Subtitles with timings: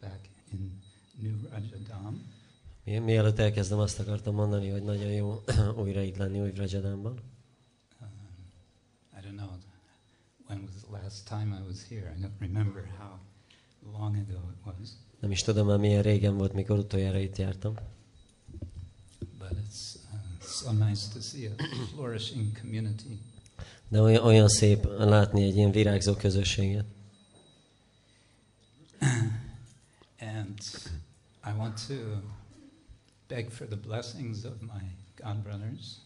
[0.00, 0.80] back in
[1.20, 2.38] New Rajadam.
[2.84, 5.42] Milyen, mielőtt elkezdem, azt akartam mondani, hogy nagyon jó
[5.82, 7.20] újra itt lenni új Rajadámban.
[8.00, 8.08] Um,
[9.18, 9.48] I don't know,
[10.46, 12.14] when was the last time I was here?
[12.16, 13.18] I don't remember how
[13.92, 14.88] long ago it was.
[15.20, 17.74] Nem is tudom már milyen régen volt, mikor utoljára itt jártam.
[19.38, 21.54] But it's uh, so nice to see a
[21.94, 23.18] flourishing community.
[23.88, 26.84] De olyan, olyan szép látni egy ilyen virágzó közösséget.
[30.20, 30.58] And
[31.44, 31.94] I want to
[33.28, 34.82] beg for the blessings of my
[35.16, 35.98] godbrothers.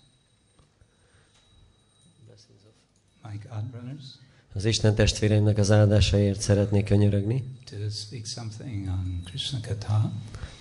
[3.25, 4.19] My godbrothers.
[4.55, 7.45] Az Isten testvéreimnek az áldásaért szeretnék könyörögni.
[7.71, 10.13] To speak something on Krishna Katha.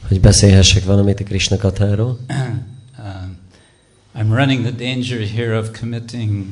[0.07, 2.19] Hogy beszélhessek valamit a Krishna Katháról.
[2.27, 3.05] uh,
[4.15, 6.45] I'm running the danger here of committing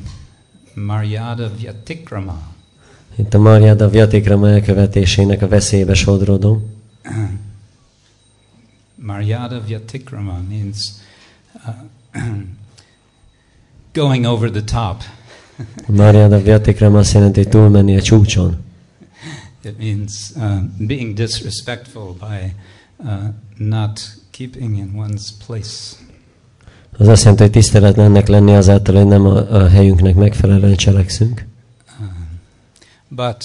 [0.74, 2.54] Maryada Vyatikrama.
[3.16, 6.71] Itt a Maryada Vyatikrama elkövetésének a veszélybe sodródom.
[8.96, 11.00] Maryada Vyatikrama means
[11.66, 11.72] uh,
[13.92, 15.02] going over the top.
[15.88, 18.56] A Marjada Vyatikrama azt jelenti, hogy túlmenni a csúcson.
[19.64, 22.54] It means uh, being disrespectful by
[22.96, 25.96] uh, not keeping in one's place.
[26.98, 31.46] Az azt jelenti, hogy tiszteletlennek lenni azáltal, hogy nem a, a helyünknek megfelelően cselekszünk.
[32.00, 32.40] Um,
[33.08, 33.44] but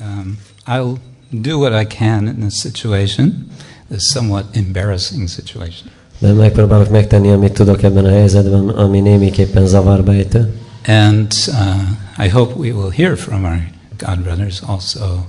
[0.00, 0.96] um, I'll
[1.32, 3.48] do what I can in this situation,
[3.90, 5.90] this somewhat embarrassing situation.
[6.18, 10.54] De megpróbálok megtenni, amit tudok ebben a helyzetben, ami némiképpen zavarbejtő.
[10.86, 13.60] And uh, I hope we will hear from our
[13.96, 15.26] God brothers also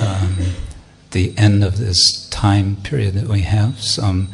[0.00, 0.36] um,
[1.10, 4.28] the end of this time period that we have, some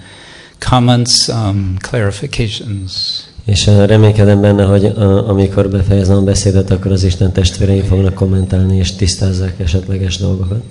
[0.58, 3.22] comments, some clarifications.
[3.44, 8.14] És uh, reménykedem benne, hogy uh, amikor befejezem a beszédet, akkor az Isten testvéreim fognak
[8.14, 10.62] kommentálni és tisztázzák esetleges dolgokat.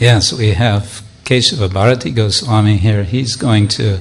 [0.00, 3.04] Yes, we have Keshava Bharati Goswami here.
[3.04, 4.00] He's going to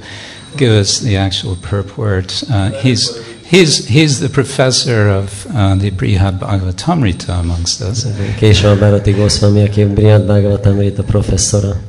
[0.57, 2.43] give us the actual purport.
[2.49, 8.05] Uh, he's, he's, he's the professor of uh, the Brihad Bhagavatamrita amongst us.
[8.39, 11.75] Később a Bharati Goswami, aki a Brihat Bhagavatamrita professzora.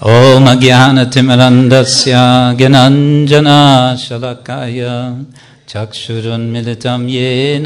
[0.00, 3.96] Om Agyanatimirandasya Gyananjana
[5.70, 7.64] चक्षुरुन्मिलितं येन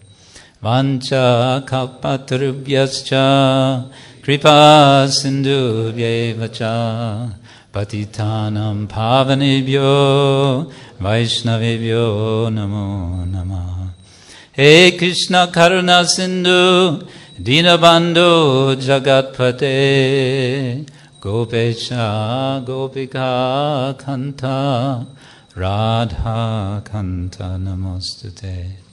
[0.61, 3.89] Vancha Kalpatarubhyascha
[4.25, 7.31] Kripa Sindhubhyevacha
[7.71, 13.89] Patitanam Pavanebhyo Vaishnavebhyo Namo Namah
[14.53, 17.07] He Krishna Karuna Sindhu
[17.39, 20.87] Dinabandhu Jagatpate
[21.21, 25.05] Gopesha Gopika Kanta
[25.55, 28.84] Radha Kanta Namostute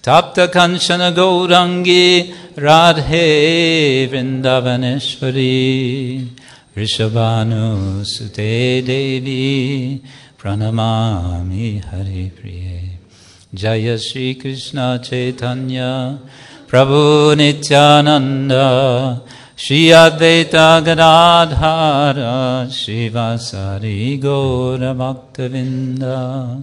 [0.00, 6.28] Tapta Kanchana Gaurangi Radhe Vrindavaneshwari
[6.76, 10.00] Rishabhanu Sute Devi
[10.38, 12.82] Pranamami Hari Priye.
[13.52, 16.20] Jaya Shri Krishna Chaitanya
[16.68, 19.20] Prabhu Nityananda
[19.56, 26.62] Shri Advaita Gadadhara Shivasari Gaura Bhaktavinda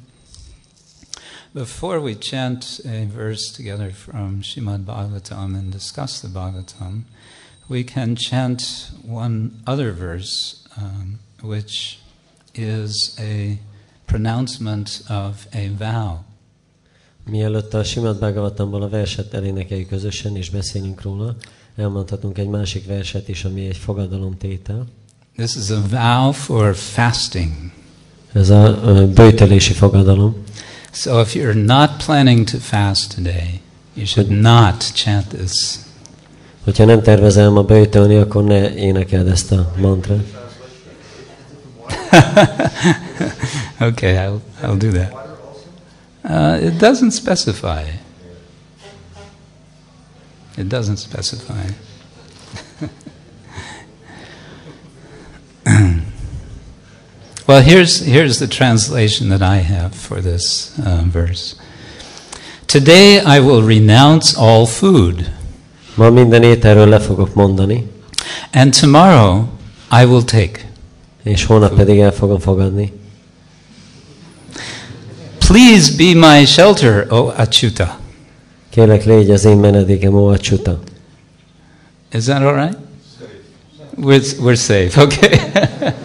[1.53, 7.01] Before we chant a verse together from Shrimad Bhagavatam and discuss the Bhagavatam,
[7.67, 11.99] we can chant one other verse, um, which
[12.55, 13.59] is a
[14.05, 16.23] pronouncement of a vow.
[17.25, 21.35] Mielőtt a Simad Bhagavatamból a verset elénekeljük közösen és beszélünk róla,
[21.75, 24.85] elmondhatunk egy másik verset is, ami egy fogadalomtétel.
[25.35, 27.51] This is a vow for fasting.
[28.33, 30.43] Ez a ö, bőjtölési fogadalom.
[30.91, 33.61] So if you're not planning to fast today,
[33.95, 35.79] you should not chant this.
[36.63, 40.23] Hogyha nem tervezel ma bőjtölni, akkor ne énekeld ezt a mantrát.
[43.79, 45.21] okay, I'll, I'll do that.
[46.23, 47.81] Uh, it doesn't specify.
[50.57, 51.90] It doesn't specify.
[57.47, 61.55] Well, here's, here's the translation that I have for this uh, verse.
[62.67, 65.29] Today I will renounce all food,
[65.95, 67.83] Ma minden ételről le fogok mondani,
[68.53, 69.47] and tomorrow
[69.91, 70.69] I will take.
[71.23, 72.93] és holnap pedig el fogom fogadni.
[75.37, 77.99] Please be my shelter, O Achyuta.
[78.69, 80.79] Kérlek, légy az én menedékem, Acsuta.
[82.13, 82.77] Is that all right?
[83.97, 85.39] We're, we're safe, okay.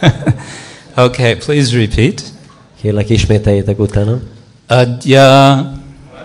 [1.06, 2.24] okay, please repeat.
[2.82, 4.18] Kérlek, ismételjétek utána.
[4.68, 5.56] Adya,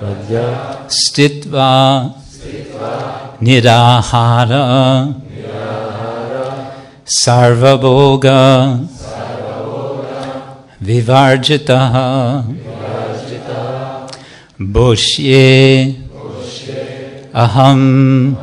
[0.02, 6.46] Adya stitva, stitva nidahara, nidahara.
[7.04, 10.22] Sarvabhoga, sarvabhoga.
[10.80, 12.44] Vivarjitaha,
[17.34, 17.82] aham,
[18.36, 18.38] aham.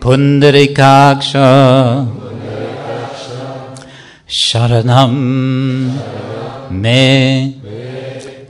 [0.00, 1.46] Pundarikaksha,
[2.00, 2.27] pundarikaksha
[4.28, 5.12] sharanam
[6.70, 7.60] me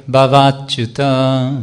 [0.08, 1.62] bhavachuta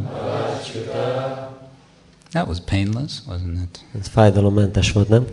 [2.32, 3.80] That was painless, wasn't it?
[3.98, 5.26] ez fájdalommentes volt, nem?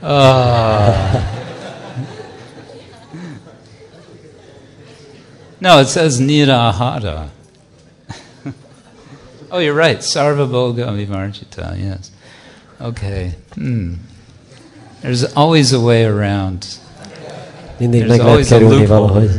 [0.00, 1.22] Ah.
[5.58, 7.30] no, it says nirahara.
[9.50, 10.02] oh, you're right.
[10.02, 12.12] Sarvabhoga vimarjita, yes.
[12.80, 13.34] Okay.
[13.54, 13.94] Hmm.
[15.00, 16.66] There's always a way around.
[17.78, 19.30] Mindig There's meg lehet kerülni valahogy.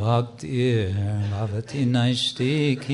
[0.03, 0.91] Bhakti
[1.31, 2.91] Bhavati Naishtiki.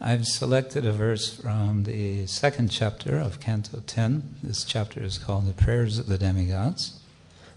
[0.00, 4.22] I've selected a verse from the second chapter of Canto 10.
[4.42, 6.92] This chapter is called The Prayers of the Demigods.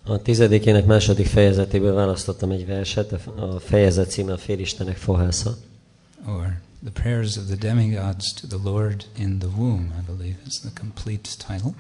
[0.04, 5.58] A tizedikének második fejezetéből választottam egy verset, a fejezet címe a Félistenek fohásza.
[6.28, 10.60] or The Prayers of the Demigods to the Lord in the Womb, I believe is
[10.60, 11.74] the complete title.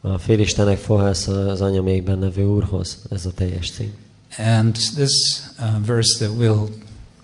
[0.00, 3.92] A Félistenek fohásza az anyamékben nevő úrhoz, ez a teljes cím.
[4.38, 6.68] And this uh, verse that we'll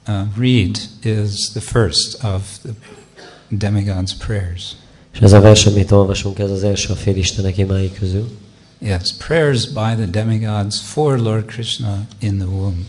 [0.08, 2.72] uh, read is the first of the
[3.48, 4.76] demigod's prayers.
[5.12, 8.28] És ez a vers, amit olvasunk, ez az első a Félistenek imái közül.
[8.78, 12.86] Yes, prayers by the demigods for Lord Krishna in the womb.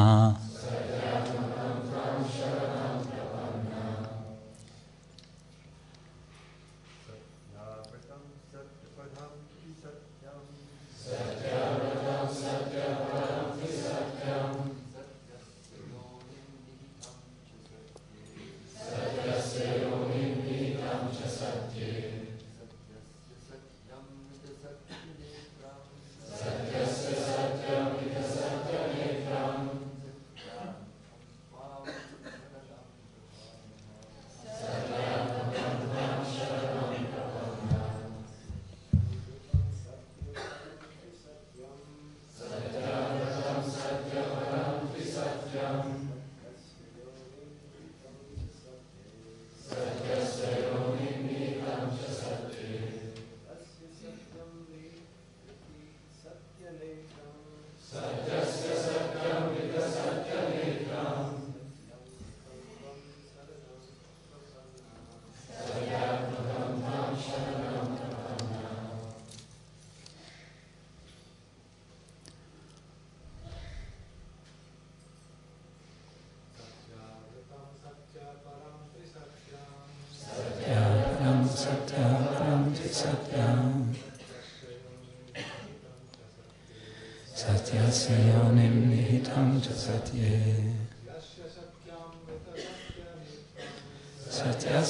[94.31, 94.83] Nihitam cha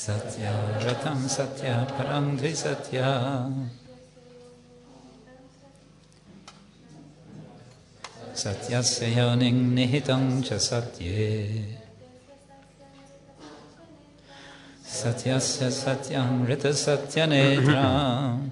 [0.03, 0.51] Satya
[0.83, 3.47] Ratam Satya Param Satya.
[8.35, 11.79] Satyasya yoning nihitam cha satye.
[14.83, 18.51] Satyasya satyam rita satya netram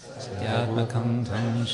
[0.00, 1.66] Satyatmakam tam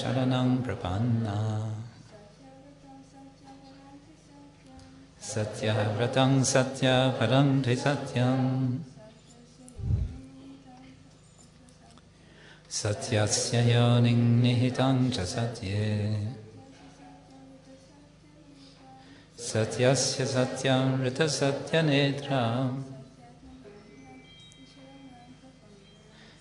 [5.34, 8.78] Satya व्रतं सत्याफलं धि सत्यम्।
[12.70, 16.28] सत्यस्य यानिहितं च सत्ये।
[19.38, 21.22] सत्यस्य सत्यामृतसत्यनेत्रा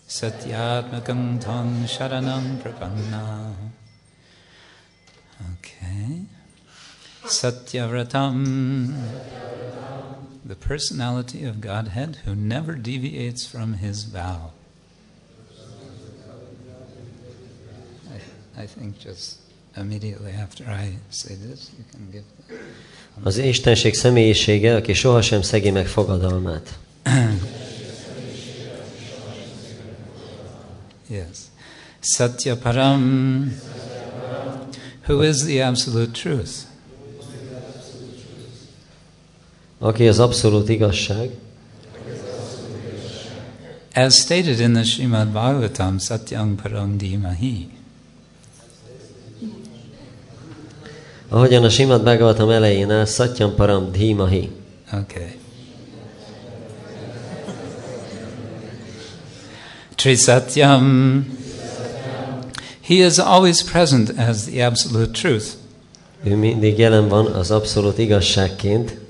[0.10, 3.24] सत्यात्मकं ध्वं शरणं प्रपन्ना।
[7.34, 8.94] Satyavratam,
[10.46, 14.52] the personality of Godhead who never deviates from his vow.
[18.14, 19.40] I, I think just
[19.76, 22.56] immediately after I say this, you can give the.
[23.24, 26.80] Az Istenség személyisége, aki sohasem szegi meg fogadalmát.
[31.10, 31.38] Yes.
[32.00, 33.54] Satyaparam,
[35.08, 36.73] who is the absolute truth.
[39.84, 41.30] Aki az abszolút igazság,
[43.94, 47.70] as stated in the Srimad Bhagavatam, Satyam Param Dhimahi.
[51.30, 54.50] ahogyan a Simad Bhagavatam elején áll, Satyam Param Dhimahi.
[54.94, 55.38] Okay.
[59.96, 61.26] Trisatyam.
[62.82, 65.46] He is always present as the absolute truth.
[66.24, 69.02] Ő mindig jelen van az abszolút igazságként,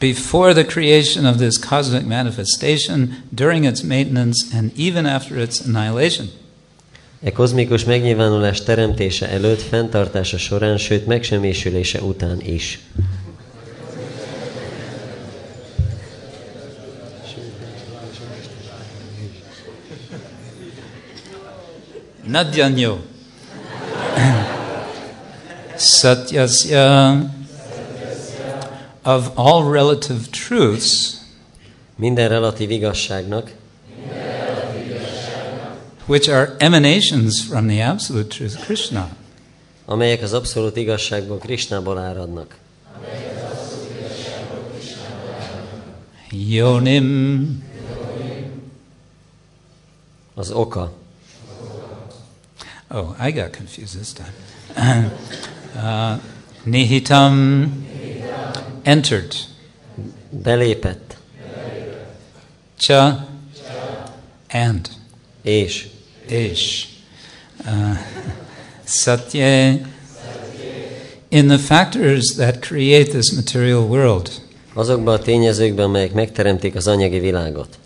[0.00, 6.30] Before the creation of this cosmic manifestation, during its maintenance, and even after its annihilation.
[7.22, 12.78] E kozmikus megnyilvánulás teremtése előtt, fenntartása során, sőt megsemmisülése után is.
[22.26, 22.96] Nadyanyo.
[25.76, 27.39] Satyasya.
[29.02, 31.18] Of all relative truths,
[31.96, 33.50] Minden relatív igazságnak,
[36.06, 39.08] which are emanations from the absolute truth, Krishna.
[39.84, 42.56] amelyek az abszolút igazságból Krisnából áradnak.
[46.30, 47.62] Yonim.
[50.34, 50.92] Az oka.
[52.88, 54.32] Oh, I got confused this time.
[55.74, 56.20] uh,
[56.62, 57.88] nihitam.
[58.82, 59.34] Entered.
[60.30, 61.16] Belépett.
[62.78, 63.28] Cha.
[64.50, 64.88] And.
[65.42, 65.88] És.
[66.28, 66.86] Ish.
[67.66, 67.96] Uh,
[68.84, 69.78] satya.
[71.28, 74.30] In the factors that create this material world.
[74.74, 77.78] Azokban a tényezőkben, amelyek megteremtik az anyagi világot.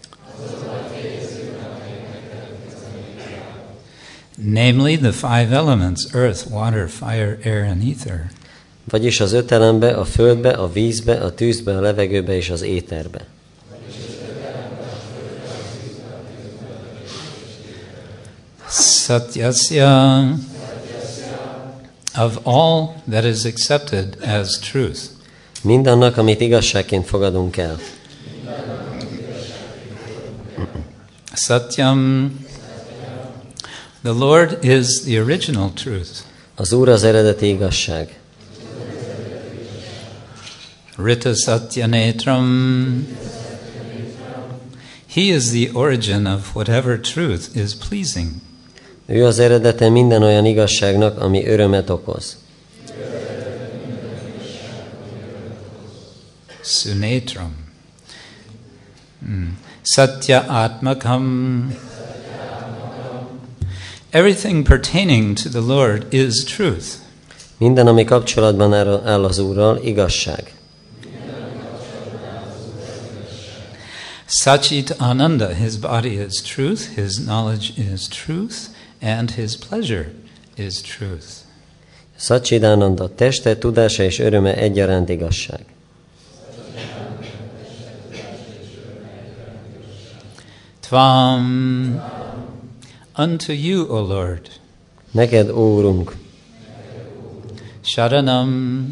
[4.36, 8.30] Namely, the five elements earth, water, fire, air, and ether.
[8.90, 13.26] Vagyis az öt elembe, a földbe, a vízbe, a tűzbe, a levegőbe és az éterbe.
[18.68, 20.22] Satyasya.
[22.16, 25.00] Of all that is accepted as truth.
[25.62, 27.78] Mindannak, amit igazságként fogadunk el.
[31.34, 32.32] Satyam.
[34.02, 36.10] The Lord is the original truth.
[36.54, 38.18] Az Úr az eredeti igazság.
[40.96, 43.04] Rita Satyanetram.
[45.06, 48.40] He is the origin of whatever truth is pleasing.
[49.06, 52.36] Ő az eredete minden olyan igazságnak, ami örömet okoz.
[56.62, 57.56] Sunetram.
[59.24, 59.58] Hmm.
[59.82, 61.74] Satya Atmakam.
[64.10, 66.86] Everything pertaining to the Lord is truth.
[67.58, 70.54] Minden, ami kapcsolatban áll az Úrral, igazság.
[74.44, 80.12] Sachit Ananda, his body is truth, his knowledge is truth, and his pleasure
[80.58, 81.44] is truth.
[82.18, 85.64] Szacsidánanda teste, tudása és öröme egyaránt igazság.
[90.80, 92.02] Tvam.
[93.16, 94.48] Unto you, O Lord,
[95.10, 96.16] Neked, Úrunk,
[97.84, 98.84] Sharanam,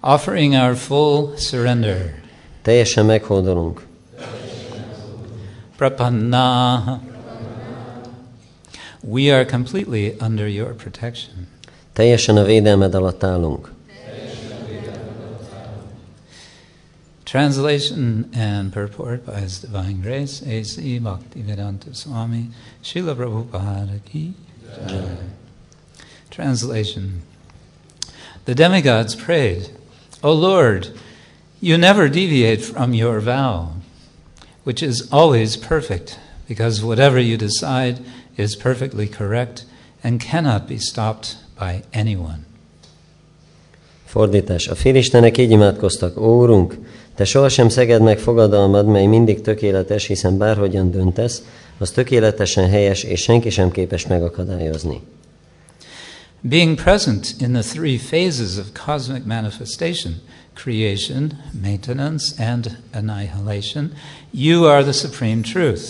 [0.00, 2.22] offering our full surrender.
[2.62, 3.87] teljesen meghódolunk.
[5.78, 7.00] Prapanna.
[9.02, 11.46] We are completely under your protection.
[11.92, 13.70] Teljesen a védelmed alatt állunk.
[17.24, 20.98] Translation and purport by His Divine Grace, A.C.
[20.98, 22.48] Bhaktivedanta Swami,
[22.82, 24.34] Srila Prabhupada Ki.
[26.30, 27.22] Translation
[28.46, 29.70] The demigods prayed,
[30.22, 30.88] O Lord,
[31.60, 33.77] you never deviate from your vow,
[34.68, 37.98] which is always perfect, because whatever you decide
[38.36, 39.64] is perfectly correct
[40.02, 42.44] and cannot be stopped by anyone.
[44.04, 44.68] Fordítás.
[44.68, 46.74] A félistenek így imádkoztak, Úrunk,
[47.14, 51.42] Te sohasem szeged meg fogadalmad, mely mindig tökéletes, hiszen bárhogyan döntesz,
[51.78, 55.00] az tökéletesen helyes, és senki sem képes megakadályozni.
[56.40, 60.14] Being present in the three phases of cosmic manifestation
[60.62, 63.92] creation, maintenance, and annihilation
[64.32, 65.82] you are the supreme truth.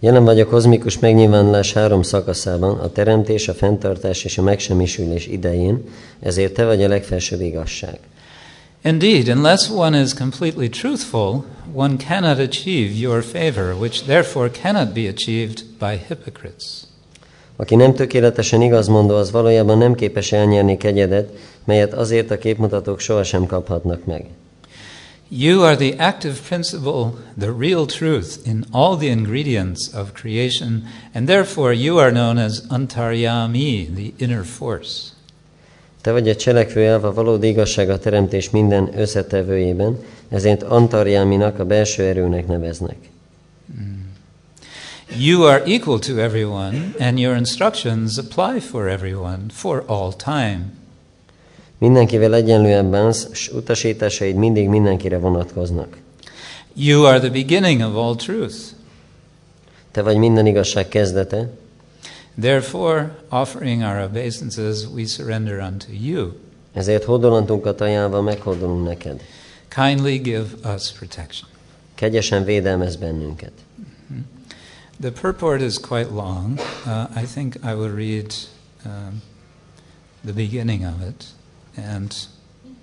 [0.00, 5.82] Jelen vagy a kozmikus megnyilvánulás három szakaszában, a teremtés, a fenntartás és a megsemmisülés idején,
[6.20, 7.98] ezért te vagy a legfelsőbb igazság.
[8.82, 15.08] Indeed, unless one is completely truthful, one cannot achieve your favor, which therefore cannot be
[15.08, 16.64] achieved by hypocrites.
[17.56, 21.28] Aki nem tökéletesen igazmondó, az valójában nem képes elnyerni kegyedet,
[21.64, 24.26] melyet azért a képmutatók sohasem kaphatnak meg.
[25.28, 31.26] You are the active principle, the real truth in all the ingredients of creation, and
[31.26, 35.12] therefore you are known as Antaryami, the inner force.
[36.00, 39.98] Te vagy a cselekvő elv, a valódi igazság a teremtés minden összetevőjében,
[40.28, 42.96] ezért Antarjáminak, a belső erőnek neveznek.
[45.18, 50.82] You are equal to everyone, and your instructions apply for everyone for all time.
[51.84, 55.96] Mindenkivel egyenlően bánsz, s utasításaid mindig mindenkire vonatkoznak.
[56.74, 58.56] You are the beginning of all truth.
[59.90, 61.50] Te vagy minden igazság kezdete,
[62.40, 66.32] Therefore, offering our obeisances, we surrender unto you.
[66.72, 69.20] ezért hódolantunkat ajánlva meghódolunk neked.
[69.68, 71.48] Kindly give us protection.
[71.94, 73.52] Kegyesen védelmez bennünket.
[75.00, 76.58] The purport is quite long.
[76.86, 78.32] Uh, I think I will read
[78.84, 79.22] um,
[80.24, 81.24] the beginning of it,
[81.76, 82.14] and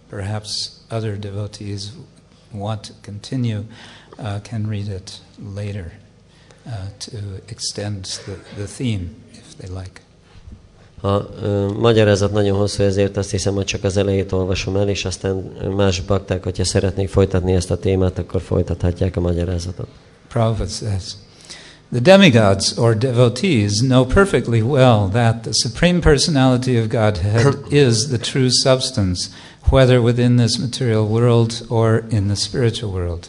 [0.10, 1.92] perhaps other devotees
[2.54, 3.64] want to continue
[4.20, 5.22] uh, can read it
[5.56, 5.94] later
[6.68, 10.02] uh, to extend the, the theme if they like.
[11.04, 15.06] A ö, magyarázat nagyon hosszú, ezért azt hiszem, hogy csak az elejét olvasom el, és
[15.06, 15.36] aztán
[15.76, 19.88] más bakták, hogyha szeretnék folytatni ezt a témát, akkor folytathatják a magyarázatot.
[20.28, 21.04] Prabhupada says,
[21.92, 28.18] The demigods or devotees know perfectly well that the Supreme Personality of Godhead is the
[28.18, 29.30] true substance,
[29.70, 33.28] whether within this material world or in the spiritual world.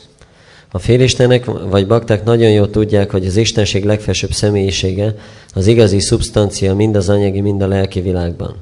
[0.71, 5.15] A félistenek vagy bakták nagyon jól tudják, hogy az Istenség legfelsőbb személyisége
[5.55, 8.57] az igazi szubstancia mind az anyagi, mind a lelki világban.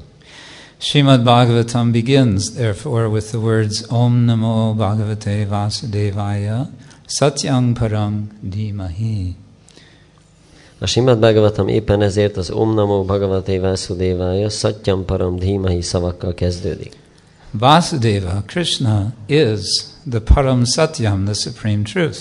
[0.77, 6.69] Shrimad Bhagavatam begins, therefore, with the words Om Namo Bhagavate Vasudevaya
[7.05, 9.35] Satyang Parang Dhimahi.
[10.83, 16.93] A Simad Bhagavatam éppen ezért az Om Namo Bhagavate Vasudevája Satyam Param Dhimahi szavakkal kezdődik.
[17.51, 19.59] Vasudeva, Krishna, is
[20.09, 22.19] the Param Satyam, the Supreme Truth.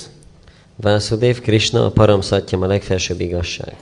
[0.77, 3.77] Vásudev Krishna a Param Satyam a legfelsőbb igazság.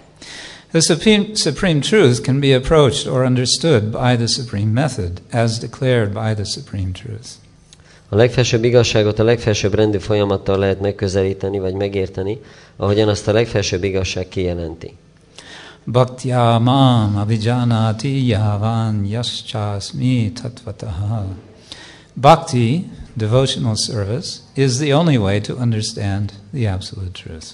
[0.71, 6.13] The supreme, supreme truth can be approached or understood by the supreme method, as declared
[6.13, 7.29] by the supreme truth.
[8.09, 12.41] A legfelsőbb igazságot a legfelsőbb rendű folyamattal lehet megközelíteni vagy megérteni,
[12.77, 14.97] ahogyan azt a legfelsőbb igazság kijelenti.
[15.85, 21.27] Bhaktya mam avijanati yavan yaschasmi tatvataha.
[22.13, 27.47] Bhakti, devotional service, is the only way to understand the absolute truth.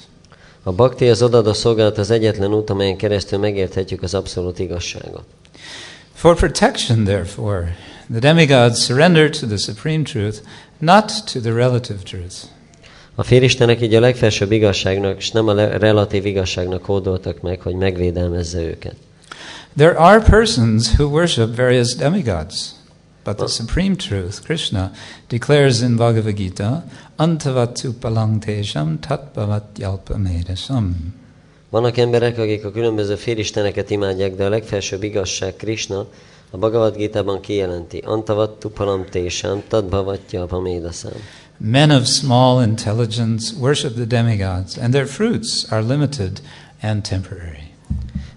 [0.62, 5.24] A bhakti az odadó szolgálat az egyetlen út, amelyen keresztül megérthetjük az abszolút igazságot.
[6.14, 7.76] For protection, therefore,
[8.10, 10.40] the demigods surrender to the supreme truth,
[10.78, 12.36] not to the relative truth.
[13.14, 18.60] A félistenek így a legfelsőbb igazságnak, és nem a relatív igazságnak hódoltak meg, hogy megvédelmezze
[18.60, 18.96] őket.
[19.76, 22.74] There are persons who worship various demigods,
[23.24, 24.90] but the supreme truth, Krishna,
[25.28, 26.84] declares in Bhagavad Gita,
[27.16, 31.14] Antavatu palangtesham tatpavat yalpamedasam.
[31.70, 36.06] Vannak emberek, akik a különböző félisteneket imádják, de a legfelsőbb igazság Krishna
[36.54, 38.02] a Bhagavad Gita-ban kijelenti.
[38.04, 41.12] Antavattu palam tésám, tadbhavatja apamédaszám.
[41.56, 46.40] Men of small intelligence worship the demigods, and their fruits are limited
[46.80, 47.72] and temporary.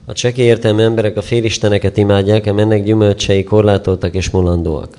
[0.05, 4.97] A cseki értelmű emberek a félisteneket imádják, ám ennek gyümölcsei korlátoltak és mulandóak.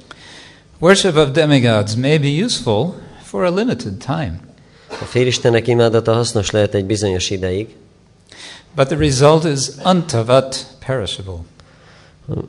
[0.78, 4.40] Worship of demigods may be useful for a limited time,
[4.88, 7.76] A félistenek imádata hasznos lehet egy bizonyos ideig,
[8.74, 11.38] but the result is antavat, perishable.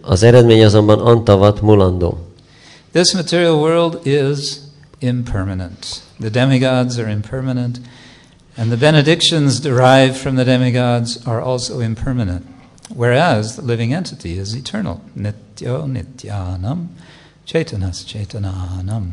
[0.02, 2.18] Az eredmény azonban antavat mulandó.
[2.92, 4.58] This material world is
[5.00, 6.02] impermanent.
[6.20, 7.80] The demigods are impermanent,
[8.58, 12.42] and the benedictions derived from the demigods are also impermanent,
[12.96, 15.00] whereas the living entity is eternal.
[15.14, 16.90] Nityo nityanam,
[17.46, 19.12] chaitanas chaitananam.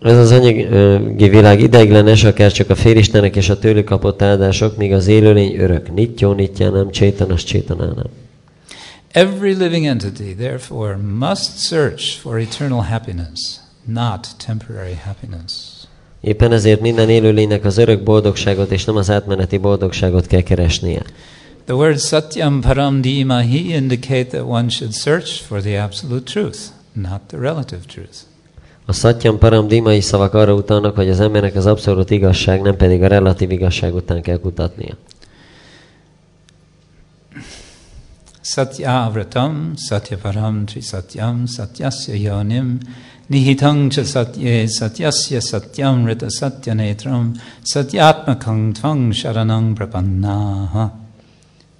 [0.00, 4.92] Ez az anyagi világ ideiglenes, akár csak a félistenek és a tőlük kapott áldások, míg
[4.92, 5.94] az élőlény örök.
[5.94, 8.06] Nityo, nityánám, csétanas, csétanánám.
[9.14, 15.52] Every living entity, therefore, must search for eternal happiness, not temporary happiness.
[16.20, 21.02] Éppen ezért minden élőlénynek az örök boldogságot és nem az átmeneti boldogságot kell keresnie.
[21.64, 26.58] The words satyam param dhimahi indicate that one should search for the absolute truth,
[26.92, 28.16] not the relative truth.
[28.86, 33.02] A Satyam Param dímai szavak arra utalnak, hogy az embernek az abszolút igazság, nem pedig
[33.02, 34.96] a relatív igazság után kell kutatnia.
[38.42, 42.80] Satyavratam, satyaparam trisatyam, satyasya yonim,
[43.30, 50.90] nihitang cha satye, satyasya satyam rita satyanetram, satyatmakang tvang sharanang prapannaha.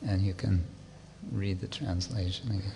[0.08, 0.60] and you can
[1.32, 2.72] read the translation again.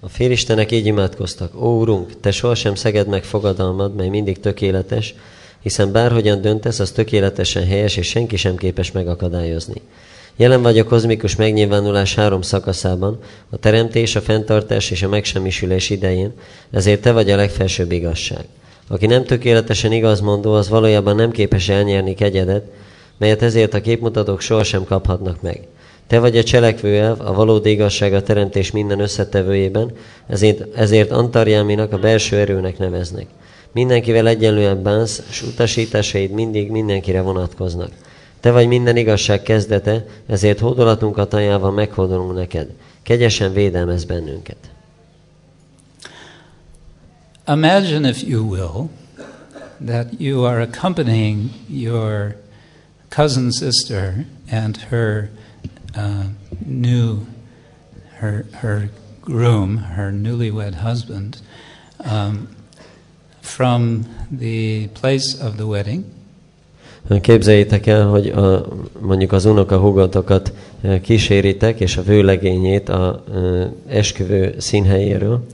[0.00, 5.14] A félistenek így imádkoztak, Ó Urunk, Te sohasem szeged meg fogadalmad, mely mindig tökéletes,
[5.60, 9.80] hiszen bárhogyan döntesz, az tökéletesen helyes, és senki sem képes megakadályozni.
[10.38, 13.18] Jelen vagy a kozmikus megnyilvánulás három szakaszában,
[13.50, 16.32] a teremtés, a fenntartás és a megsemmisülés idején,
[16.70, 18.44] ezért Te vagy a legfelsőbb igazság.
[18.88, 22.64] Aki nem tökéletesen igazmondó, az valójában nem képes elnyerni kegyedet,
[23.18, 25.60] melyet ezért a képmutatók sohasem kaphatnak meg.
[26.06, 29.90] Te vagy a cselekvőelv, a valódi igazság a teremtés minden összetevőjében,
[30.26, 33.26] ezért, ezért Antarjáminak a belső erőnek neveznek.
[33.72, 37.90] Mindenkivel egyenlően bánsz, s utasításaid mindig mindenkire vonatkoznak.
[38.46, 42.70] Te vagy minden igazság kezdete, ezért hódolatunkat ajánlva meghódolunk neked.
[43.02, 44.70] Kegyesen védelmez bennünket.
[47.48, 48.88] Imagine, if you will,
[49.86, 52.36] that you are accompanying your
[53.08, 55.30] cousin sister and her
[55.96, 56.24] uh,
[56.66, 57.26] new,
[58.18, 58.88] her, her
[59.24, 61.36] groom, her newlywed husband,
[62.10, 62.48] um,
[63.40, 64.06] from
[64.38, 66.15] the place of the wedding
[67.20, 68.66] Képzeljétek el, hogy a,
[69.00, 75.46] mondjuk az unoka húgotokat eh, kíséritek, és a vőlegényét a uh, esküvő színhelyéről.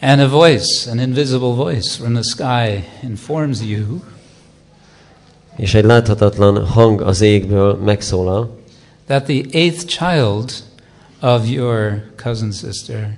[0.00, 4.00] And a voice, an invisible voice from the sky informs you
[5.56, 8.58] és egy láthatatlan hang az égből megszólal,
[9.06, 10.52] that the eighth child
[11.20, 13.16] of your cousin sister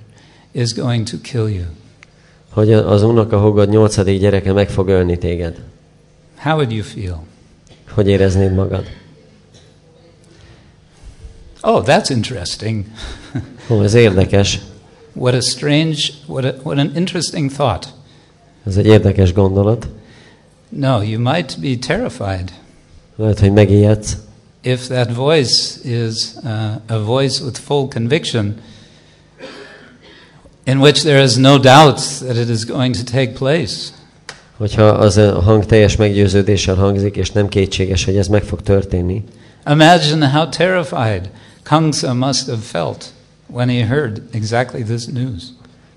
[0.51, 1.65] is going to kill you.
[2.49, 5.59] hogy az unokahúgod nyolcadik gyereke meg fog ölni téged.
[6.35, 7.23] How would you feel?
[7.95, 8.85] Hogy éreznéd magad?
[11.61, 12.85] Oh, that's interesting.
[13.69, 14.59] Ó, ez érdekes.
[15.13, 17.87] What a strange, what, a, what an interesting thought.
[18.65, 19.87] Ez egy érdekes gondolat.
[20.69, 22.51] No, you might be terrified
[23.15, 24.17] Lehet, hogy megijedsz.
[24.61, 28.61] if that voice is uh, a voice with full conviction,
[30.65, 33.91] in which there is no doubt that it is going to take place.
[34.57, 39.23] Hogyha az a hang teljes meggyőződéssel hangzik, és nem kétséges, hogy ez meg fog történni.
[39.69, 41.29] Imagine how terrified
[41.63, 43.05] Kangsa must have felt
[43.47, 45.43] when he heard exactly this news.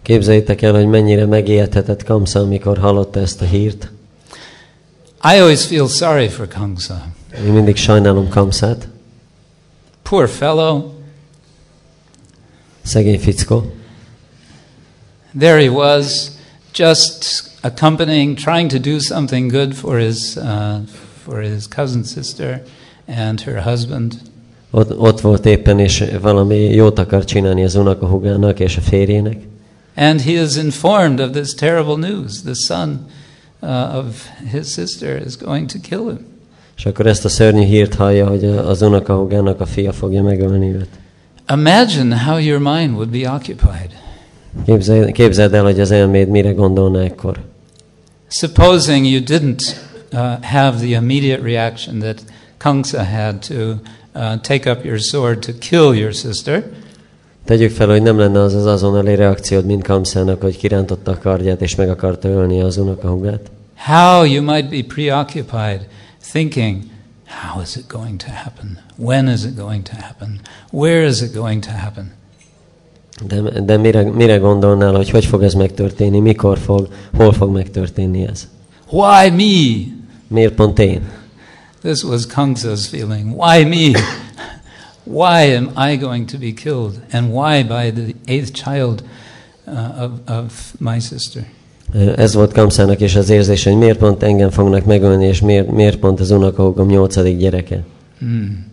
[0.03, 3.91] Képzeljétek el, hogy mennyire megijedhetett Kamsa, amikor hallotta ezt a hírt.
[5.23, 7.07] I always feel sorry for Kangsa.
[7.47, 8.89] Én mindig sajnálom Kamszát,
[10.03, 10.93] Poor fellow.
[12.83, 13.73] szegény fickó.
[15.39, 16.27] There he was,
[16.75, 20.79] just accompanying, trying to do something good for his, uh,
[21.25, 22.63] for his cousin sister
[23.07, 24.15] and her husband.
[24.71, 29.37] Ott, ott volt éppen, és valami jót akar csinálni az unokahugának és a férjének.
[29.97, 32.43] And he is informed of this terrible news.
[32.43, 33.07] The son
[33.61, 36.27] uh, of his sister is going to kill him.
[36.77, 40.89] És akkor ezt a szörnyű hírt hallja, hogy az unokahugának a fia fogja megölni őt.
[41.53, 43.91] Imagine how your mind would be occupied.
[44.67, 47.39] Képzeld, képzeld el, hogy az elméd mire gondolna ekkor.
[48.29, 49.81] Supposing you didn't
[50.13, 52.23] uh, have the immediate reaction that
[52.59, 53.81] Kangsa had to
[54.15, 56.65] uh, take up your sword to kill your sister,
[57.45, 61.61] Tegyük fel, hogy nem lenne az az azonnali reakciód, mint Kamszának, hogy kirántotta a kardját
[61.61, 63.51] és meg akarta ölni az unokahugát.
[63.87, 65.87] how you might be preoccupied
[66.33, 66.83] thinking,
[67.25, 68.79] how is it going to happen?
[68.97, 70.41] When is it going to happen?
[70.71, 72.13] Where is it going to happen?
[73.27, 78.27] De, de mire, mire gondolnál, hogy hogy fog ez megtörténni, mikor fog, hol fog megtörténni
[78.27, 78.49] ez?
[78.91, 79.93] Why me?
[80.29, 81.01] Miért pont én?
[81.83, 83.35] This was Kangsa's feeling.
[83.37, 84.01] Why me?
[85.05, 87.01] why am I going to be killed?
[87.13, 89.03] And why by the eighth child
[89.67, 91.43] uh, of, of my sister?
[92.17, 95.99] Ez volt Kamszának is az érzés, hogy miért pont engem fognak megölni, és miért, miért
[95.99, 97.85] pont az unokahúgom nyolcadik gyereke.
[98.19, 98.67] Hmm.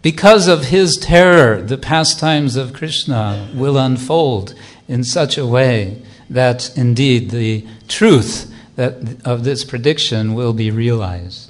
[0.00, 4.54] Because of his terror, the pastimes of Krishna will unfold
[4.86, 5.96] in such a way
[6.32, 8.46] that indeed the truth
[8.76, 8.94] that
[9.24, 11.48] of this prediction will be realized.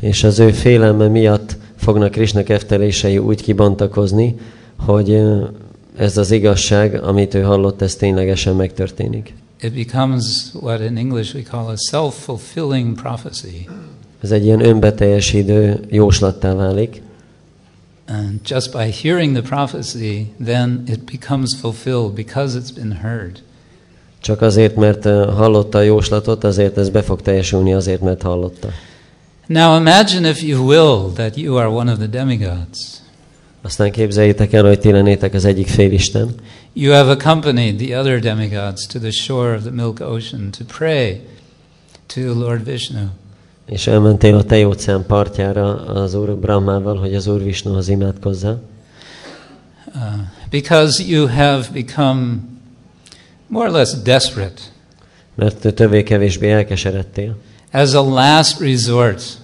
[0.00, 4.34] És az ő félelme miatt fognak Krishna keftelései úgy kibontakozni,
[4.76, 5.22] hogy
[5.96, 9.34] ez az igazság, amit ő hallott, ez ténylegesen megtörténik.
[9.60, 13.68] It becomes what in English we call a self-fulfilling prophecy.
[14.22, 17.02] Ez egy ilyen önbeteljesítő jóslattá válik,
[18.08, 23.42] And just by hearing the prophecy, then it becomes fulfilled because it's been heard.
[24.20, 28.68] csak azért, mert ö, hallotta a jóslatot, azért ez be fog teljesülni, azért, mert hallotta.
[29.46, 33.00] Now imagine, if you will, that you are one of the demigods.
[33.62, 36.34] Aztán képzeljétek el, hogy ti lennétek az egyik félisten,
[36.72, 41.20] You have accompanied the other demigods to the shore of the Milk Ocean to pray
[42.06, 43.06] to Lord Vishnu.
[43.66, 48.62] És elmentél a Tej óceán partjára az Úr Brahmával, hogy az Úr Visnuhoz imádkozzál.
[49.94, 50.02] Uh,
[50.50, 52.36] because you have become
[53.46, 54.60] more or less desperate
[55.34, 57.36] Mert többé-kevésbé elkeseredtél.
[57.72, 59.38] as a last resort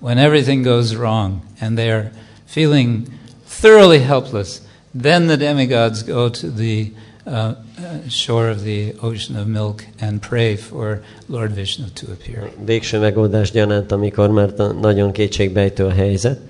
[0.00, 2.10] when everything goes wrong and they are
[2.46, 3.06] feeling
[3.46, 4.60] thoroughly helpless.
[4.94, 6.92] Then the demigods go to the
[7.28, 12.50] uh, uh, shore of the ocean of milk and pray for Lord Vishnu to appear.
[12.64, 14.50] Végső megoldás gyanánt, amikor már
[14.80, 16.40] nagyon kétségbejtő a helyzet,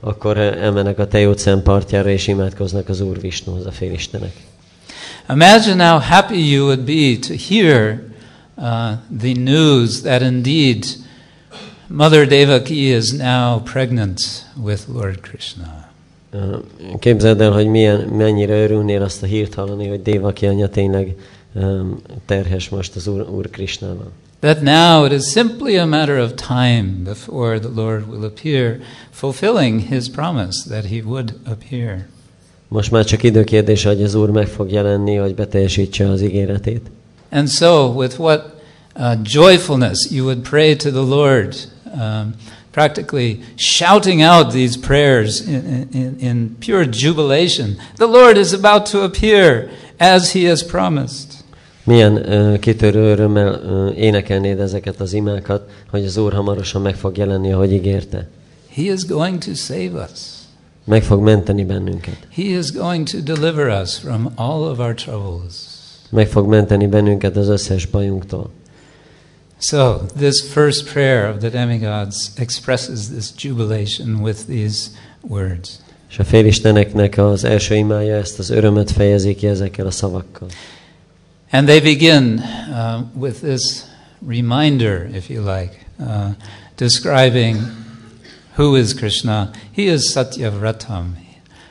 [0.00, 4.32] akkor eh, elmennek a Tej óceán partjára és imádkoznak az Úr Visnuhoz, a félistenek.
[5.28, 8.02] Imagine how happy you would be to hear
[8.56, 10.84] uh, the news that indeed
[11.86, 15.79] Mother Devaki is now pregnant with Lord Krishna.
[16.98, 21.16] Képzeld el, hogy milyen, mennyire örülnél azt a hírt hallani, hogy Dévaki anya tényleg
[21.54, 24.10] um, terhes most az Úr, Úr Krisnával.
[24.40, 28.78] That now it is simply a matter of time before the Lord will appear,
[29.10, 32.06] fulfilling his promise that he would appear.
[32.68, 36.90] Most már csak időkérdése, hogy az Úr meg fog jelenni, hogy beteljesítse az ígéretét.
[37.30, 38.54] And so, with what
[38.96, 41.54] uh, joyfulness you would pray to the Lord,
[41.94, 42.34] um,
[42.72, 47.76] practically shouting out these prayers in, in, in pure jubilation.
[47.96, 51.38] The Lord is about to appear as he has promised.
[51.84, 57.16] Milyen uh, kitörő örömmel uh, énekelnéd ezeket az imákat, hogy az Úr hamarosan meg fog
[57.16, 58.28] jelenni, ahogy ígérte.
[58.74, 60.20] He is going to save us.
[60.84, 62.16] Meg fog menteni bennünket.
[62.34, 65.54] He is going to deliver us from all of our troubles.
[66.10, 68.50] Meg fog menteni bennünket az összes bajunktól.
[69.62, 74.90] So, this first prayer of the demigods expresses this jubilation with these
[75.20, 75.80] words.
[76.10, 80.48] És a félisteneknek az első imája ezt az örömet fejezi ki ezekkel a szavakkal.
[81.50, 83.82] And they begin uh, with this
[84.26, 86.30] reminder, if you like, uh,
[86.76, 87.56] describing
[88.56, 89.50] who is Krishna.
[89.74, 91.16] He is Satyavratam,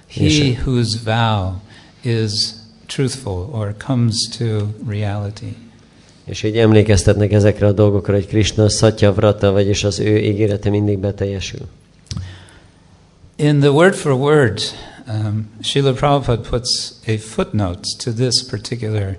[0.07, 1.61] he whose vow
[2.03, 2.53] is
[2.87, 5.55] truthful or comes to reality.
[6.29, 10.97] És így emlékeztetnek ezekre a dolgokra, hogy Krishna Satya Vrata, vagyis az ő ígérete mindig
[10.97, 11.67] beteljesül.
[13.35, 14.59] In the word for word,
[15.07, 19.17] um, Srila Prabhupada puts a footnote to this particular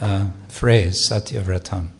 [0.00, 0.08] uh,
[0.52, 1.90] phrase, Satyavratam.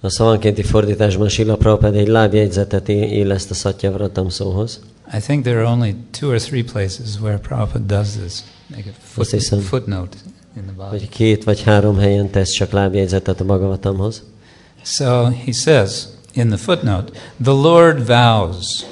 [0.00, 4.80] A szavankénti fordításban Sila Prabhupada egy lábjegyzetet illeszt a Satya Vratam szóhoz.
[5.16, 8.42] I think there are only two or three places where Prabhupada does this.
[8.66, 10.16] Make a foot, footnote
[10.76, 14.22] Hogy két vagy három helyen tesz csak lábjegyzetet a Bhagavatamhoz.
[14.82, 18.84] So he says in the footnote, the Lord vows,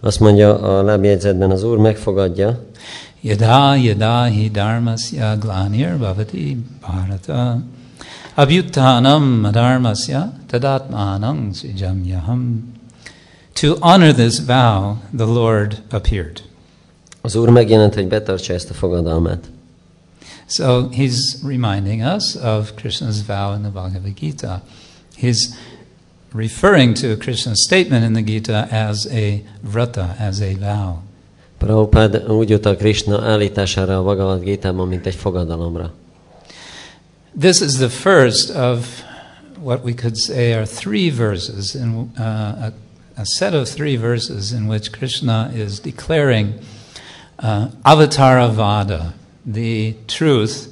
[0.00, 2.64] Azt mondja a lábjegyzetben, az Úr megfogadja,
[3.20, 7.62] yada yada hi dharmasya glanir bhavati bharata
[8.34, 12.72] abhyuttanam dharmasya tadatmanam sijamyaham.
[13.52, 16.42] To honor this vow, the Lord appeared.
[17.20, 19.50] az Úr megjelent, hogy betartsa ezt a fogadalmát.
[20.50, 24.62] So he's reminding us of Krishna's vow in the Bhagavad Gita.
[25.16, 25.56] He's
[26.32, 31.02] referring to Krishna's statement in the Gita as a vrata, as a vow.
[31.58, 35.92] Prabhupád úgy utal Krishna állítására a Bhagavad Gita-ban, mint egy fogadalomra.
[37.38, 38.86] This is the first of
[39.62, 42.72] what we could say are three verses, in, uh, a,
[43.16, 46.54] a set of three verses in which Krishna is declaring
[47.38, 49.12] uh, Avataravada,
[49.52, 50.68] the truth,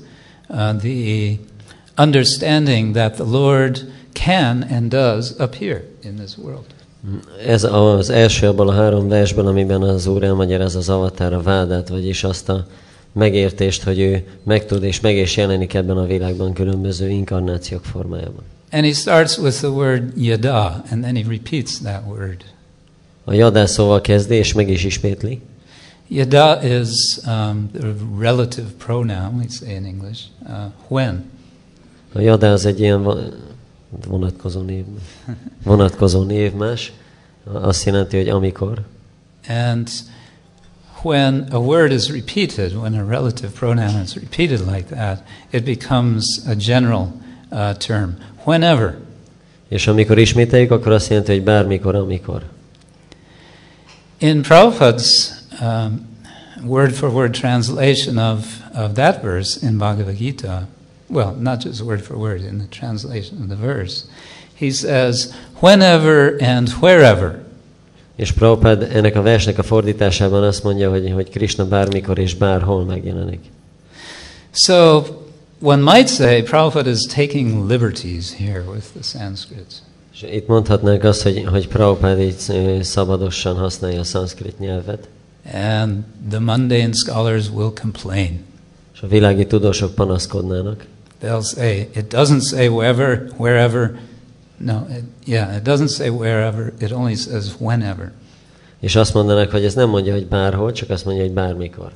[0.49, 1.39] uh, the
[1.97, 3.81] understanding that the Lord
[4.13, 6.65] can and does appear in this world.
[7.47, 11.89] Ez az első abból a három versből, amiben az Úr elmagyaráz az avatar a vádát,
[11.89, 12.67] vagyis azt a
[13.13, 18.43] megértést, hogy ő megtud és meg is jelenik ebben a világban különböző inkarnációk formájában.
[18.71, 22.45] And he starts with the word yada, and then he repeats that word.
[23.25, 25.41] A jadá szóval kezdi, és meg is ismétli.
[26.09, 31.31] Yada is um, the relative pronoun, we say in English, uh, when.
[32.15, 33.03] A jadá az egy ilyen
[34.07, 34.85] vonatkozó név.
[35.63, 36.93] Vonatkozó névmás.
[37.53, 38.83] Azt jelenti, hogy amikor.
[39.49, 39.89] And
[41.03, 46.25] when a word is repeated, when a relative pronoun is repeated like that, it becomes
[46.47, 47.13] a general
[47.51, 48.11] uh, term.
[48.45, 48.97] Whenever.
[49.69, 52.43] És amikor ismételjük, akkor azt jelenti, hogy bármikor, amikor.
[54.19, 56.07] In Prabhupada's um,
[56.65, 60.67] word for word translation of, of that verse in Bhagavad Gita,
[61.09, 64.07] well, not just word for word, in the translation of the verse,
[64.55, 67.45] he says, whenever and wherever.
[68.17, 72.85] És Prabhupád ennek a versnek a fordításában azt mondja, hogy, hogy Krishna bármikor és bárhol
[72.85, 73.41] megjelenik.
[74.53, 75.03] So
[75.61, 79.83] one might say Prabhupada is taking liberties here with the Sanskrit.
[80.13, 85.09] És itt mondhatnánk azt, hogy, hogy Prabhupád így szabadosan használja a szanszkrit nyelvet,
[85.53, 88.47] and the mundane scholars will complain.
[88.95, 90.85] és a világi tudósok panaszkodnának.
[91.23, 93.99] They'll say, it doesn't say wherever, wherever.
[94.57, 98.13] No, it, yeah, it doesn't say wherever, it only says whenever.
[98.81, 101.93] És azt mondanak, hogy ez nem mondja, hogy bárhol, csak azt mondja, hogy bármikor.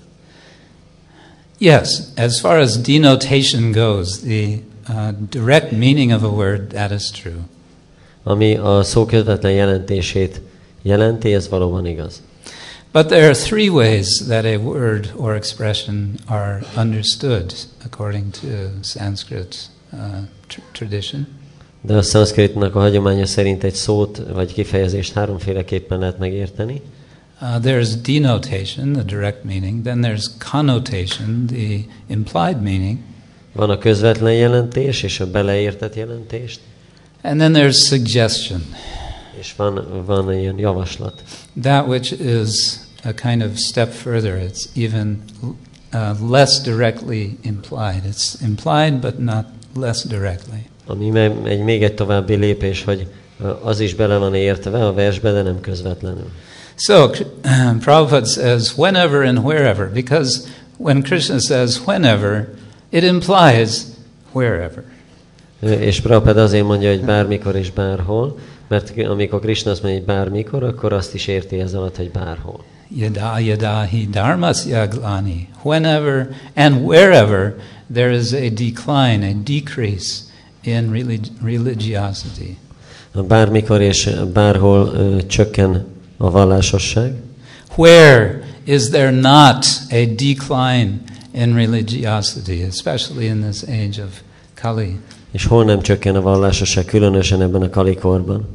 [1.58, 7.10] Yes, as far as denotation goes, the uh, direct meaning of a word, that is
[7.10, 7.46] true.
[8.22, 10.40] Ami a szó közvetlen jelentését
[10.82, 12.22] jelenti, ez valóban igaz.
[12.92, 19.68] But there are three ways that a word or expression are understood according to Sanskrit
[19.92, 21.26] uh, tr- tradition.
[21.80, 26.80] De a szanszkritnak a hagyománya szerint egy szót vagy kifejezést háromféleképpen lehet megérteni.
[27.40, 29.82] Uh, there's denotation, the direct meaning.
[29.82, 32.98] Then there's connotation, the implied meaning.
[33.52, 36.60] Van a közvetlen jelentés és a beleértett jelentést,
[37.22, 38.62] And then there's suggestion,
[39.38, 41.22] és van, van ilyen javaslat.
[41.62, 44.36] that which is a kind of step further.
[44.36, 45.22] It's even
[45.92, 48.04] uh, less directly implied.
[48.04, 50.66] It's implied, but not less directly.
[50.86, 53.06] Ami egy még egy további lépés, hogy
[53.40, 56.30] ö, az is bele van értve a versbe, de nem közvetlenül.
[56.76, 57.10] So,
[57.84, 62.48] Prabhupada says whenever and wherever, because when Krishna says whenever,
[62.90, 63.82] it implies
[64.32, 64.84] wherever.
[65.60, 68.38] És Prabhupada azért mondja, hogy bármikor és bárhol,
[68.72, 72.64] mert amikor Krishna azt mondja, hogy bármikor, akkor azt is érti ez alatt, hogy bárhol.
[72.96, 75.48] Yada yada hi dharmasya glani.
[75.62, 77.54] Whenever and wherever
[77.92, 80.22] there is a decline, a decrease
[80.60, 82.56] in relig- religiosity.
[83.28, 87.14] Bármikor és bárhol ö, csökken a vallásosság,
[87.76, 91.00] Where is there not a decline
[91.30, 94.20] in religiosity, especially in this age of
[94.54, 94.98] Kali?
[95.32, 98.48] és hol nem csökken a vallásosság, különösen ebben a kalikorban.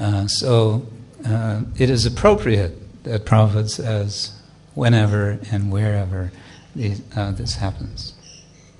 [0.00, 0.82] Uh, so
[1.26, 2.72] uh, it is appropriate
[3.04, 4.32] that Prabhupada says
[4.74, 6.32] whenever and wherever
[6.74, 8.14] the, uh, this happens.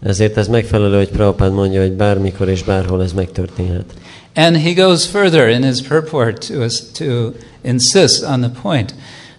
[0.03, 3.95] Ezért ez megfelelő, hogy mondja, hogy bármikor és bárhol ez megtörténhet.
[4.35, 8.95] And he goes further in his purport to, us, to insist on the point.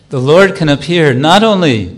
[0.10, 1.98] The Lord can appear not only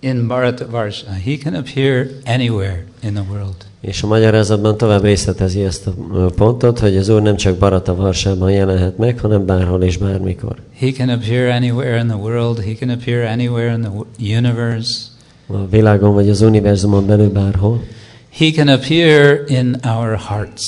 [0.00, 3.65] in Bharatavarsha, he can appear anywhere in the world.
[3.86, 5.90] És a magyarázatban tovább részletezi ezt a
[6.36, 10.56] pontot, hogy az Úr nem csak Barata Varsában jelenhet meg, hanem bárhol és bármikor.
[10.78, 13.90] He can appear anywhere in the world, he can appear anywhere in the
[14.38, 15.06] universe.
[15.46, 17.82] A világon vagy az univerzumon belül bárhol.
[18.30, 20.64] He can appear in our hearts.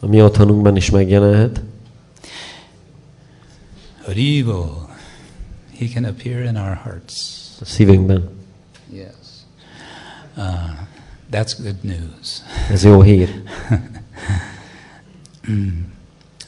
[0.00, 1.60] A mi otthonunkban is megjelenhet.
[4.04, 4.64] Haribo.
[5.78, 7.14] He can appear in our hearts.
[7.60, 8.28] A szívünkben.
[8.92, 9.14] Yes.
[10.36, 10.44] Uh,
[11.34, 12.42] that's good news.
[12.70, 13.28] Ez jó hír.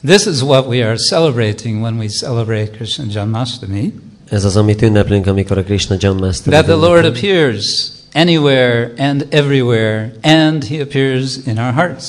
[0.03, 3.93] This is what we are celebrating when we celebrate Krishna Janmashtami.
[4.29, 6.55] Ez az, amit ünneplünk, amikor a Krishna Janmasztami.
[6.55, 12.05] That the Lord appears anywhere and everywhere, and He appears in our hearts.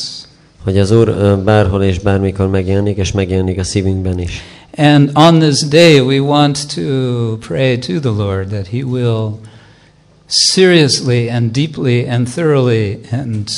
[0.64, 4.42] Hogy az Úr bárhol és bármikor megjelenik, és megjelenik a szívünkben is.
[4.76, 6.82] And on this day, we want to
[7.36, 9.38] pray to the Lord that He will
[10.28, 13.48] seriously and deeply and thoroughly and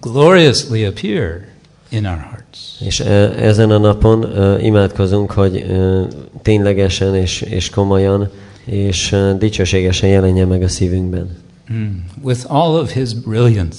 [0.00, 1.48] gloriously appear
[1.88, 2.76] in our hearts.
[2.80, 6.02] És e- ezen a napon ö, imádkozunk, hogy ö,
[6.42, 8.30] ténylegesen és, és komolyan
[8.64, 11.36] és ö, dicsőségesen jelenjen meg a szívünkben.
[11.72, 11.86] Mm.
[12.22, 13.78] With all of His brilliance,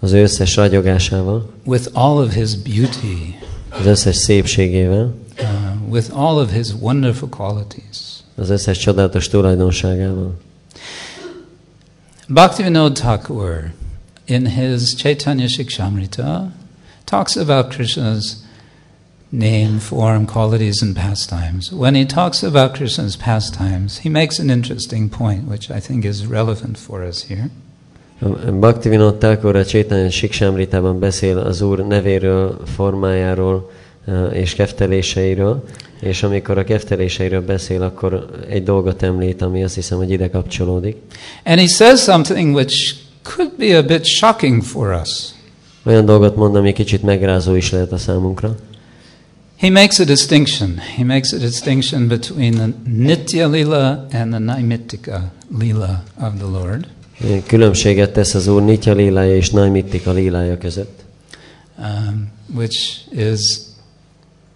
[0.00, 3.36] Az összes ragyogásával, with all of His beauty,
[3.80, 7.98] az összes szépségével, uh, with all of His wonderful qualities.
[8.36, 10.34] az összes csodálatos tulajdonságával.
[12.28, 13.72] Bhaktivinoda Thakur,
[14.26, 16.52] in his Chaitanya Shikshamrita,
[17.04, 18.42] talks about Krishna's
[19.30, 21.70] name, form, qualities, and pastimes.
[21.70, 26.26] When he talks about Krishna's pastimes, he makes an interesting point, which I think is
[26.26, 27.50] relevant for us here.
[28.22, 33.70] Um, Bhaktivinoda Thakur a Csétanya Siksámritában beszél az Úr nevéről, formájáról
[34.32, 35.64] és kefteléseiről,
[36.00, 40.96] és amikor a kefteléseiről beszél, akkor egy dolgot említ, ami azt hiszem, hogy ide kapcsolódik.
[41.44, 45.10] And he says something which could be a bit shocking for us.
[45.82, 48.56] Olyan dolgot mond, ami kicsit megrázó is lehet a számunkra.
[49.56, 50.78] He makes a distinction.
[50.96, 56.86] He makes a distinction between the Nitya Lila and the Naimittika Lila of the Lord.
[57.46, 61.04] Különbséget tesz az Úr Nitya lílája és Naimittika lílája között.
[61.78, 63.40] um, which is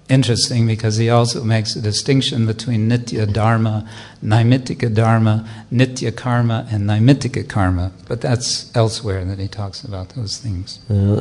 [0.09, 3.85] interesting because he also makes a distinction between nitya dharma,
[4.21, 7.91] naimittika dharma, nitya karma, and naimittika karma.
[8.09, 10.81] But that's elsewhere that he talks about those things.
[10.91, 11.21] Ö,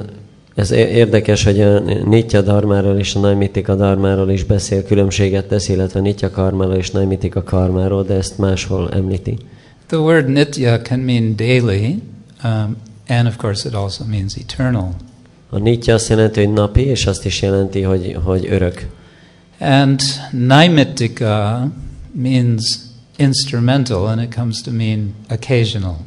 [0.55, 5.99] Ez érdekes, hogy a Nitya Darmáról és a Naimitika Darmáról is beszél, különbséget tesz, illetve
[5.99, 9.37] Nitya Karmáról és Naimitika Karmáról, de ezt máshol említi.
[9.87, 12.01] The word nitya can mean daily,
[12.43, 12.77] um,
[13.07, 14.89] and of course it also means eternal.
[15.49, 18.87] A Nitya azt jelenti, hogy napi, és azt is jelenti, hogy, hogy örök.
[19.59, 21.67] And naimittika
[22.11, 22.77] means
[23.17, 25.97] instrumental, and it comes to mean occasional.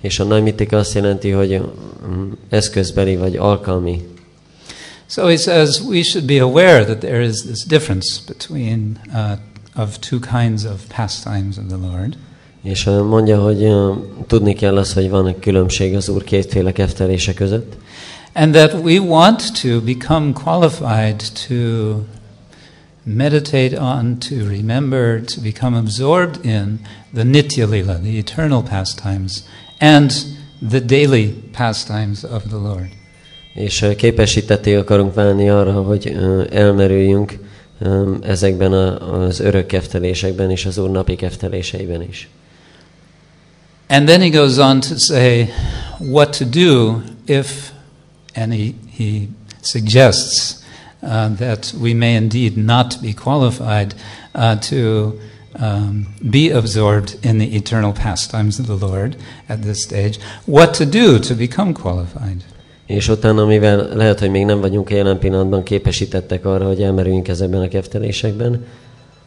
[0.00, 1.60] És a Naimitika azt jelenti, hogy
[2.08, 4.02] mm, eszközbeli vagy alkalmi.
[5.06, 9.98] So he says we should be aware that there is this difference between uh, of
[9.98, 12.16] two kinds of pastimes of the Lord.
[12.62, 13.92] És ö, mondja, hogy ö,
[14.26, 17.76] tudni kell az, hogy van egy különbség az Úr kétféle keftelése között,
[18.34, 22.06] And that we want to become qualified to
[23.04, 26.78] meditate on, to remember, to become absorbed in
[27.12, 29.46] the Nitya Lila, the eternal pastimes,
[29.80, 30.10] and
[30.62, 32.88] the daily pastimes of the Lord.
[33.54, 37.38] és ö, képesítetté akarunk válni arra, hogy ö, elmerüljünk
[37.78, 42.28] ö, ezekben az örök keftelésekben és az Úr napi kefteléseiben is.
[43.88, 45.50] And then he goes on to say
[45.98, 47.71] what to do if,
[48.34, 49.28] and he, he
[49.60, 50.62] suggests
[51.02, 53.94] uh, that we may indeed not be qualified
[54.34, 55.18] uh, to
[55.58, 59.16] um, be absorbed in the eternal pastimes of the Lord
[59.48, 62.44] at this stage, what to do to become qualified.
[62.86, 67.60] És utána, mivel lehet, hogy még nem vagyunk jelen pillanatban képesítettek arra, hogy elmerüljünk ezekben
[67.60, 68.64] a keftelésekben,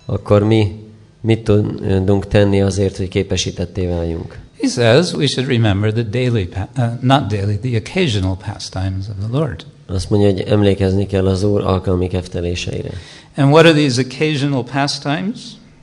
[0.06, 0.84] akkor mi
[1.22, 4.40] mit tudunk tenni azért, hogy képesítetté váljunk?
[4.66, 9.28] He says we should remember the daily, uh, not daily, the occasional pastimes of the
[9.28, 9.66] Lord.
[9.88, 12.90] Azt mondja, hogy emlékezni kell az Úr alkalmi kefteléseire.
[13.36, 15.40] And what are these occasional pastimes?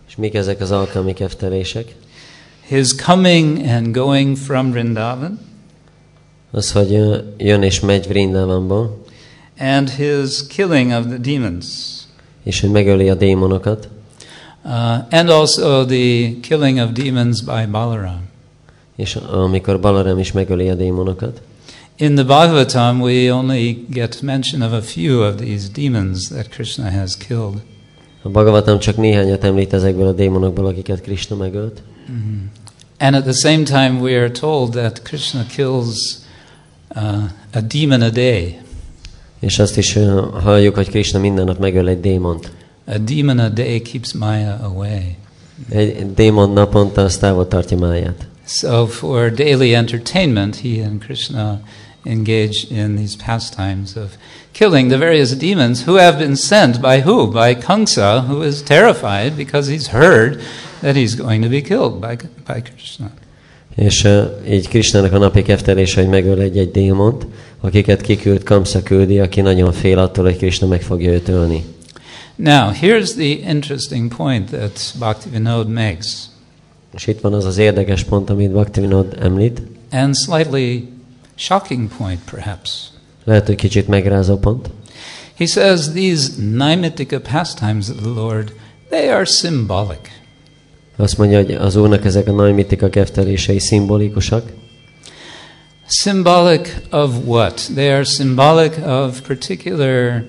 [0.08, 1.94] És mik ezek az alkalmi keftelések?
[2.66, 5.38] His coming and going from Vrindavan,
[6.50, 6.90] Az, hogy
[7.36, 9.04] jön és megy Vrindavanból,
[9.58, 11.66] and his killing of the demons,
[12.42, 13.88] és hogy megöli a démonokat,
[14.64, 14.70] uh,
[15.10, 18.30] and also the killing of demons by Balaram.
[18.96, 21.40] És amikor Balaram is megöli a démonokat.
[21.96, 26.90] In the Bhagavatam, we only get mention of a few of these demons that Krishna
[26.90, 27.62] has killed.
[28.22, 31.82] A Bhagavatam csak néhányat említ ezekből a démonokból, akiket Krishna megölt.
[32.98, 36.18] And at the same time, we are told that Krishna kills
[36.94, 37.22] uh,
[37.54, 38.58] a demon a day.
[39.40, 42.50] És azt is ö, halljuk, hogy Krishna minden nap megöl egy démont.
[42.84, 45.16] A demon a day keeps Maya away.
[45.68, 48.26] Egy démon naponta azt távol tartja máját.
[48.44, 51.62] So, for daily entertainment, he and Krishna
[52.04, 54.16] engage in these pastimes of
[54.52, 57.30] killing the various demons who have been sent by who?
[57.30, 60.40] By Kamsa, who is terrified because he's heard
[60.80, 62.16] that he's going to be killed by,
[62.46, 63.10] by Krishna.
[63.76, 67.26] És uh, így Krishnának a napi keftelése, hogy megöl egy-egy démont,
[67.60, 71.64] akiket kiküld, Kamsa küldi, aki nagyon fél attól, hogy Krishna meg fogja őt ölni.
[72.36, 76.30] Now, here's the interesting point that Bhaktivinoda makes,
[76.94, 79.62] És itt van az az érdekes pont, amit Bhaktivinoda említ.
[79.90, 80.88] and slightly
[81.34, 82.90] shocking point, perhaps.
[83.24, 84.70] Lehet, hogy kicsit megrázó pont.
[85.36, 88.52] He says these Naimittika pastimes of the Lord,
[88.88, 90.08] they are symbolic.
[90.96, 94.52] Azt mondja, hogy az Úrnak ezek a naimitika keftelései szimbolikusak.
[95.88, 97.70] Symbolic of what?
[97.74, 100.24] They are symbolic of particular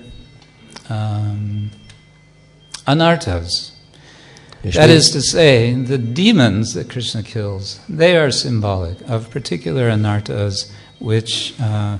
[0.90, 1.70] um,
[2.84, 3.72] anarthas.
[4.72, 10.70] That is to say, the demons that Krishna kills, they are symbolic of particular anartas
[10.98, 11.98] which uh,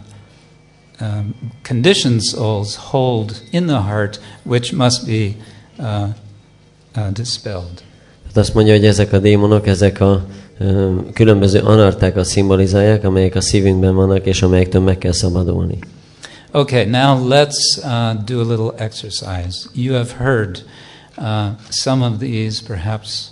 [1.01, 5.37] um, conditioned souls hold in the heart, which must be
[5.79, 6.13] uh,
[6.97, 7.83] uh, dispelled.
[8.27, 10.27] Hát azt mondja, hogy ezek a démonok, ezek a
[10.59, 15.79] ö, különböző anartákat szimbolizálják, amelyek a szívünkben vannak, és amelyektől meg kell szabadulni.
[16.53, 19.69] Okay, now let's uh, do a little exercise.
[19.73, 20.65] You have heard
[21.19, 23.29] uh, some of these, perhaps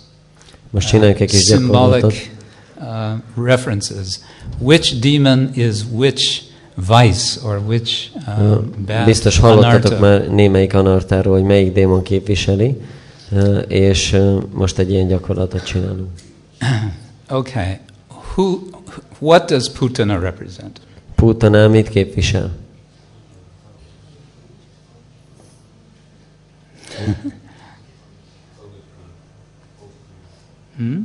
[0.69, 2.11] Most csináljuk egy kis gyakorlatot.
[2.11, 2.31] symbolic
[2.79, 4.19] uh, references.
[4.59, 6.41] Which demon is which
[6.75, 9.99] vice or which Ö, um, bad Biztos hallottatok anartha?
[9.99, 12.81] már némelyik anartáról, hogy melyik démon képviseli,
[13.31, 16.09] ö, és ö, most egy ilyen gyakorlatot csinálunk.
[17.29, 17.77] Okay,
[18.35, 18.57] who?
[19.19, 20.81] What does Putana represent?
[21.15, 22.51] Putana mit képvisel?
[30.77, 31.03] Hmm?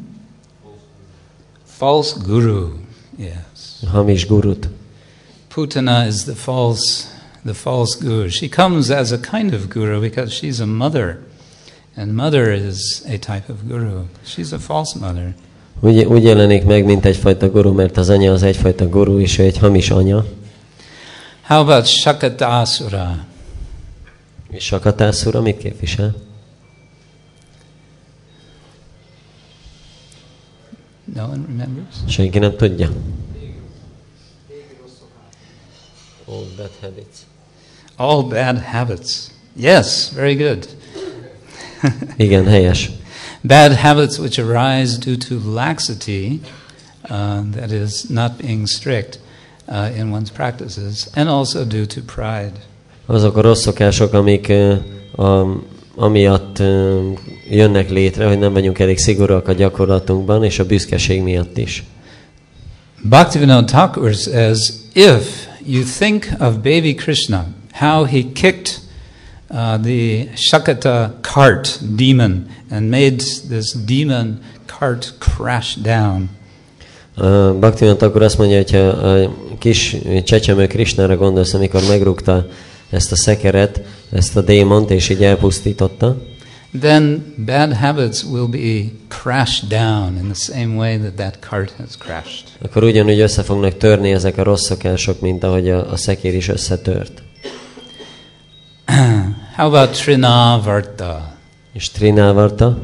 [1.65, 2.71] False guru.
[3.17, 3.85] Yes.
[3.93, 4.69] Hamis gurut.
[5.49, 7.07] Putana is the false,
[7.45, 8.29] the false guru.
[8.29, 11.19] She comes as a kind of guru because she's a mother,
[11.97, 14.07] and mother is a type of guru.
[14.25, 15.35] She's a false mother.
[15.81, 19.43] Úgy, úgy jelenik meg, mint egyfajta guru, mert az anya az egyfajta guru, és ő
[19.43, 20.25] egy hamis anya.
[21.43, 23.27] How about Shakatasura?
[24.51, 26.15] És Sakatászura mit képvisel?
[31.15, 31.95] No one remembers?
[32.09, 32.91] Senki nem tudja?
[36.27, 37.25] Old bad habits.
[37.97, 39.31] All bad habits.
[39.57, 40.67] Yes, very good.
[42.17, 42.91] Igen, helyes.
[43.41, 46.41] Bad habits which arise due to laxity,
[47.09, 49.19] uh, that is, not being strict
[49.69, 52.53] uh, in one's practices, and also due to pride.
[53.07, 54.75] Azok a rossz szokások, amik ö,
[55.17, 55.47] a,
[55.97, 57.11] amiatt ö,
[57.51, 61.85] jönnek létre, hogy nem vagyunk elég szigorúak a gyakorlatunkban, és a büszkeség miatt is.
[63.03, 68.81] Bhaktivinoda Thakur says, if you think of baby Krishna, how he kicked
[69.51, 73.19] uh, the Shakata cart demon and made
[73.49, 76.29] this demon cart crash down.
[77.15, 82.47] A Bhaktivinoda akkor azt mondja, hogy a kis csecsemő Krisnára gondolsz, amikor megrúgta
[82.91, 83.81] ezt a szekeret,
[84.13, 86.17] ezt a démont, és így elpusztította,
[86.81, 91.97] then bad habits will be crashed down in the same way that that cart has
[91.99, 92.45] crashed.
[92.63, 96.49] akkor ugyanúgy össze fognak törni ezek a rossz szokások, mint ahogy a, a szekér is
[96.49, 97.23] összetört.
[99.57, 101.37] How about Trinavarta,
[101.73, 102.79] És Trinávarta,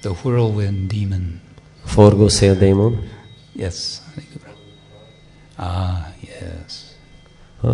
[0.00, 1.40] the whirlwind demon?
[1.84, 3.02] forgószél démon,
[3.56, 3.74] Yes.
[5.56, 6.74] Ah, yes.
[7.62, 7.68] a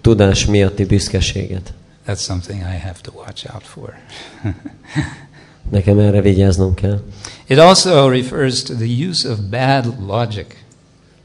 [0.00, 1.72] tudás miatti büszkeséget.
[2.08, 3.94] That's something I have to watch out for.
[5.70, 6.98] Nekem erre vigyáznom kell.
[7.46, 10.46] it also refers to the use of bad logic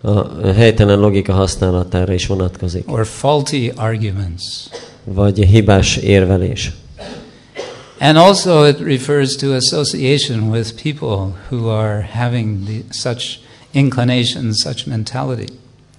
[0.01, 2.91] A helytelen logika használatára is vonatkozik.
[2.91, 4.43] or faulty arguments.
[5.03, 6.71] Vagy hibás érvelés.
[7.99, 13.37] And also, it refers to association with people who are having the, such
[13.71, 15.53] inclination, such mentality.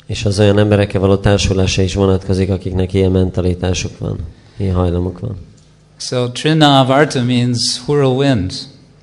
[0.06, 4.18] És az olyan emberekkel való társulása is vonatkozik, akiknek ilyen mentalitásuk van,
[4.56, 5.36] ilyen hajlamuk van.
[5.96, 8.52] So, Trinavarta means whirlwind.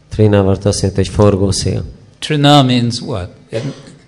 [0.09, 1.83] Trinávart azt jelenti, hogy forgószél.
[2.19, 3.29] Trina means what?
[3.51, 3.63] It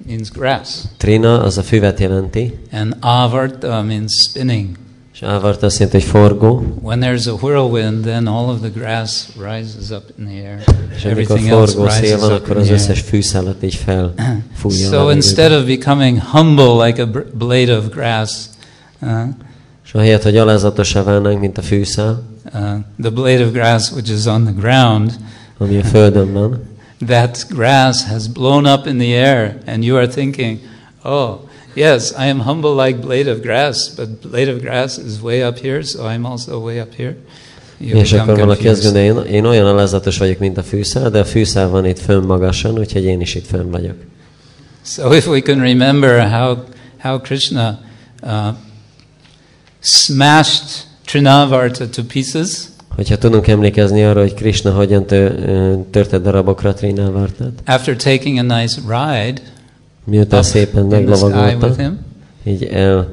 [0.07, 0.67] means grass.
[0.97, 4.67] Trina az a füvet jelenti, And avarta means spinning.
[5.13, 9.27] és ávart azt jelenti, hogy forgó, When there's a whirlwind, then all of the grass
[9.37, 10.63] rises up in the air.
[10.95, 14.87] és Everything else rises van, up akkor az összes fűszálat így felfújja.
[14.91, 18.31] So instead of becoming humble like a blade of grass,
[19.01, 19.09] uh,
[19.93, 22.23] És ahelyett, hogy alázatosá válnánk, mint a fűszál,
[22.53, 22.61] uh,
[23.01, 25.11] the blade of grass which is on the ground,
[25.57, 26.61] ami a földön van,
[27.05, 30.59] that grass has blown up in the air, and you are thinking,
[31.03, 31.39] oh,
[31.73, 35.57] yes, I am humble like blade of grass, but blade of grass is way up
[35.57, 37.15] here, so I'm also way up here.
[37.77, 39.11] You és akkor valaki azt confused.
[39.11, 42.23] gondolja, én, én olyan alázatos vagyok, mint a fűszál, de a fűszál van itt fönn
[42.23, 43.95] magasan, úgyhogy én is itt fönn vagyok.
[44.85, 46.57] So if we can remember how,
[46.97, 47.79] how Krishna
[48.23, 48.47] uh,
[49.83, 55.05] smashed Trinavarta to pieces, Hogyha tudunk emlékezni arra, hogy Krishna hogyan
[55.91, 59.41] törte darabokra Trinávártát, after taking a nice ride
[60.03, 61.93] miután szépen meglovagolta,
[62.43, 63.07] így el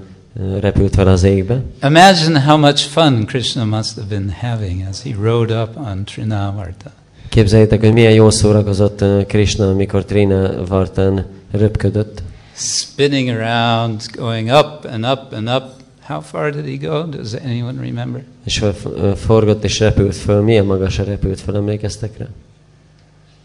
[0.60, 1.62] repült fel az égbe.
[1.82, 6.90] imagine how much fun Krishna must have been having as he rode up on Trinavarta.
[7.28, 12.22] Képzeljétek, hogy milyen jól szórakozott Krishna, amikor Trinávártán röpködött.
[12.54, 15.80] Spinning around, going up and up and up.
[16.11, 17.02] How far did he go?
[17.06, 18.22] Does anyone remember?
[18.44, 20.42] És f- ö, forgott és repült föl.
[20.42, 22.26] Milyen magasra repült föl, emlékeztek rá?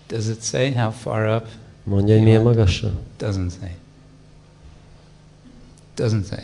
[0.08, 1.46] Does it say how far up?
[1.84, 2.90] Mondja, hogy milyen magasra?
[3.20, 3.70] Doesn't say.
[5.98, 6.44] Doesn't say.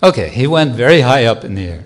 [0.00, 1.84] Okay, he went very high up in the air.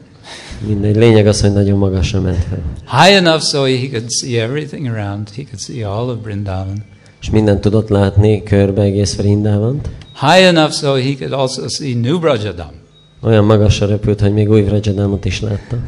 [0.66, 2.62] Mindegy, lényeg az, hogy nagyon magasra ment fel.
[2.90, 5.28] High enough so he could see everything around.
[5.30, 6.84] He could see all of Vrindavan.
[7.20, 9.88] És mindent tudott látni körbe egész Vrindávant.
[10.20, 12.70] High enough so he could also see New Brajadam.
[13.26, 15.76] Olyan magasra repült, hogy még új Vrajadámot is látta.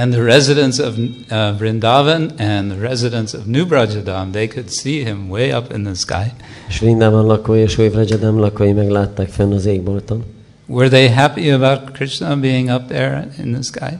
[0.00, 5.04] And the residents of uh, Vrindavan and the residents of New Brajadam, they could see
[5.04, 6.32] him way up in the sky.
[6.68, 10.24] És Vrindában lakói és új Vrajadám lakói meglátták fenn az égbolton.
[10.66, 13.98] Were they happy about Krishna being up there in the sky?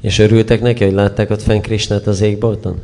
[0.00, 2.82] És örültek neki, hogy látták ott fenn Krisnát az égbolton?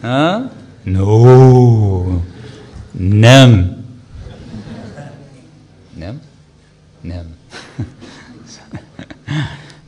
[0.00, 0.50] Huh?
[0.84, 2.01] No.
[2.92, 3.84] Nem.
[5.98, 6.20] Nem?
[7.00, 7.24] Nem.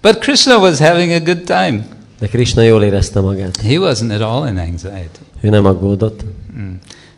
[0.02, 1.86] but Krishna was having a good time.
[2.18, 3.56] De Krishna jól érezte magát.
[3.56, 5.18] He wasn't at all in anxiety.
[5.40, 6.24] Ő nem aggódott.
[6.56, 6.72] Mm.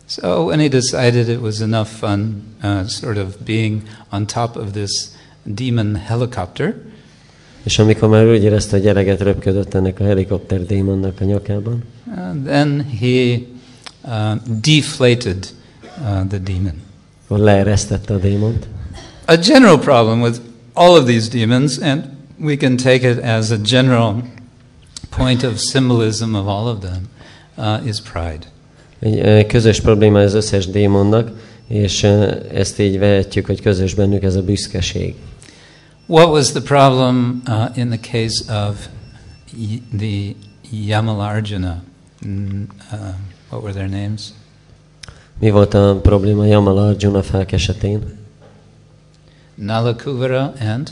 [0.06, 4.72] So when he decided it was enough fun, uh, sort of being on top of
[4.72, 4.90] this
[5.42, 6.74] demon helicopter,
[7.62, 12.44] És amikor már úgy érezte, hogy eleget röpködött ennek a helikopter démonnak a nyakában, uh,
[12.44, 13.38] then he
[14.04, 15.46] uh, deflated
[16.00, 16.82] uh, the demon.
[17.28, 18.66] Leeresztette a démont.
[19.24, 20.40] A general problem with
[20.74, 22.04] all of these demons, and
[22.38, 24.22] we can take it as a general
[25.10, 27.08] point of symbolism of all of them,
[27.56, 28.46] uh, is pride.
[28.98, 31.30] Egy közös probléma az összes démonnak,
[31.68, 32.02] és
[32.52, 35.14] ezt így vehetjük, hogy közös bennük ez a büszkeség.
[36.06, 38.88] What was the problem uh, in the case of
[39.98, 40.34] the
[40.70, 41.82] Yamalarjuna?
[42.26, 42.98] Mm, uh,
[43.50, 44.32] what were their names?
[45.38, 48.18] Mi volt a probléma Jamal Arjuna fák esetén?
[49.54, 50.90] Nalakuvara and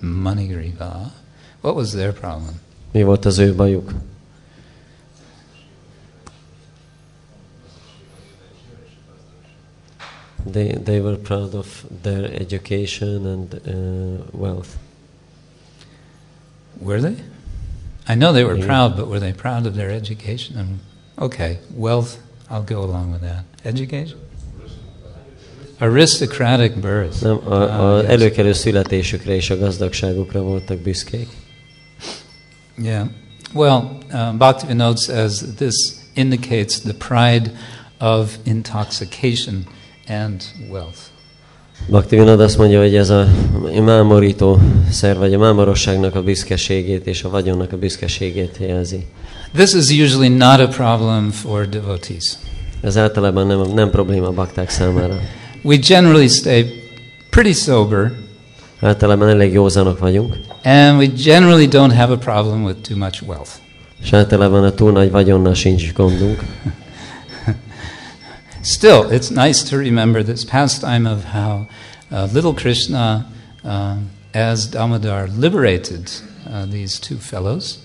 [0.00, 1.12] Manigriva.
[1.60, 2.60] What was their problem?
[2.92, 3.92] Mi volt az ő bajuk?
[10.46, 14.78] They, they were proud of their education and uh, wealth.
[16.80, 17.16] Were they?
[18.06, 18.64] I know they were Yeah.
[18.66, 20.56] proud, but were they proud of their education?
[20.56, 20.78] And
[21.18, 22.18] okay, wealth,
[22.50, 23.44] I'll go along with that.
[23.64, 24.18] Education?
[25.80, 27.22] Aristocratic birth.
[27.22, 28.10] Nem, a, Ah, a yes.
[28.10, 31.28] előkelő születésükre és a gazdagságukra voltak büszkék.
[32.76, 33.06] Yeah.
[33.54, 35.74] Well, uh, Bhaktivinoda says this
[36.14, 37.52] indicates the pride
[38.00, 39.66] of intoxication
[40.06, 40.98] and wealth.
[41.86, 43.26] Bhaktivinoda azt mondja, hogy ez a
[43.84, 44.58] mámorító
[44.90, 49.06] szer, vagy a mámorosságnak a büszkeségét és a vagyonnak a büszkeségét jelzi.
[49.52, 52.36] This is usually not a problem for devotees.
[52.80, 55.20] Ez általában nem, nem probléma bakták számára.
[55.62, 56.82] We generally stay
[57.30, 58.12] pretty sober,
[58.80, 63.50] Általában elég józanok vagyunk, and we generally don't have a problem with too much wealth.
[64.02, 66.42] és általában a túl nagy vagyonnal sincs gondunk.
[68.62, 71.66] Still, it's nice to remember this pastime of how
[72.10, 73.26] uh, little Krishna,
[73.64, 73.94] uh,
[74.32, 76.10] as Damodar, liberated
[76.46, 77.78] uh, these two fellows,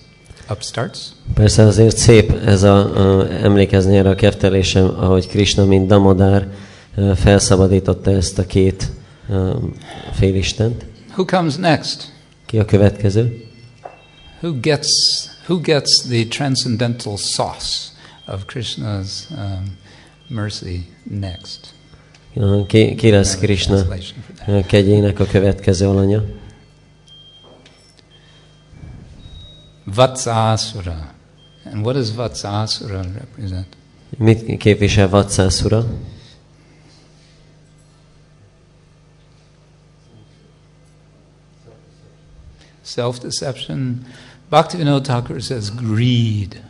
[0.50, 0.98] upstarts.
[1.34, 6.48] Persze azért szép ez a, a emlékezni erre a keftelésem, ahogy Krishna, mint Damodár
[6.96, 8.90] ö, felszabadította ezt a két
[9.28, 9.56] ö,
[10.12, 10.84] félistent.
[11.12, 12.12] Who comes next?
[12.46, 13.44] Ki a következő?
[14.40, 14.88] Who gets,
[15.46, 17.92] who gets the transcendental sauce
[18.26, 19.76] of Krishna's um,
[20.28, 20.86] mercy
[21.20, 21.58] next?
[22.66, 23.82] Ki, ki lesz Krishna
[24.66, 26.22] kegyének a következő alanya?
[29.84, 31.12] Vatsasura.
[31.64, 33.66] And what does Vatsasura represent?
[34.18, 35.84] Mit képvisel Vatszászura?
[42.82, 44.06] Self deception.
[44.48, 46.62] Bhaktivinoda Thakur says greed.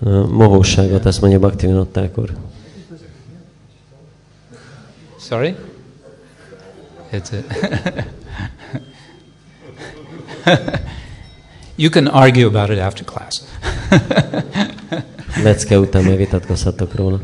[0.00, 2.36] Ö, Mohóságot, azt mondja Bhaktivinoda Thakur.
[5.18, 5.56] Sorry?
[7.12, 7.36] It's a
[11.78, 13.42] you can argue about it after class.
[15.44, 17.20] Lecke után majd vitatkozhatok róla.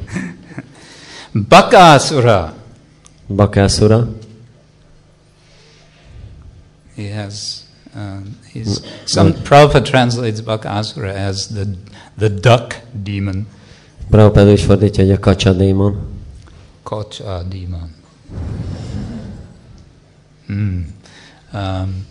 [1.49, 2.55] Bakasura.
[3.27, 4.09] Bakasura.
[6.95, 11.67] He has, um, he's, some, Prabhupada translates Bakasura as the,
[12.19, 13.47] the duck demon,
[14.11, 15.97] Prabhupád úgy fordítja, hogy a kacsa démon.
[16.83, 17.95] Kocha demon.
[20.47, 20.87] Hmm.
[21.53, 22.07] Um,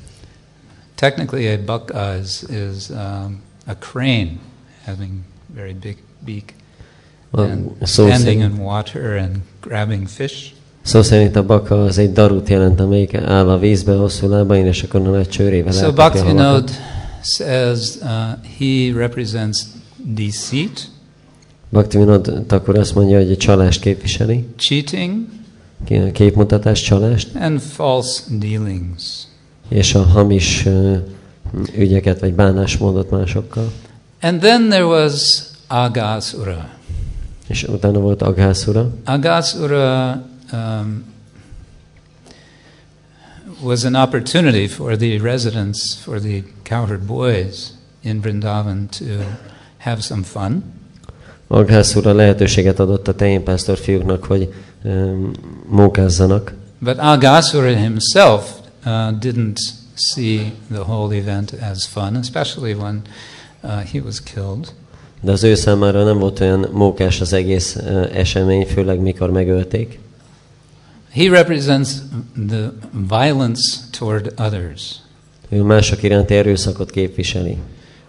[1.03, 4.39] technically, a baka is, is um, a crane
[4.85, 5.23] having
[5.53, 6.53] very big beak
[7.31, 10.53] A and szó, standing szerint, in water and grabbing fish.
[10.81, 14.83] szó szerint a baka az egy darut jelent, amelyik áll a vízbe hosszú lábain, és
[14.83, 16.71] akkor nagy csőrével So Bhaktivinoda
[17.21, 18.07] says uh,
[18.57, 19.59] he represents
[19.97, 20.89] deceit,
[21.69, 25.25] Bhaktivinoda Thakur azt mondja, hogy a csalást képviseli, cheating,
[26.13, 29.27] képmutatás, csalást, and false dealings.
[29.73, 30.65] És a hamis
[31.75, 33.71] ügyeket vagy bánásmódot másokkal.
[34.21, 36.69] And then there was Agasura.
[37.47, 38.89] És utána volt Agászura.
[39.05, 40.11] Agasura
[40.53, 41.03] um,
[43.61, 47.67] was an opportunity for the residents, for the cowherd boys
[48.01, 49.05] in Vrindavan to
[49.77, 50.63] have some fun.
[51.47, 54.53] Agászura lehetőséget adott a tejénpásztor fiúknak, hogy
[54.83, 55.13] ö,
[55.69, 56.53] mókázzanak.
[56.79, 59.57] But Agasura himself uh, didn't
[59.95, 63.01] see the whole event as fun, especially when
[63.63, 64.73] uh, he was killed.
[65.21, 69.99] De az ő számára nem volt olyan mókás az egész ö, esemény, főleg mikor megölték.
[71.11, 71.89] He represents
[72.47, 72.71] the
[73.07, 74.95] violence toward others.
[75.49, 77.57] Ő mások iránti erőszakot képviseli.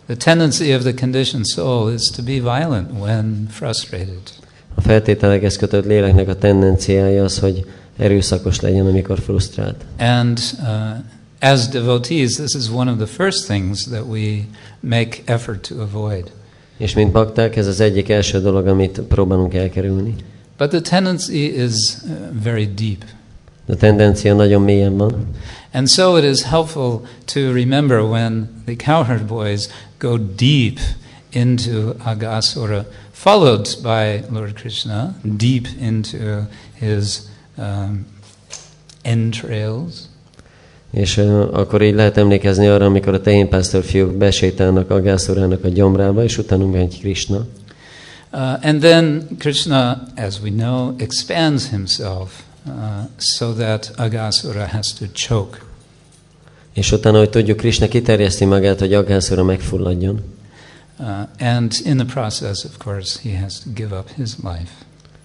[0.07, 4.23] The tendency of the conditioned soul is to be violent when frustrated.
[4.75, 7.67] A feltételekhez kötött léleknek a tendenciája az, hogy
[7.97, 9.85] erőszakos legyen, amikor frusztrált.
[9.99, 14.47] And uh, as devotees, this is one of the first things that we
[14.81, 16.33] make effort to avoid.
[16.77, 20.15] És mint bakták, ez az egyik első dolog, amit próbálunk elkerülni.
[20.59, 21.75] But the tendency is
[22.05, 22.11] uh,
[22.43, 23.05] very deep.
[23.69, 25.27] A tendencia nagyon mélyen van.
[25.73, 29.69] And so it is helpful to remember when the cowherd boys
[29.99, 30.79] go deep
[31.33, 37.23] into Agasura, followed by Lord Krishna, deep into his
[37.57, 38.07] um,
[39.03, 39.93] entrails.
[40.91, 46.23] És uh, akkor így lehet emlékezni arra, amikor a tehénpásztor fiúk besétálnak Agászurának a gyomrába,
[46.23, 47.47] és utána megy Krishna.
[48.33, 52.73] Uh, and then Krishna, as we know, expands himself uh,
[53.17, 55.59] so that Agasura has to choke.
[56.73, 60.21] És utána, hogy tudjuk, Krishna kiterjeszti magát, hogy Agászura megfulladjon.
[60.99, 61.07] Uh,
[61.39, 64.84] and in the process, of course, he has to give up his life.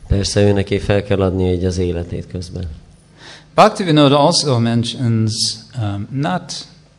[0.09, 2.63] Persze ő neki fel kell adni így az életét közben.
[3.53, 5.33] Bhaktivinoda also mentions,
[5.81, 6.53] um, not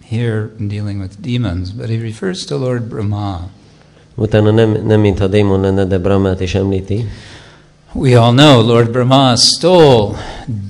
[0.08, 3.48] here dealing with demons, but he refers to Lord Brahma.
[4.14, 7.08] Utána nem, nem mintha démon lenne, de Brahmát is említi.
[7.92, 10.16] We all know Lord Brahma stole,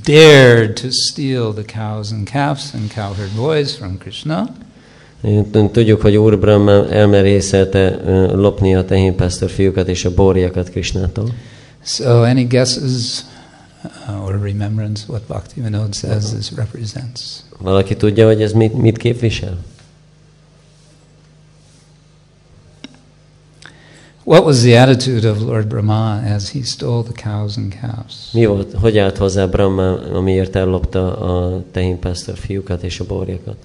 [0.04, 4.48] dared to steal the cows and calves and cowherd boys from Krishna.
[5.72, 8.00] Tudjuk, hogy Úr Brahma elmerészelte
[8.32, 11.28] lopni a tehénpásztor fiúkat és a borjakat Krisnától.
[11.82, 13.24] So, any guesses
[13.84, 17.44] uh, or remembrance what Bhakti Vinod says this represents?
[17.58, 19.58] Valaki tudja, hogy ez mit, mit képvisel?
[24.24, 28.30] What was the attitude of Lord Brahma as he stole the cows and calves?
[28.32, 33.56] Mi volt, hogy állt hozzá Brahma, amiért ellopta a tehénpásztor fiúkat és a borjakat?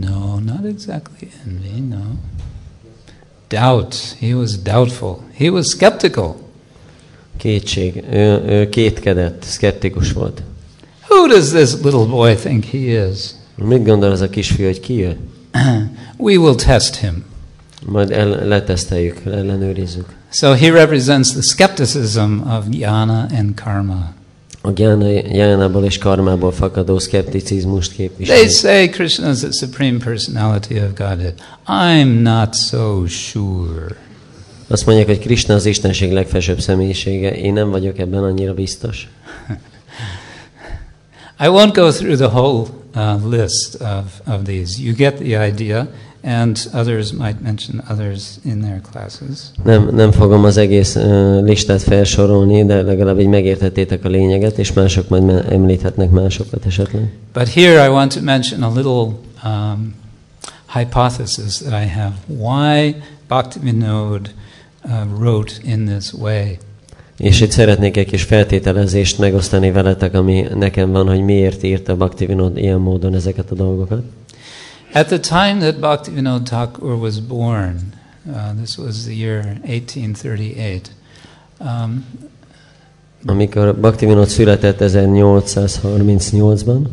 [0.00, 2.18] No, not exactly envy, no.
[3.48, 4.16] Doubt.
[4.20, 5.22] He was doubtful.
[5.38, 6.36] He was skeptical.
[7.36, 8.04] Kétség.
[8.10, 10.42] Ő, ő kétkedett, szkeptikus volt.
[11.08, 13.30] Who does this little boy think he is?
[13.54, 15.18] Mit gondol az a kisfiú, hogy ki ő?
[16.16, 17.24] we will test him.
[17.86, 20.08] Majd el, leteszteljük, ellenőrizzük.
[20.30, 24.12] So he represents the skepticism of jnana and karma.
[24.66, 28.48] A gyánából és karmából fakadó szkepticizmust They képviseli.
[28.48, 31.34] say Krishna is the supreme personality of Godhead.
[31.66, 33.96] I'm not so sure.
[34.68, 37.36] Azt mondják, hogy Krishna az Istenség legfelsőbb személyisége.
[37.36, 39.08] Én nem vagyok ebben annyira biztos.
[41.44, 44.82] I won't go through the whole uh, list of, of these.
[44.82, 45.88] You get the idea,
[46.24, 49.50] and others might mention others in their classes.
[49.64, 54.72] Nem, nem fogom az egész uh, listát felsorolni, de legalább így megértettétek a lényeget, és
[54.72, 57.12] mások majd említhetnek másokat esetleg.
[57.32, 59.12] But here I want to mention a little
[59.44, 59.94] um,
[60.74, 62.14] hypothesis that I have.
[62.26, 62.94] Why
[63.28, 64.30] Bhaktivinoda
[64.84, 66.46] uh, wrote in this way?
[67.18, 72.60] És itt szeretnék egy kis feltételezést megosztani veletek, ami nekem van, hogy miért írta Bhaktivinoda
[72.60, 74.02] ilyen módon ezeket a dolgokat.
[74.94, 77.94] At the time that Bhaktivinoda Thakur was born,
[78.32, 80.90] uh, this was the year 1838,
[81.60, 82.04] um,
[83.26, 86.88] Amikor Bhaktivinoda született 1838-ban,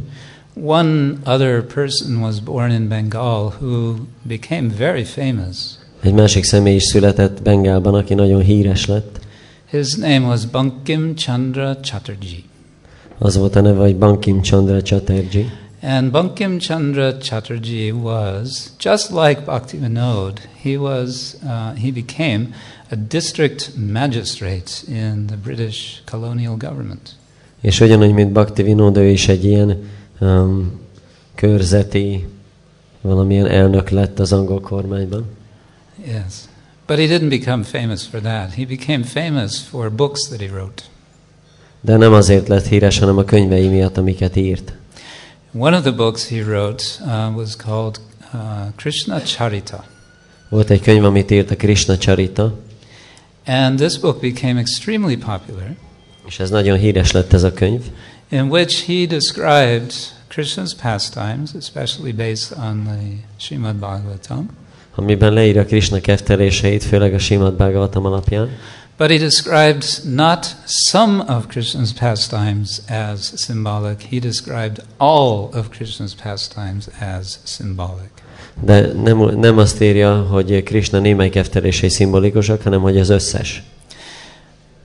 [0.63, 5.57] one other person was born in Bengal who became very famous.
[6.01, 9.19] egy másik személy is született Bengálban, aki nagyon híres lett.
[9.69, 12.39] His name was Bankim Chandra Chatterjee.
[13.17, 15.45] Az volt a neve, hogy Bankim Chandra Chatterjee.
[15.84, 22.53] And Bankim Chandra Chatterjee was, just like Bhaktivinoda, he was, uh, he became
[22.91, 27.16] a district magistrate in the British colonial government.
[27.62, 29.89] És ugyanúgy, mint Bhaktivinoda, ő is egy ilyen
[30.20, 30.79] um,
[31.36, 32.28] körzeti,
[33.01, 35.25] valamilyen elnök lett az angol kormányban.
[36.05, 36.33] Yes.
[36.87, 38.53] But he didn't become famous for that.
[38.53, 40.83] He became famous for books that he wrote.
[41.82, 44.74] De nem azért lett híres, hanem a könyvei miatt, amiket írt.
[45.53, 47.99] One of the books he wrote uh, was called
[48.33, 49.83] uh, Krishna Charita.
[50.49, 52.53] Volt egy könyv, amit írt a Krishna Charita,
[53.45, 55.75] And this book became extremely popular,
[56.28, 57.82] és ez nagyon híres lett ez a könyv,
[58.29, 59.93] in which he described
[60.28, 64.49] Krishna's pastimes, especially based on the Srimad Bhagavatam.
[64.95, 68.49] amiben leírja Krishna kefteléseit, főleg a Simad Bhagavatam alapján,
[69.01, 76.13] But he described not some of Krishna's pastimes as symbolic, he described all of Krishna's
[76.13, 78.11] pastimes as symbolic.
[78.63, 83.63] de nem, nem azt írja, hogy Krishna némely keftelései szimbolikusak, hanem hogy az összes.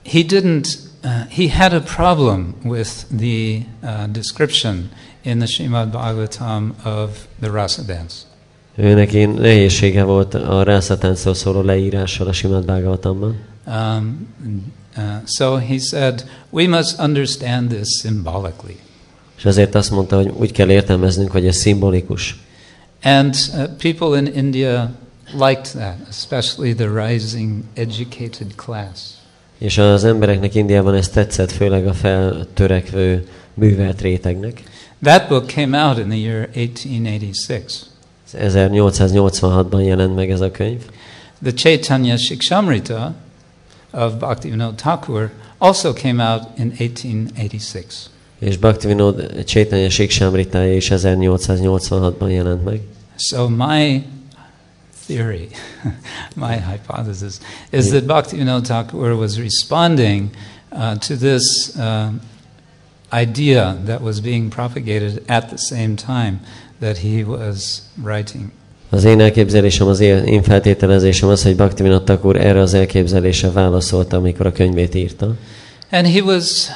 [0.05, 0.67] He didn't,
[1.03, 4.89] uh, he had a problem with the uh, description
[5.21, 7.09] in the Srimad Bhagavatam of
[7.41, 8.15] the rasa dance.
[8.75, 13.55] Ő neki nehézsége volt a rászatáncról szóló leírással a Simad Bhagavatamban.
[13.67, 14.27] Um,
[14.97, 18.77] Uh, so he said, we must understand this symbolically.
[19.37, 22.39] És ezért azt mondta, hogy úgy kell értelmeznünk, hogy ez szimbolikus.
[23.03, 24.91] And uh, people in India
[25.33, 28.99] liked that, especially the rising educated class.
[29.57, 34.63] És az embereknek Indiában ez tetszett, főleg a feltörekvő művelt rétegnek.
[35.03, 37.89] That book came out in the year 1886.
[38.33, 40.81] 1886-ban jelent meg ez a könyv.
[41.43, 43.15] The Chaitanya Shikshamrita
[43.97, 48.09] of Bhaktivinoda Thakur also came out in 1886.
[48.39, 52.81] És Bhaktivinoda Chaitanya Siksamritája is 1886-ban jelent meg.
[53.15, 54.03] So my
[55.07, 55.49] theory,
[56.35, 57.39] my hypothesis,
[57.71, 60.29] is that Bhaktivinoda Thakur was responding
[60.71, 62.11] uh, to this uh,
[63.11, 66.39] idea that was being propagated at the same time
[66.79, 68.51] that he was writing.
[68.89, 74.45] Az én elképzelésem, az én feltételezésem az, hogy Bhaktivinoda Thakur erre az elképzelésre válaszolta, amikor
[74.45, 75.35] a könyvét írta.
[75.91, 76.67] And he was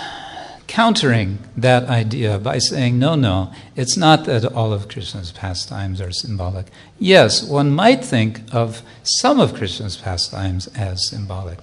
[0.76, 1.30] countering
[1.62, 6.66] that idea by saying, no, no, it's not that all of Krishna's pastimes are symbolic.
[6.98, 11.60] Yes, one might think of some of Krishna's pastimes as symbolic.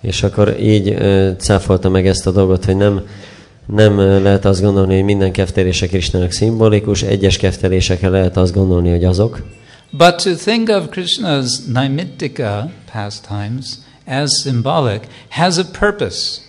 [0.00, 3.00] És akkor így ö, cáfolta meg ezt a dolgot, hogy nem,
[3.66, 9.04] nem lehet azt gondolni, hogy minden keftelése Krisnának szimbolikus, egyes keftelésekre lehet azt gondolni, hogy
[9.04, 9.42] azok.
[9.90, 16.40] But to think of Krishna's Naimittika pastimes as symbolic has a purpose.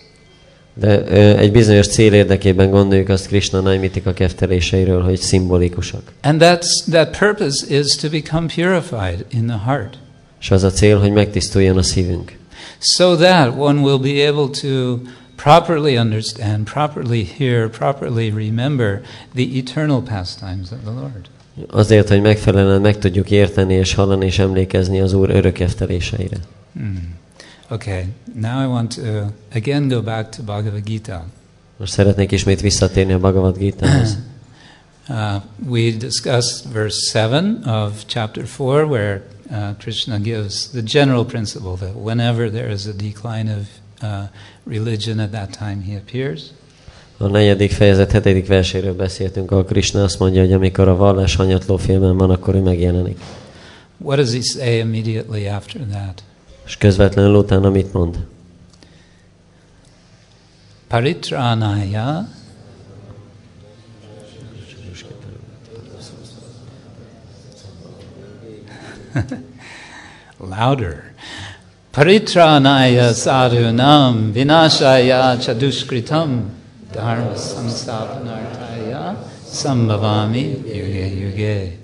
[0.74, 6.12] De ö, egy bizonyos cél érdekében gondoljuk azt Krishna Naimitika kefteléseiről, hogy szimbolikusak.
[6.22, 9.98] And that's, that purpose is to become purified in the heart.
[10.40, 12.38] És az a cél, hogy megtisztuljon a szívünk.
[12.80, 15.00] so that one will be able to
[15.36, 19.02] properly understand, properly hear, properly remember
[19.34, 21.28] the eternal pastimes of the Lord.
[21.68, 26.36] Azért, hogy megfelelően meg tudjuk érteni és hallani és emlékezni az Úr örök kefteléseire.
[26.72, 27.18] Hmm.
[27.68, 28.04] Okay,
[28.34, 29.02] now I want to
[29.54, 31.24] again go back to Bhagavad Gita.
[31.76, 34.18] Most szeretnék ismét visszatérni a Bhagavad Gita-hoz.
[35.08, 41.76] Uh, we discussed verse 7 of chapter 4, where uh, Krishna gives the general principle
[41.78, 43.68] that whenever there is a decline of
[44.02, 44.28] uh,
[44.64, 46.52] religion, at that time he appears.
[47.22, 51.76] A negyedik fejezet hetedik verséről beszéltünk, ahol Krishna azt mondja, hogy amikor a vallás hanyatló
[51.76, 53.20] félben van, akkor ő megjelenik.
[53.98, 56.22] What does he say immediately after that?
[56.66, 58.26] És közvetlenül utána mit mond?
[60.88, 62.28] Paritranaya
[70.58, 71.12] louder.
[71.90, 76.58] Paritranaya sadhunam vinashaya chadushkritam
[76.92, 81.76] dharma samstapanartaya sambhavami yuge yuge.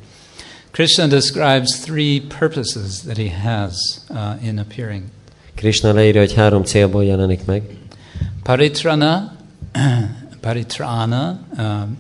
[0.73, 5.11] Krishna describes three purposes that he has uh, in appearing.
[5.57, 7.62] Krishna leírja, hogy három célból jelenik meg.
[8.43, 9.37] Paritrana,
[10.43, 11.99] paritrana, um,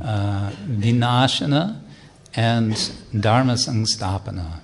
[0.00, 0.50] uh,
[0.80, 1.74] vinashana,
[2.34, 2.76] and
[3.20, 4.60] dharma sangstapana.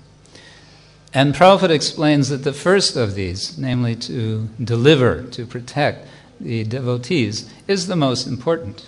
[1.12, 6.06] And Prabhupada explains that the first of these, namely to deliver, to protect
[6.44, 8.80] the devotees, is the most important.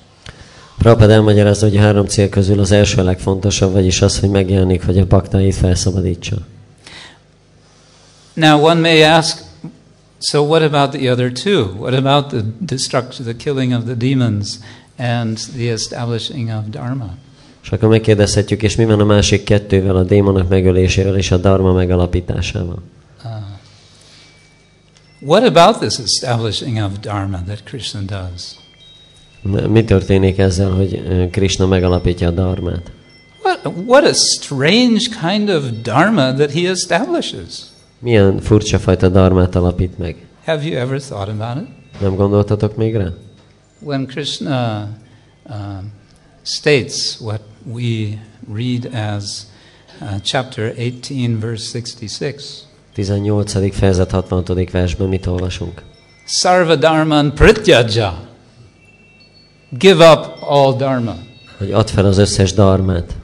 [0.79, 4.85] Prabhupada elmagyarázza, hogy a három cél közül az első a legfontosabb, vagyis az, hogy megjelenik,
[4.85, 6.37] hogy a baktáit felszabadítsa.
[8.35, 9.45] Now, one may ask,
[10.19, 11.61] so what about the other two?
[11.79, 14.59] What about the destruction, the killing of the demons,
[14.97, 17.15] and the establishing of dharma?
[17.63, 21.73] És akkor megkérdezhetjük, és mi van a másik kettővel, a démonok megölésével és a dharma
[21.73, 22.83] megalapításával?
[25.23, 28.57] Uh, what about this establishing of dharma that Krishna does?
[29.69, 32.93] Mi történik ezzel, hogy Krishna megalapítja a dharmát?
[33.43, 37.63] What, what a strange kind of dharma that he establishes.
[37.99, 40.27] Milyen furcsa fajta dharmát alapít meg?
[40.45, 41.69] Have you ever thought about it?
[42.01, 43.09] Nem gondoltatok még rá?
[43.79, 44.89] When Krishna
[45.51, 45.93] um,
[46.43, 47.41] states what
[47.73, 48.19] we
[48.53, 49.47] read as
[50.01, 53.73] uh, chapter 18, verse 66 18.
[53.73, 54.71] fejezet 66.
[54.71, 55.83] versben mit olvasunk?
[56.25, 58.29] Sarva dharman prityaja.
[59.79, 61.15] Give up all dharma.
[61.59, 63.17] Hogy add fel az összes dharmát.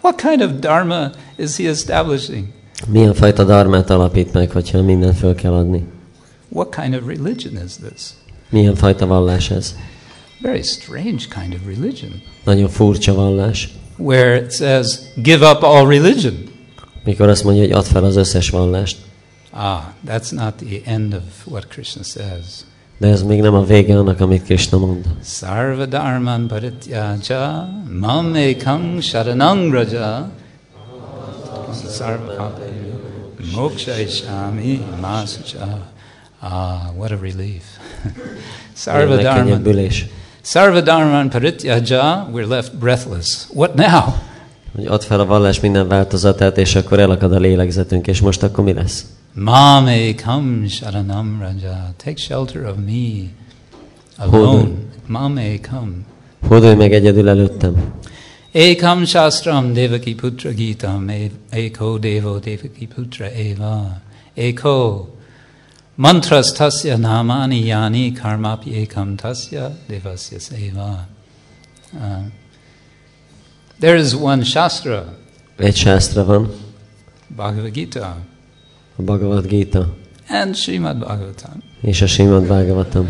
[0.00, 2.46] What kind of dharma is he establishing?
[2.88, 5.84] Milyen fajta dharmát alapít meg, hogyha mindent föl kell adni?
[6.48, 8.10] What kind of religion is this?
[8.50, 9.74] Milyen fajta vallás ez?
[10.40, 12.22] Very strange kind of religion.
[12.44, 13.68] Nagyon furcsa vallás.
[13.96, 16.34] Where it says, give up all religion.
[17.04, 18.96] Mikor azt mondja, hogy add fel az összes vallást.
[19.54, 22.64] Ah, that's not the end of what Krishna says.
[22.98, 25.04] De ez még nem a vége annak, amit Krishna mond.
[25.22, 27.68] Sarva dharman parityaja
[28.00, 30.30] mam ekam sharanang raja
[31.88, 32.52] sarva
[33.54, 35.90] moksha ishami masucha
[36.44, 37.62] Ah, what a relief.
[38.74, 38.74] Sarvadharman.
[38.74, 39.22] Sarvadharman.
[39.22, 40.06] Megkönnyebbülés.
[40.42, 43.46] Sarvadharman parityaja, we're left breathless.
[43.54, 44.14] What now?
[44.74, 48.64] Hogy add fel a vallás minden változatát, és akkor elakad a lélegzetünk, és most akkor
[48.64, 49.04] mi lesz?
[49.34, 51.94] Mame kam sharanam raja.
[51.98, 53.30] Take shelter of me
[54.18, 54.90] alone.
[55.08, 56.04] Mame kam.
[56.48, 57.92] Hódolj meg egyedül előttem.
[58.52, 64.02] Ekam shastram devaki putra gitam e- eko devo devaki putra eva.
[64.34, 65.08] Eko
[65.96, 71.06] mantras tasya namani yani karmapi ekam tasya devasya seva.
[71.94, 72.24] Uh,
[73.80, 75.04] there is one shastra,
[75.56, 76.50] Egy sásztra van,
[77.28, 78.16] Bhagavad Gita,
[79.04, 79.88] Bhagavad Gita,
[80.28, 83.06] and Srimad Bhagavatam, és a Simad Bhagavatam,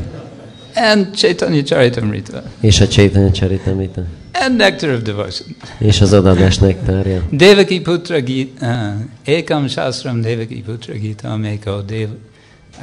[0.74, 4.02] and Chaitanya Charitamrita, és a Chaitanya Charitamrita,
[4.32, 5.56] and Nectar of Devotion.
[5.78, 7.22] és az adadás nektárja.
[7.30, 12.08] Devaki Putra Gita, uh, Ekam Shastram Devaki Putra Gita Eko Dev,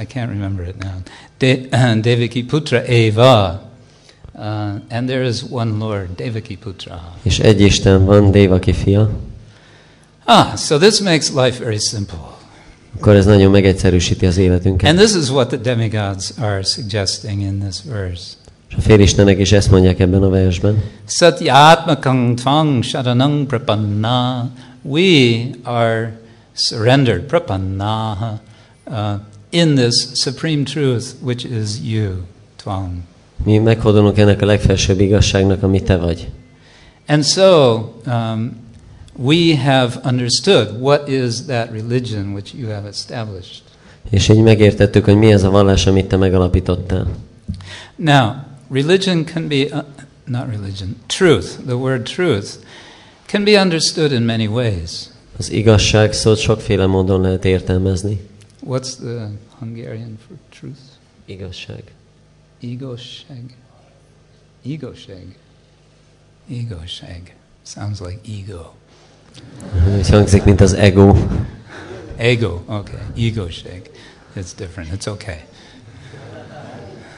[0.02, 0.94] I can't remember it now.
[1.38, 3.61] De, uh, Devaki Putra Eva,
[4.36, 4.41] uh,
[4.90, 7.14] and there is one Lord, Devaki Putra.
[7.22, 9.10] És egy Isten van, Dévaki fia,
[10.26, 12.38] Ah, so this makes life very simple.
[12.95, 14.89] Akkor ez nagyon megegyszerűsíti az életünket.
[14.89, 18.23] And this is what the demigods are suggesting in this verse.
[18.69, 20.83] És a félistenek is ezt mondják ebben a versben.
[21.05, 24.49] Satyatmakang tvang sharanang prapanna.
[24.81, 26.19] We are
[26.53, 28.41] surrendered, prapanna,
[28.87, 32.11] uh, in this supreme truth, which is you,
[32.55, 32.91] tvang.
[33.43, 36.29] Mi meghódolunk ennek a legfelsőbb igazságnak, ami te vagy.
[37.07, 37.75] And so
[38.05, 38.55] um,
[39.19, 43.63] we have understood what is that religion which you have established.
[44.09, 47.07] És így megértettük, hogy mi ez a vallás, amit te megalapítottál.
[47.95, 48.31] Now,
[48.71, 49.83] religion can be, uh,
[50.25, 52.47] not religion, truth, the word truth,
[53.25, 55.09] can be understood in many ways.
[55.37, 58.19] Az igazság szót sokféle módon lehet értelmezni.
[58.65, 59.29] What's the
[59.59, 60.79] Hungarian for truth?
[61.25, 61.83] Igazság.
[62.61, 63.55] Egoseg.
[64.65, 65.37] Egoseg.
[66.49, 67.35] Egoseg.
[67.63, 68.78] Sounds like ego.
[69.99, 71.15] Ez hangzik, mint az ego.
[72.17, 73.27] Ego, okay.
[73.27, 73.81] Egoseg.
[74.35, 74.93] It's different.
[74.93, 75.37] It's okay.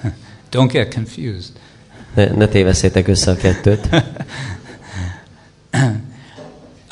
[0.51, 1.51] Don't get confused.
[2.13, 3.89] Ne, ne téveszétek össze a kettőt.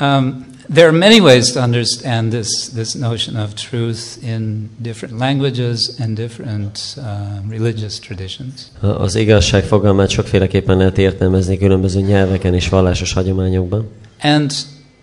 [0.00, 5.90] Um, there are many ways to understand this, this notion of truth in different languages
[6.00, 8.70] and different uh, religious traditions.
[8.80, 13.88] Az igazság fogalmát sokféleképpen lehet értelmezni különböző nyelveken és vallásos hagyományokban.
[14.20, 14.52] And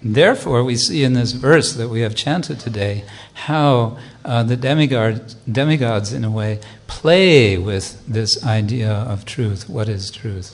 [0.04, 3.04] therefore, we see in this verse that we have chanted today
[3.34, 9.70] how uh, the demigod, demigods, in a way, play with this idea of truth.
[9.70, 10.48] What is truth?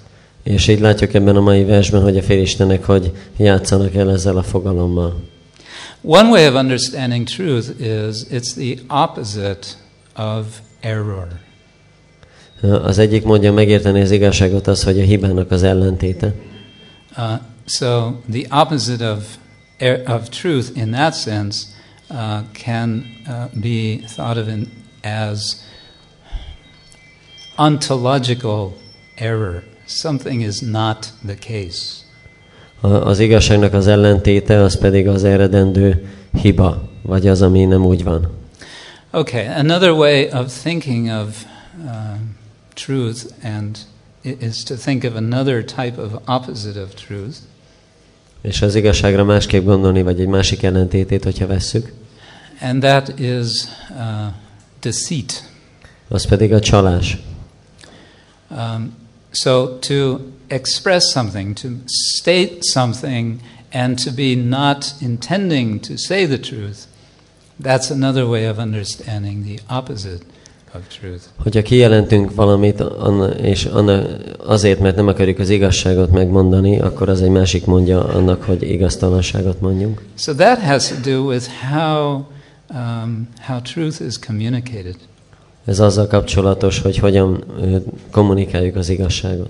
[0.44, 4.44] És így látjuk ebben a mai versben, hogy a félistenek hogy játszanak el ezzel a
[4.44, 5.22] fogalommal.
[6.02, 9.68] One way of understanding truth is it's the opposite
[10.16, 10.46] of
[10.80, 11.28] error.
[12.62, 16.34] Az egyik módja megérteni az igazságot az, hogy a hibának az ellentéte.
[17.18, 17.24] Uh,
[17.66, 19.38] so the opposite of,
[19.82, 21.74] er- of truth in that sense
[22.10, 24.70] uh, can uh, be thought of in,
[25.04, 25.64] as
[27.58, 28.74] ontological
[29.18, 29.64] error.
[29.86, 32.04] Something is not the case.
[32.82, 36.10] Az igazságnak az ellentéte az pedig az eredendő
[36.42, 38.30] hiba, vagy az, ami nem úgy van.
[39.12, 41.46] Okay, another way of thinking of
[41.86, 42.36] um,
[42.74, 43.78] truth and
[44.24, 47.40] is to think of another type of opposite of truth,
[48.44, 51.94] És az igazságra másképp gondolni, vagy egy másik ellentétét, hogyha vesszük,
[52.62, 53.48] and that is
[53.90, 54.34] uh,
[54.80, 55.50] deceit.
[56.08, 57.18] az pedig a csalás.
[58.50, 58.96] Um,
[59.32, 63.40] so to express something, to state something,
[63.72, 66.88] and to be not intending to say the truth,
[67.62, 70.26] that's another way of understanding the opposite.
[71.38, 74.04] Hogyha kijelentünk valamit, anna, és anna,
[74.46, 79.62] azért, mert nem akarjuk az igazságot megmondani, akkor az egy másik mondja annak, hogy igaztalanságot
[79.62, 80.02] mondjunk.
[80.18, 82.22] So that has to do with how,
[82.70, 84.96] um, how truth is communicated.
[85.66, 87.44] Ez azzal kapcsolatos, hogy hogyan
[88.12, 89.50] kommunikáljuk az igazságot.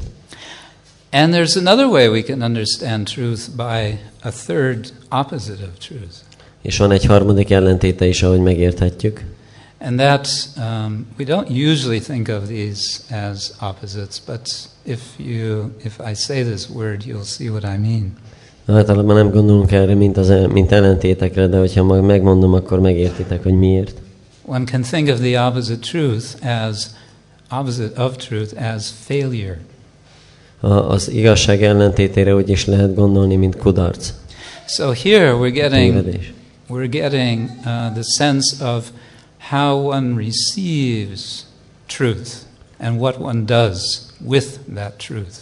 [1.11, 6.15] And there's another way we can understand truth by a third opposite of truth.
[6.61, 9.23] És van egy harmadik ellentéte is, ahogy megérthetjük.
[9.85, 10.27] And that
[10.57, 16.43] um, we don't usually think of these as opposites, but if you if I say
[16.43, 18.13] this word, you'll see what I mean.
[18.67, 23.43] Általában nem gondolunk erre, mint, az, el- mint ellentétekre, de hogyha majd megmondom, akkor megértitek,
[23.43, 24.01] hogy miért.
[24.45, 26.87] One can think of the opposite truth as
[27.51, 29.59] opposite of truth as failure.
[30.59, 34.13] A, az igazság ellentétére úgy is lehet gondolni, mint kudarc,
[34.67, 35.93] So here we're getting
[36.69, 38.91] we're getting uh, the sense of
[39.49, 41.45] how one receives
[41.87, 42.45] truth
[42.79, 45.37] and what one does with that truth.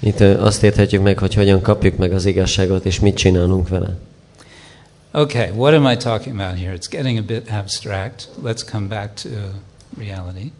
[0.00, 3.96] Itt azt érthetjük meg, hogy hogyan kapjuk meg az igazságot, és mit csinálunk vele.
[5.12, 6.74] Okay, what am I talking about here?
[6.76, 8.28] It's getting a bit abstract.
[8.44, 9.28] Let's come back to
[9.98, 10.52] reality.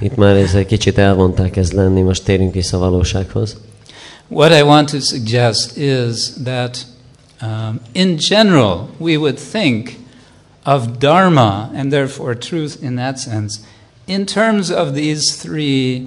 [0.00, 3.56] Itt már ez egy kicsit elvonták ez lenni, most térjünk vissza a valósághoz.
[4.28, 6.86] What I want to suggest is that
[7.42, 9.99] um, in general, we would think
[10.70, 13.60] of Dharma and therefore truth in that sense
[14.06, 16.06] in terms of these three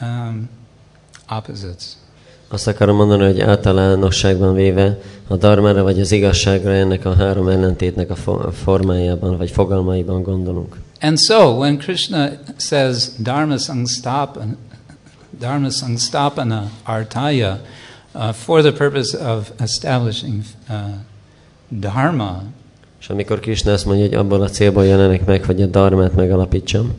[0.00, 0.48] um,
[1.28, 1.96] opposites.
[2.48, 4.98] Azt akarom mondani, hogy általánosságban véve
[5.28, 10.76] a dharmára vagy az igazságra ennek a három ellentétnek a formájában vagy fogalmaiban gondolunk.
[11.00, 14.56] And so when Krishna says Dharma Sangstapana,
[15.38, 17.58] Dharma Sangstapana Artaya
[18.14, 20.74] uh, for the purpose of establishing uh,
[21.68, 22.42] Dharma,
[23.00, 26.94] És amikor Krishna azt mondja, hogy abból a célból jelenek meg, hogy a dharmát megalapítsam,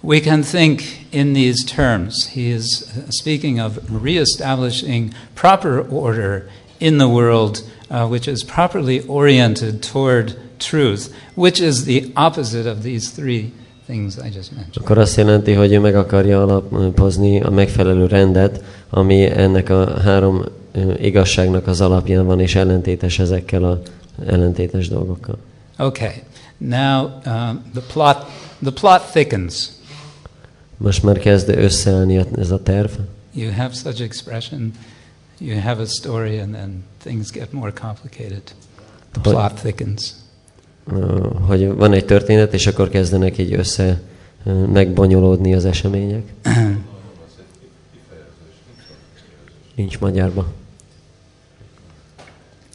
[0.00, 2.28] we can think in these terms.
[2.28, 6.48] He is speaking of reestablishing proper order
[6.78, 12.82] in the world, uh, which is properly oriented toward truth, which is the opposite of
[12.82, 13.52] these three
[13.86, 14.76] things I just mentioned.
[14.80, 20.44] akkor azt jelenti, hogy ő meg akarja alapozni a megfelelő rendet, ami ennek a három
[21.00, 23.80] igazságnak az alapján van, és ellentétes ezekkel a
[24.26, 25.38] ellentétes dolgokkal.
[25.78, 26.22] Okay,
[26.56, 28.26] now um, the plot
[28.62, 29.70] the plot thickens.
[30.76, 32.90] Most már kezd összeállni ez a terv.
[33.32, 34.72] You have such expression,
[35.38, 38.42] you have a story, and then things get more complicated.
[39.12, 40.14] The plot thickens.
[40.86, 44.00] Ö, hogy van egy történet, és akkor kezdenek így össze
[44.44, 46.32] ö, megbonyolódni az események.
[49.74, 50.46] Nincs magyarba.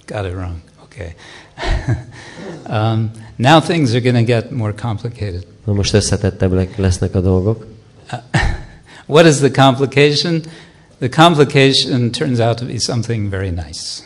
[0.05, 0.62] Got it wrong.
[0.93, 1.15] Okay.
[2.65, 5.45] um, now things are going to get more complicated.
[5.65, 7.65] Na most összetettebbek lesznek a dolgok.
[9.05, 10.43] What is the complication?
[10.99, 14.03] The complication turns out to be something very nice.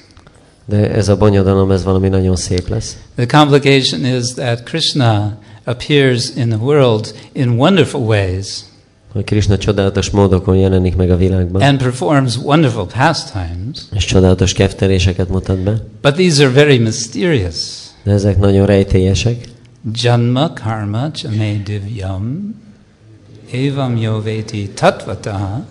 [0.65, 2.97] De ez a bonyodalom, ez valami nagyon szép lesz.
[3.15, 8.65] The complication is that Krishna appears in the world in wonderful ways
[9.11, 15.29] Hogy Krishna csodálatos módokon jelenik meg a világban, and performs wonderful pastimes, és csodálatos kefteléseket
[15.29, 15.83] mutat be.
[16.01, 17.55] but these are very mysterious.
[18.03, 19.47] De ezek nagyon rejtélyesek.
[19.93, 22.55] Janma karma chame divyam
[23.51, 25.65] evam yoveti tatvata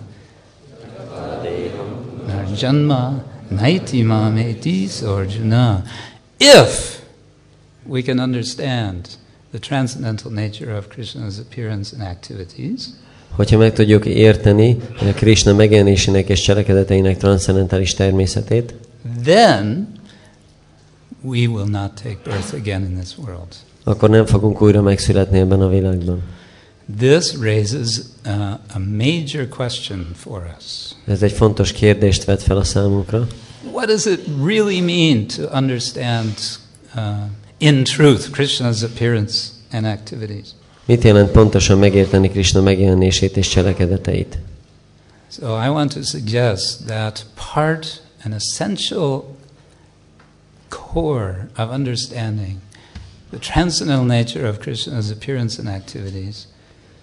[2.61, 5.83] janma naiti mameti sorjuna.
[6.37, 7.01] If
[7.83, 9.07] we can understand
[9.51, 12.93] the transcendental nature of Krishna's appearance and activities,
[13.37, 18.73] Hogyha meg tudjuk érteni a Krishna megjelenésének és cselekedeteinek transzendentális természetét,
[19.23, 19.87] then
[21.21, 23.47] we will not take birth again in this world.
[23.83, 26.21] akkor nem fogunk újra megszületni ebben a világban.
[26.97, 30.65] This raises uh, a major question for us.
[31.05, 33.27] Ez egy fontos kérdést vet fel a számunkra.
[33.71, 36.33] What does it really mean to understand
[36.95, 37.01] uh,
[37.57, 39.37] in truth Krishna's appearance
[39.71, 40.45] and activities?
[40.87, 44.37] Mit jelent pontosan megérteni Krishna megjelenését és cselekedeteit?
[45.29, 49.23] So I want to suggest that part, an essential
[50.69, 52.55] core of understanding
[53.29, 56.35] the transcendental nature of Krishna's appearance and activities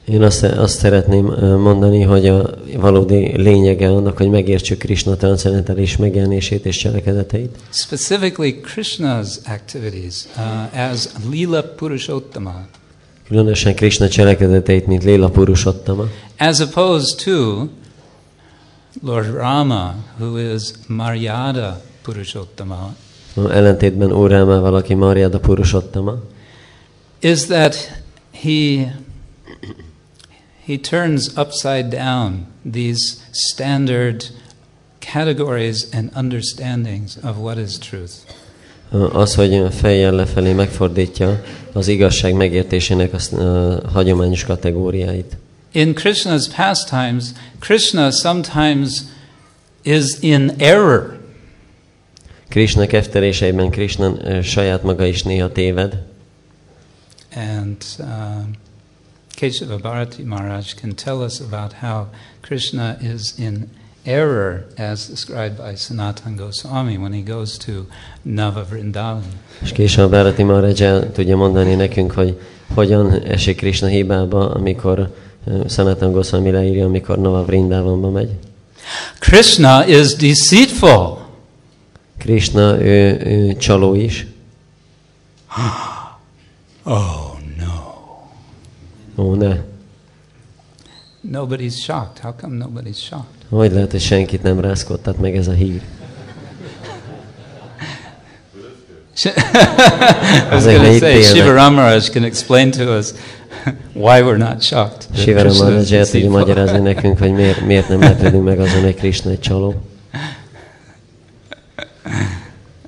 [0.05, 1.24] Én azt, azt szeretném
[1.59, 9.28] mondani, hogy a valódi lényege annak, hogy megértsük Krishna transzendentális megjelenését és cselekedeteit, specifically Krishna's
[9.47, 12.66] activities uh, as Lila Purushottama,
[13.29, 16.05] különösen Krishna cselekedeteit, mint Léla Purushottama,
[16.39, 17.67] as opposed to
[19.03, 22.95] Lord Rama, who is Maryada Purushottama,
[23.37, 26.23] ellentétben Úrrámával, aki Mariada Purushottama,
[27.21, 28.87] is that he
[30.67, 34.25] he turns upside down these standard
[34.99, 38.13] categories and understandings of what is truth.
[39.12, 43.41] Az, hogy fejjel lefelé megfordítja az igazság megértésének a
[43.93, 45.37] hagyományos kategóriáit.
[45.73, 47.25] In Krishna's pastimes,
[47.59, 48.91] Krishna sometimes
[49.83, 51.19] is in error.
[52.49, 56.03] Krishna kefteléseiben Krishna saját maga is néha téved,
[57.37, 58.57] And um,
[59.37, 62.09] Keshava Bharati Maharaj can tell us about how
[62.43, 63.84] Krishna is in error
[64.76, 67.72] as described by Sanatan Goswami when he goes to
[68.22, 69.22] Nava Vrindavan.
[69.62, 72.40] és később Bharati Maharaj el tudja mondani nekünk, hogy
[72.74, 75.14] hogyan esik Krishna hibába, amikor
[75.47, 78.31] ö, Sanatan Goswami leírja, amikor Nava Vrindavanba megy.
[79.18, 81.18] Krishna is deceitful.
[82.18, 84.26] Krishna, ő, ő csaló is,
[86.82, 87.94] Oh no.
[89.16, 89.56] Ó, ne.
[91.31, 92.18] Nobody's shocked.
[92.18, 93.44] How come nobody's shocked?
[93.55, 95.81] Hogy lehet, hogy senkit nem rázkodtat meg ez a hír?
[99.24, 101.52] I was going to say, Shiva.
[101.52, 103.12] Ramaraj can explain to us
[104.05, 105.06] why we're not shocked.
[105.14, 109.31] is Maharaj el tudja magyarázni nekünk, hogy miért, miért nem lepődünk meg azon, hogy Krishna
[109.31, 109.74] egy csaló.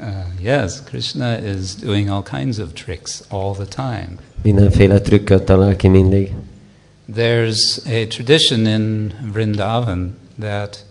[0.01, 4.09] Uh, yes, Krishna is doing all kinds of tricks all the time.
[4.43, 6.33] Mindenféle trükköt talál ki mindig.
[7.17, 10.85] There's a tradition in Vrindavan that,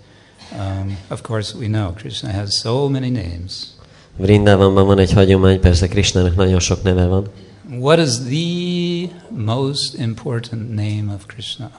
[0.52, 3.74] um, of course, we know Krishna has so many names.
[4.18, 7.30] Vrindavanban van egy hagyomány, persze Krishnának nagyon sok neve van.
[7.70, 11.72] What is the most important name of Krishna?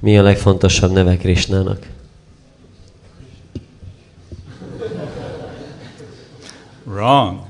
[0.00, 1.86] Mi a legfontosabb neve Krishnának?
[6.84, 7.40] Wrong.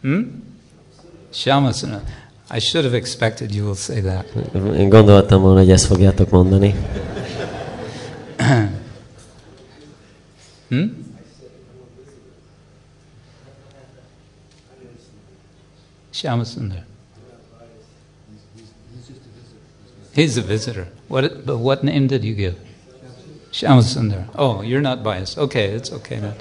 [0.00, 0.42] Hmm?
[1.32, 2.02] Shyamasana.
[2.50, 4.26] I should have expected you will say that.
[4.76, 6.74] Én gondoltam volna, hogy ezt fogjátok mondani.
[10.68, 11.02] Hmm?
[16.12, 16.82] Shyamasundar.
[20.14, 20.88] He's a visitor.
[21.08, 22.58] What, but what name did you give?
[23.52, 24.28] Shyamasundar.
[24.34, 25.36] Oh, you're not biased.
[25.38, 26.34] Okay, it's okay then.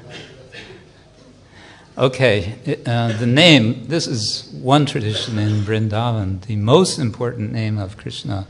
[1.98, 2.54] okay,
[2.84, 6.40] uh, the name, this is one tradition in Vrindavan.
[6.42, 8.46] The most important name of Krishna,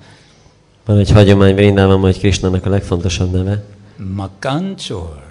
[0.85, 3.65] Van egy hagyomány Vrindában, hogy Krishnának a legfontosabb neve.
[3.97, 5.23] Makanchor.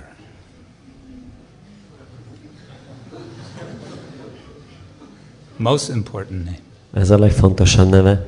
[5.56, 6.60] Most important name.
[6.94, 8.28] Ez a legfontosabb neve.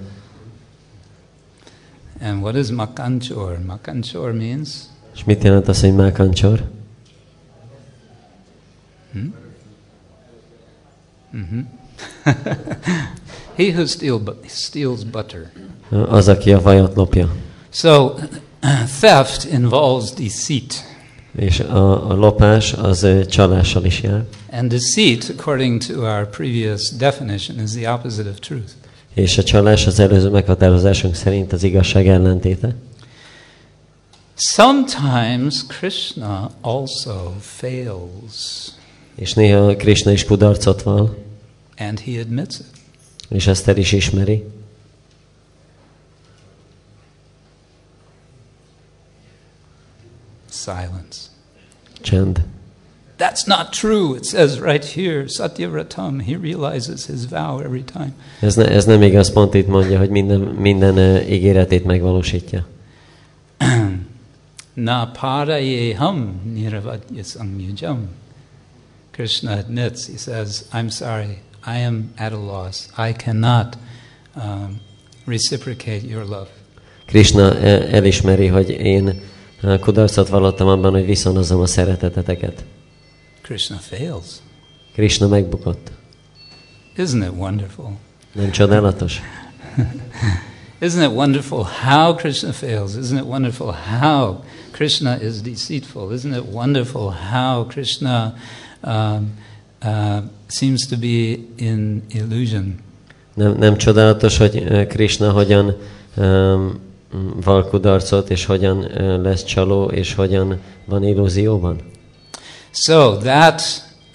[2.22, 3.60] And what is Makanchor?
[3.66, 4.70] Makanchor means
[5.14, 6.64] És mit jelent az, hogy Mákancsor?
[13.56, 15.52] he who steal, steals butter.
[15.90, 17.36] Az, aki a vajat lopja.
[17.70, 18.14] So,
[19.00, 20.92] theft involves deceit.
[21.38, 24.24] És a, a lopás az csalással is jár.
[24.52, 28.72] And deceit, according to our previous definition, is the opposite of truth.
[29.14, 32.76] És a csalás az előző meghatározásunk szerint az igazság ellentéte.
[34.36, 38.72] Sometimes Krishna also fails,
[39.16, 41.18] És néha Krishna is kudarcot val,
[41.78, 42.66] and he admits it.
[43.30, 44.44] és ezt el is ismeri.
[50.64, 51.30] Silence.
[52.02, 52.44] Csend.
[53.18, 54.16] That's not true.
[54.16, 58.14] It says right here, Satyavratam, he realizes his vow every time.
[58.42, 62.66] Ez, ne, ez nem igaz, pont itt mondja, hogy minden, minden ö, ígéretét megvalósítja.
[64.74, 68.10] Na parayeham niravadya samyujam.
[69.12, 72.90] Krishna admits, he says, I'm sorry, I am at a loss.
[72.98, 73.78] I cannot
[74.36, 74.80] um,
[75.26, 76.48] reciprocate your love.
[77.06, 79.22] Krishna el- elismeri, hogy én
[79.80, 82.66] kudarcot vallottam abban, hogy viszonozom a szereteteteket.
[83.42, 84.26] Krishna fails.
[84.94, 85.92] Krishna megbukott.
[86.98, 87.92] Isn't it wonderful?
[88.34, 89.22] Nem csodálatos?
[90.82, 92.96] Isn't it wonderful how Krishna fails?
[92.96, 96.12] Isn't it wonderful how Krishna is deceitful?
[96.12, 98.34] Isn't it wonderful how Krishna
[98.84, 99.34] um,
[99.82, 102.76] uh, seems to be in illusion?
[103.34, 105.78] Nem, nem csodálatos, hogy Krishna hogyan
[106.18, 106.80] um,
[107.44, 108.90] val kudarcot, és hogyan
[109.24, 111.80] lesz csaló, és hogyan van illúzióban?
[112.72, 113.62] So that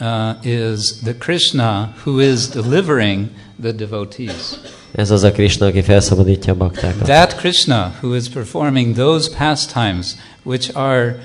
[0.01, 3.29] uh, is the Krishna who is delivering
[3.63, 4.59] the devotees.
[4.93, 7.03] Ez az a Krishna, aki felszabadítja a baktákat.
[7.03, 11.19] That Krishna who is performing those pastimes which are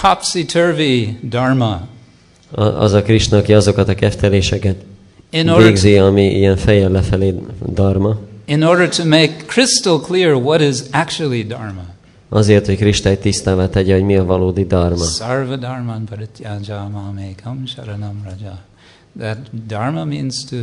[0.00, 1.86] topsy turvy dharma
[2.50, 4.76] A- Az a Krishna, aki azokat a kefteléseket
[5.30, 7.34] in order, végzi, ami ilyen fejjel lefelé
[7.66, 8.16] dharma,
[8.52, 11.84] in order to make crystal clear what is actually dharma.
[12.28, 15.04] azért, hogy Kristály tisztává tegye, hogy mi a valódi dharma.
[15.04, 18.58] Sarva dharman parityaja mamekam sharanam raja.
[19.18, 20.56] That dharma means to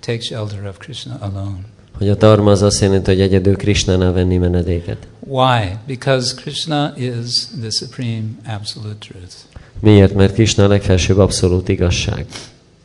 [0.00, 1.58] take shelter of Krishna alone.
[1.98, 5.06] Hogy a dharma az azt jelenti, hogy egyedül Krishnánál venni menedéket.
[5.20, 5.76] Why?
[5.86, 9.34] Because Krishna is the supreme absolute truth.
[9.80, 10.14] Miért?
[10.14, 12.26] Mert Krishna a legfelsőbb abszolút igazság.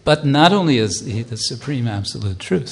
[0.03, 2.72] But not only is he the supreme absolute truth,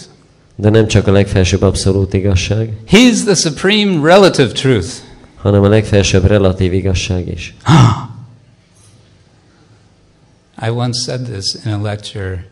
[0.59, 4.87] De nem csak a legfelsőbb abszolút igazság, he's the supreme relative truth.
[5.35, 7.55] hanem a legfelsőbb relatív igazság is.
[10.67, 12.45] I once said this in a lecture,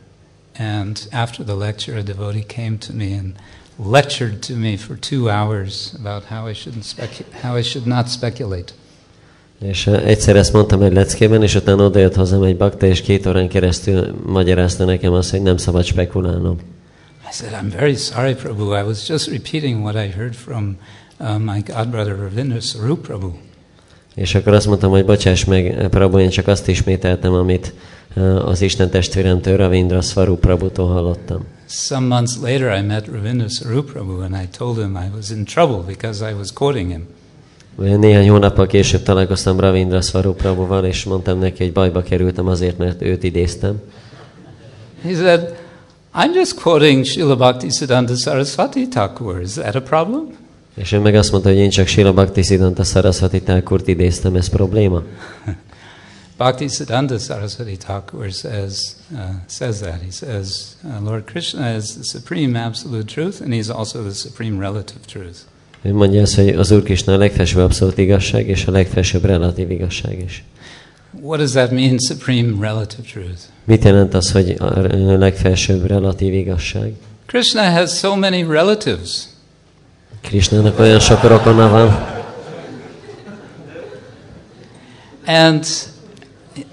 [0.58, 3.34] and after the lecture, a devotee came to me and
[3.92, 8.10] lectured to me for two hours about how I shouldn't specu- how I should not
[8.10, 8.74] speculate.
[9.60, 13.26] És uh, egyszer ezt mondtam egy leckében, és utána odajött hozzám egy bakta, és két
[13.26, 16.58] órán keresztül magyarázta nekem azt, hogy nem szabad spekulálnom.
[17.30, 18.74] I said, I'm very sorry, Prabhu.
[18.74, 20.78] I was just repeating what I heard from
[21.20, 23.32] uh, my godbrother Ravindra Sarup Prabhu.
[24.16, 27.74] És akkor azt mondtam, hogy bocsáss meg, Prabhu, én csak azt ismételtem, amit
[28.16, 31.46] uh, az Isten testvéremtől, Ravindra Svaru Prabhutól hallottam.
[31.68, 35.46] Some months later, I met Ravindra Sarup Prabhu and I told him I was in
[35.46, 37.08] trouble because I was quoting him.
[37.76, 43.02] Néhány hónappal később találkoztam Ravindra Svaru Prabhuval, és mondtam neki, hogy bajba kerültem azért, mert
[43.02, 43.82] őt idéztem.
[45.04, 45.56] He said,
[46.18, 49.42] I'm just quoting Srila Bhaktisiddhanta Saraswati Thakur.
[49.42, 50.28] Is that a problem?
[50.76, 55.04] És ő meg azt mondta, hogy én csak Srila Bhaktisiddhanta Saraswati Thakurt idéztem, ez probléma?
[56.38, 60.02] Bhaktisiddhanta Saraswati Thakur says, uh, says that.
[60.02, 64.60] He says, uh, Lord Krishna is the supreme absolute truth, and he's also the supreme
[64.60, 65.38] relative truth.
[65.82, 69.72] Ő mondja azt, hogy az Úr Krishna a legfelsőbb abszolút igazság, és a legfelsőbb relatív
[69.72, 70.44] igazság is.
[71.22, 73.42] What does that mean, supreme relative truth?
[73.64, 74.80] Mit jelent az, hogy a
[75.18, 76.94] legfelsőbb relatív igazság?
[77.26, 79.24] Krishna has so many relatives.
[80.22, 82.14] Krishnának olyan sok rokona van.
[85.26, 85.66] And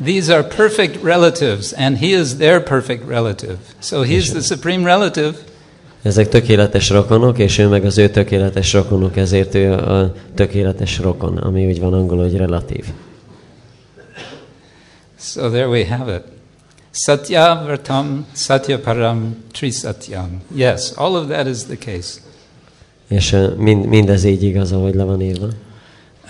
[0.05, 3.57] these are perfect relatives, and he is their perfect relative.
[3.79, 5.35] So he's the supreme relative.
[6.03, 11.37] Ezek tökéletes rokonok, és ő meg az ő tökéletes rokonok, ezért ő a tökéletes rokon,
[11.37, 12.85] ami úgy van angolul, hogy relatív.
[15.23, 16.25] So there we have it.
[16.91, 20.41] Satya Vartam, Satya Param, Trisatyam.
[20.51, 22.21] Yes, all of that is the case.
[23.09, 25.49] És uh, mind, mindez így igaz, ahogy le van írva.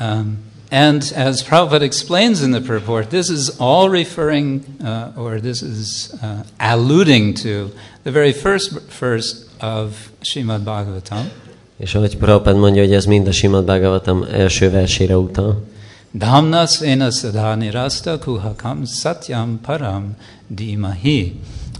[0.00, 0.38] Um,
[0.70, 6.12] and as Prabhupada explains in the purport, this is all referring, uh, or this is
[6.22, 7.70] uh, alluding to
[8.02, 11.30] the very first verse of Srimad Bhagavatam.
[11.76, 15.62] És ahogy Prabhupada mondja, hogy ez mind a Simad Bhagavatam első versére utal.
[16.16, 20.14] Dhamna sena sada nirasta kuhakam satyam param
[20.52, 21.36] dimahi.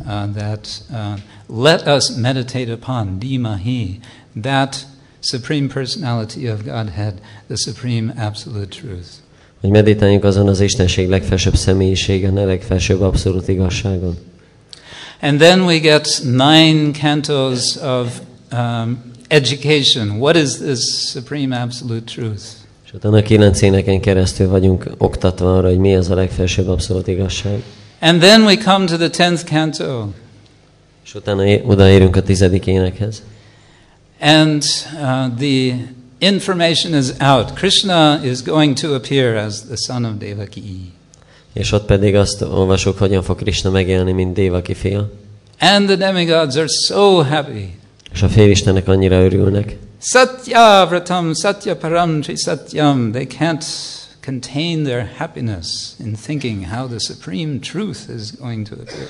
[0.07, 1.19] Uh, that uh,
[1.49, 4.01] let us meditate upon dimahi,
[4.35, 4.85] that
[5.21, 9.21] supreme personality of Godhead, the supreme absolute truth.
[9.61, 14.17] Hogy meditáljunk azon az Istenség legfelsőbb személyiségen, a legfelsőbb abszolút igazságon.
[15.21, 18.21] And then we get nine cantos of
[18.53, 18.99] um,
[19.29, 20.19] education.
[20.19, 22.43] What is this supreme absolute truth?
[22.93, 27.63] És utána kilenc éneken keresztül vagyunk oktatva arra, hogy mi az a legfelsőbb abszolút igazság.
[28.01, 30.07] And then we come to the tenth canto.
[31.05, 33.23] És utána odaérünk a tizedik énekhez.
[34.21, 34.65] And
[35.01, 35.75] uh, the
[36.19, 37.53] information is out.
[37.53, 40.93] Krishna is going to appear as the son of Devaki.
[41.53, 45.11] És ott pedig azt olvasok, hogyan fog Krishna megjelenni, mint Dévaki fia.
[45.61, 47.77] And the demigods are so happy.
[48.13, 49.77] És a félistenek annyira örülnek.
[50.05, 53.13] Satya vratam satya param tri satyam.
[53.13, 53.65] They can't
[54.21, 59.09] contain their happiness in thinking how the supreme truth is going to appear.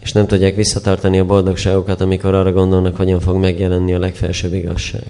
[0.00, 5.04] És nem tudják visszatartani a boldogságukat, amikor arra gondolnak, hogyan fog megjelenni a legfelsőbb igazság.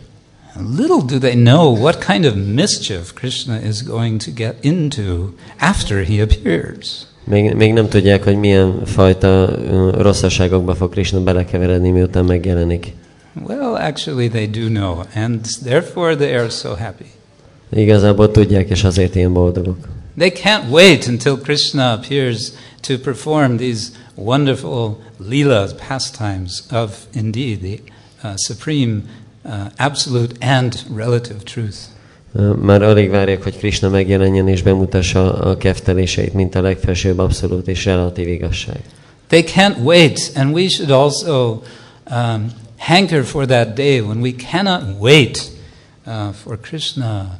[0.76, 5.28] Little do they know what kind of mischief Krishna is going to get into
[5.58, 7.06] after he appears.
[7.24, 9.56] Még, még nem tudják, hogy milyen fajta
[10.02, 12.92] rosszaságokba fog Krishna belekeveredni, miután megjelenik.
[13.42, 17.06] Well, actually, they do know, and therefore they are so happy.
[17.70, 19.88] Igazából tudják, és azért ilyen boldogok.
[20.18, 27.78] They can't wait until Krishna appears to perform these wonderful leelas, pastimes of indeed the
[28.22, 29.02] uh, supreme,
[29.44, 31.76] uh, absolute, and relative truth.
[32.62, 37.84] Már alig várják, hogy Krishna megjelenjen és bemutassa a kefteléseit, mint a legfelsőbb abszolút és
[37.84, 38.80] relatív igazság.
[39.26, 41.60] They can't wait, and we should also
[42.10, 42.52] um,
[42.86, 45.50] hanker for that day when we cannot wait
[46.06, 47.38] uh, for Krishna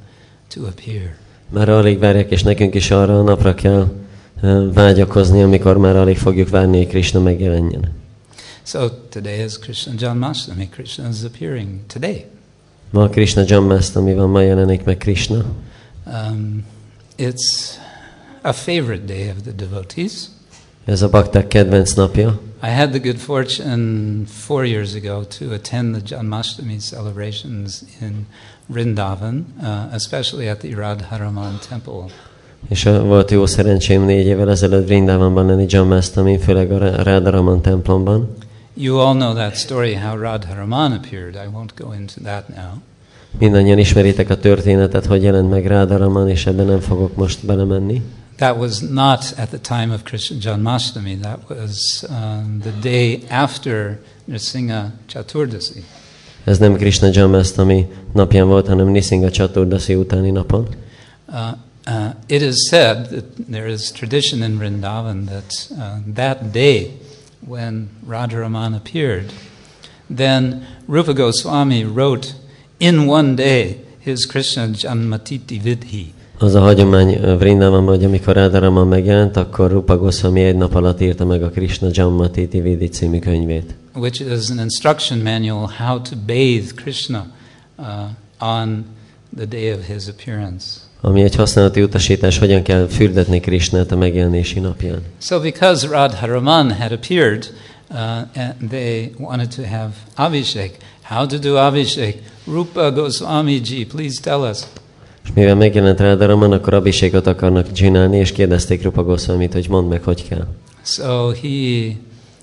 [0.49, 1.17] to appear.
[1.49, 3.89] Már alig várják, és nekünk is arra a napra kell
[4.43, 7.93] ö, vágyakozni, amikor már alig fogjuk várni, hogy Krishna megjelenjen.
[8.63, 10.69] So today is Krishna Janmashtami.
[10.69, 12.25] Krishna is appearing today.
[12.91, 15.45] Ma Krishna Jammasztami van, ma jelenik meg Krishna.
[16.07, 16.65] Um,
[17.17, 17.79] it's
[18.43, 20.13] a favorite day of the devotees.
[20.85, 22.41] Ez a bakták kedvenc napja.
[22.67, 28.27] I had the good fortune four years ago to attend the Janmashtami celebrations in
[28.73, 32.05] Vrindavan, uh, especially at the Radharaman temple.
[32.69, 38.37] És volt jó szerencsém négy évvel ezelőtt Vrindavanban lenni Jammasztami, főleg a Ra- Radharaman templomban.
[38.75, 41.35] You all know that story how Radharaman appeared.
[41.35, 42.83] I won't go into that now.
[43.39, 48.03] Mindannyian ismeritek a történetet, hogy jelent meg Radharaman, és ebben nem fogok most belemenni.
[48.39, 51.23] That was not at the time of Krishna Janmashtami.
[51.23, 55.85] That was um, the day after Nrsimha Chaturdasi.
[56.45, 60.69] Ez nem Krishna Jammasztami napján volt, hanem Nisinga Chaturdasi utáni napon.
[61.29, 61.53] Uh,
[61.87, 66.91] uh, it is said that there is tradition in Vrindavan that uh, that day
[67.47, 69.33] when Radharaman appeared,
[70.11, 72.35] then Rupa Goswami wrote
[72.79, 76.13] in one day his Krishna Janmatiti Vidhi.
[76.45, 81.01] Az a hagyomány ö, Vrindavanban, hogy amikor Radharama megjelent, akkor Rupa Goswami egy nap alatt
[81.01, 83.75] írta meg a Krishna Jammatiti Vidi című könyvét.
[83.95, 87.27] which is an instruction manual how to bathe Krishna
[87.79, 87.87] uh,
[88.59, 88.85] on
[89.37, 90.65] the day of his appearance.
[91.01, 95.03] Ami egy használati utasítás, hogyan kell fürdetni Krishnát a megjelenési napján.
[95.21, 97.47] So, because Radharaman had appeared,
[97.91, 97.97] uh,
[98.35, 100.71] and they wanted to have Abhishek.
[101.03, 102.15] How to do Abhishek?
[102.47, 104.67] Rupa Goswami ji, please tell us.
[105.25, 110.03] És mivel megjelent Radharaman, akkor abhisékot akarnak csinálni, és kérdezték Rupa Goswamit, hogy mondd meg,
[110.03, 110.47] hogy kell.
[110.83, 111.87] So he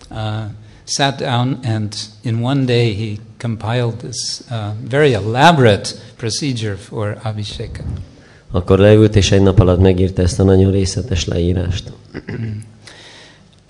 [0.09, 0.17] uh,
[0.85, 4.57] sat down, and in one day he compiled this uh,
[4.89, 7.83] very elaborate procedure for Abhishek.
[8.51, 11.91] Akkor leült, és egy nap alatt megírta ezt a nagyon részletes leírást.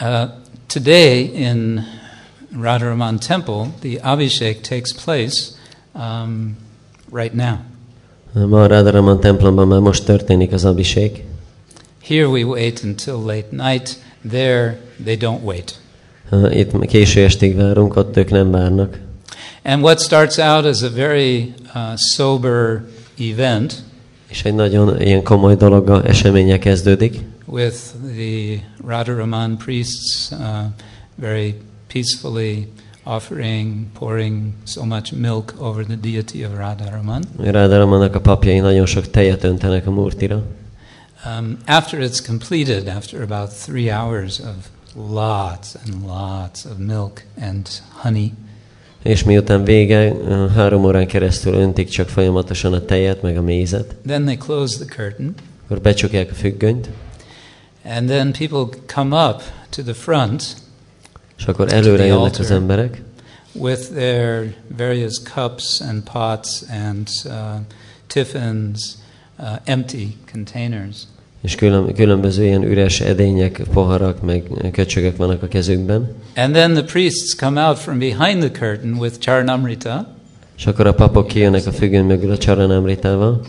[0.02, 0.30] Uh,
[0.68, 1.84] today in
[2.62, 5.52] Radharaman Temple, the Abhishek takes place
[5.94, 6.58] um,
[7.12, 7.71] right now.
[8.34, 11.24] Ma a Radharaman templomban már most történik az abhisék.
[12.04, 13.98] Here we wait until late night.
[14.30, 15.80] There they don't wait.
[16.52, 19.00] Itt késő estig várunk, ott ők nem várnak.
[19.64, 22.84] And what starts out as a very uh, sober
[23.20, 23.84] event
[24.28, 27.20] És egy nagyon ilyen komoly dolog, eseménye kezdődik.
[27.46, 27.76] with
[28.16, 30.38] the Radharaman priests uh,
[31.16, 31.56] very
[31.88, 32.68] peacefully
[33.04, 37.24] offering, pouring so much milk over the deity of Radharaman.
[37.38, 40.42] Radharamannak a papjai nagyon sok tejet öntenek a murtira.
[41.26, 44.56] Um, after it's completed, after about three hours of
[44.96, 48.34] lots and lots of milk and honey,
[49.04, 50.14] És miután vége,
[50.56, 53.96] három órán keresztül öntik csak folyamatosan a tejet, meg a mézet.
[54.06, 55.34] then they close the curtain,
[55.66, 56.90] Akkor becsukják a függönyt,
[57.86, 60.44] and then people come up to the front
[61.42, 63.02] és akkor előre jönnek az emberek,
[63.54, 67.32] with their various cups and pots and uh,
[68.08, 68.80] tiffins,
[69.40, 70.96] uh, empty containers.
[71.42, 76.14] és külön, különböző ilyen üres edények, poharak, meg köcsögök vannak a kezükben.
[76.36, 80.16] And then the priests come out from behind the curtain with Charanamrita,
[80.58, 83.42] És akkor a papok kijönnek a függöny mögül a csaranamritával,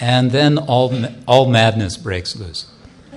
[0.00, 0.90] and then all,
[1.24, 2.62] all madness breaks loose.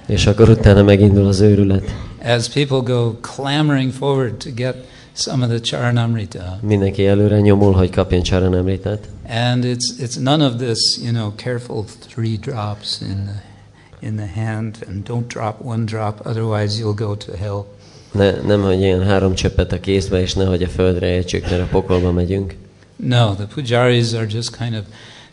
[0.07, 1.94] és akkor utána megindul az őrület.
[2.23, 4.76] As people go clamoring forward to get
[5.14, 6.60] some of the Charanamrita.
[6.61, 9.07] Mindenki előre nyomul, hogy kapjon csaranamritát.
[9.30, 13.41] And it's, it's none of this, you know, careful three drops in the,
[14.07, 17.65] in the hand, and don't drop one drop, otherwise you'll go to hell.
[18.11, 21.68] Ne, nem, hogy ilyen három csöppet a kézbe, és nehogy a földre ejtsük, mert a
[21.72, 22.56] pokolba megyünk.
[22.95, 24.84] No, the pujaris are just kind of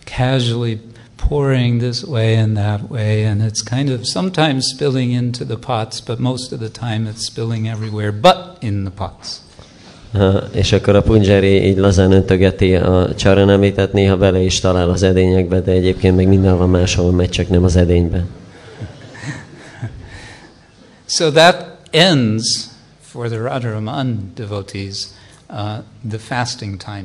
[0.04, 0.80] casually
[1.28, 6.00] pouring this way and that way, and it's kind of sometimes spilling into the pots,
[6.00, 9.42] but most of the time it's spilling everywhere but in the pots.
[10.12, 15.02] Ha, és akkor a punjari így lazán öntögeti a csaranamritet, néha bele is talál az
[15.02, 18.24] edényekbe, de egyébként meg mindenhol máshol megy, csak nem az edénybe.
[21.06, 22.68] So that ends
[23.00, 25.06] for the Radharaman devotees
[25.50, 25.56] uh,
[26.08, 27.04] the fasting time.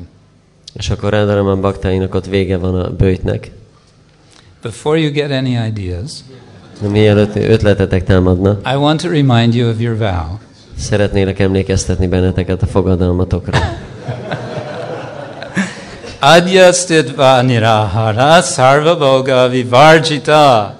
[0.72, 3.50] És akkor Radharaman baktáinak ott vége van a bőjtnek.
[4.64, 6.10] Before you get any ideas,
[6.80, 10.38] De mielőtt ötletetek támadna, I want to remind you of your vow.
[10.78, 13.58] szeretnélek emlékeztetni benneteket a fogadalmatokra.
[16.20, 20.78] Adya stidva nirahara sarva bhoga vivarjita.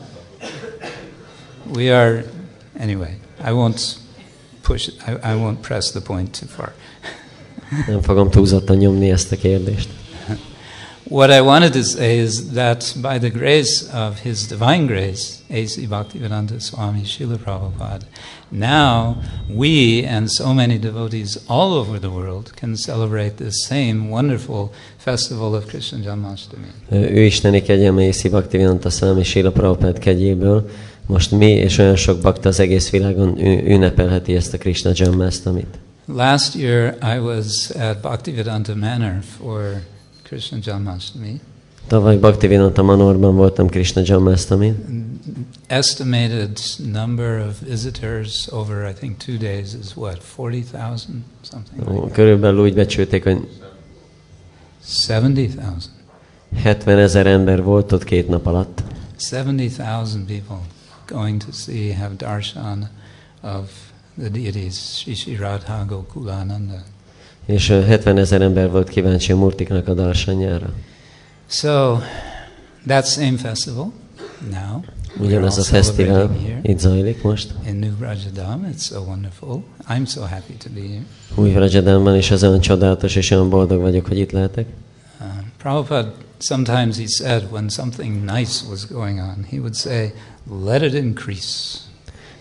[1.74, 2.24] We are,
[2.81, 3.97] anyway, I won't
[4.62, 6.73] push I, I won't press the point too far.
[7.86, 9.89] Nem fogom túlzottan nyomni ezt a kérdést.
[11.09, 15.86] What I wanted to say is that by the grace of His divine grace, A.C.
[15.86, 18.06] Bhaktivedanta Swami Srila Prabhupada,
[18.51, 19.16] now
[19.55, 25.55] we and so many devotees all over the world can celebrate this same wonderful festival
[25.55, 26.68] of Krishna Janmashtami.
[26.90, 30.70] Ő isteni kegyelme és Bhaktivedanta Swami Srila Prabhupád kegyéből
[31.06, 35.78] most mi és olyan sok bakta az egész világon ünnepelheti ezt a Krishna Janmastamit.
[36.06, 39.82] Last year I was at Bhaktivedanta Manor for
[40.25, 41.41] Krishna Janmashtami.
[41.87, 44.75] Tavaly Bhaktivedanta Manorban voltam Krishna Janmastami.
[45.67, 51.25] Estimated number of visitors over I think two days is what, 40,000?
[51.43, 52.13] Something like that.
[52.13, 53.49] Körülbelül úgy becsülték, hogy
[55.07, 55.81] 70,000.
[56.63, 58.83] 70 ezer ember volt ott két nap alatt.
[59.31, 60.61] 70,000 people
[61.07, 62.89] going to see, have darshan
[63.43, 63.71] of
[64.19, 66.83] the deities, Sri Radha Gokulananda.
[67.47, 70.73] És ö, 70 ezer ember volt kíváncsi a Murtiknak a darsanyára.
[71.47, 71.99] So,
[72.87, 73.93] that same festival
[74.51, 74.81] now
[75.19, 77.55] Ugyanez a fesztivál itt zajlik most.
[77.66, 78.66] in New Rajadam.
[78.73, 79.62] It's so wonderful.
[79.89, 81.05] I'm so happy to be here.
[81.35, 84.66] Új Rajadanban, és ez olyan csodálatos, és olyan boldog vagyok, hogy itt lehetek.
[85.21, 85.27] Uh,
[85.59, 90.12] Prabhupada, sometimes he said when something nice was going on, he would say,
[90.65, 91.79] let it increase.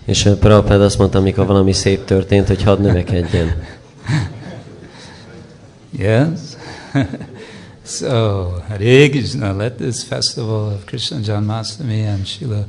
[0.06, 3.48] És Prabhupád azt mondta, amikor valami szép történt, hogy hadd növekedjen.
[5.98, 6.58] Yes?
[7.84, 12.66] so, Hare Krishna, let this festival of Krishna Janmashtami and Srila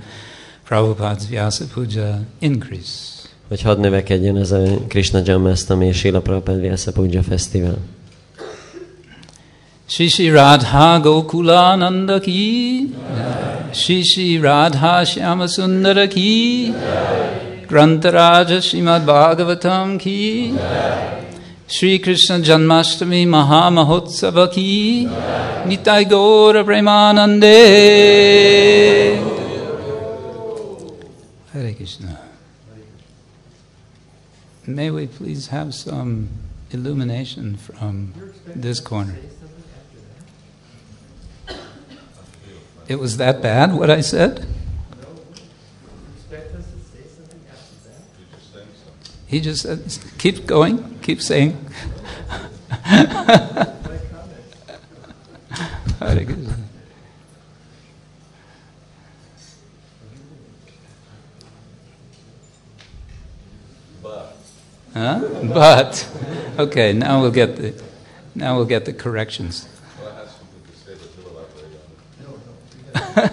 [0.66, 3.12] Prabhupada's Vyasa Puja increase.
[3.48, 7.78] Hogy hadd növekedjen ez a Krishna Jammasztami és Srila Prabhupád Vyasa Puja Fesztivál.
[9.86, 12.94] Shri Shri Radha Gokulananda ki,
[13.72, 16.72] Shri Shri Radha Shyama Sundara ki,
[17.66, 20.52] Grantaraja Srimad Bhagavatam ki,
[21.66, 27.50] Shri Krishna Janmashtami Maha Mahotsava ki, Nitai Gaura Premanande.
[31.52, 32.20] Hare Krishna.
[34.66, 36.28] May we please have some
[36.70, 38.12] illumination from
[38.46, 39.16] this corner.
[42.88, 44.46] It was that bad, what I said?
[49.26, 49.82] He just said,
[50.18, 51.52] keep going, keep saying.
[56.00, 56.56] Hare Krishna.
[64.92, 65.20] Huh?
[65.42, 66.08] But
[66.58, 67.74] okay, now we'll get the
[68.34, 69.68] now we'll get the corrections.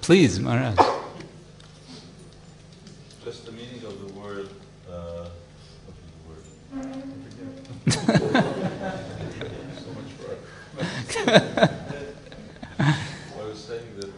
[0.00, 0.76] Please, Maharaj.
[3.24, 4.48] Just the meaning of the word,
[4.90, 5.28] uh,
[5.84, 6.44] what is the word?
[9.84, 10.40] so much work.
[12.80, 14.10] I was saying that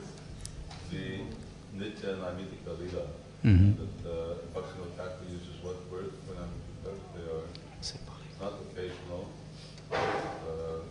[0.92, 1.04] the
[1.76, 3.04] Nitya and Amitika Lila,
[3.44, 3.74] Mhm.
[3.78, 4.12] that uh,
[4.54, 6.52] Bhaktivinoda Thakur uses what word when I'm,
[7.16, 7.46] they are
[8.40, 9.22] not occasional,
[9.90, 10.84] uh,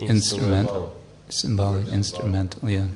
[0.00, 0.84] Instrumental.
[1.30, 2.86] Symbolic, instrumental, yeah.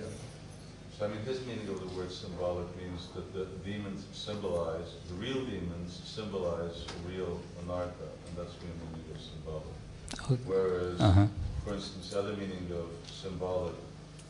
[0.99, 5.15] So I mean, his meaning of the word symbolic means that the demons symbolize, the
[5.15, 10.41] real demons symbolize real anartha, and that's the meaning of symbolic.
[10.47, 11.27] Whereas, Uh-huh.
[11.65, 13.75] for instance, the other meaning of symbolic,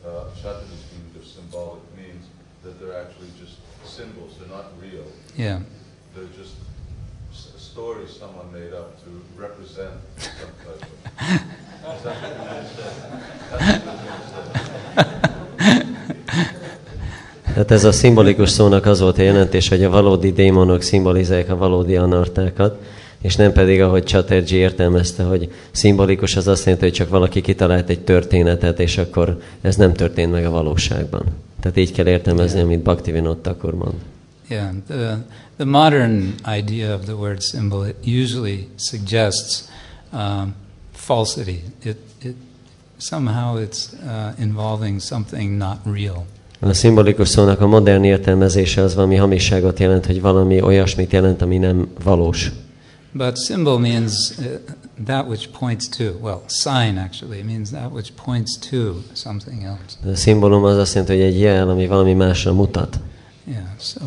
[0.05, 2.27] uh, Shantani's meaning of symbolic means
[2.63, 5.07] that they're actually just symbols, they're not real.
[5.37, 5.61] Yeah.
[6.15, 6.55] They're just
[7.69, 10.87] s- stories someone made up to represent some type
[11.85, 11.99] of.
[17.45, 21.57] Tehát ez a szimbolikus szónak az volt a jelentés, hogy a valódi démonok szimbolizálják a
[21.57, 22.81] valódi anartákat,
[23.21, 27.89] és nem pedig, ahogy Chatterjee értelmezte, hogy szimbolikus az azt jelenti, hogy csak valaki kitalált
[27.89, 31.25] egy történetet, és akkor ez nem történt meg a valóságban.
[31.61, 33.95] Tehát így kell értelmezni, amit Bhaktivinoda Thakur mond.
[34.49, 34.69] Yeah,
[35.59, 39.69] the modern idea of the word symbol it usually suggests
[40.13, 40.55] um,
[40.93, 41.63] falsity.
[41.83, 42.37] It, it
[42.99, 46.27] somehow it's uh, involving something not real.
[46.61, 51.59] A szimbolikus szónak a modern értelmezése az valami hamisságot jelent, hogy valami olyasmit jelent, ami
[51.59, 52.53] nem valós.
[53.13, 54.45] But symbol means uh,
[55.05, 56.05] that which points to.
[56.23, 58.77] Well, sign actually means that which points to
[59.13, 60.13] something else.
[60.13, 63.01] A szimbólum az azt jelenti, hogy egy jel, ami valami másra mutat.
[63.45, 63.63] Yeah.
[63.79, 64.01] So,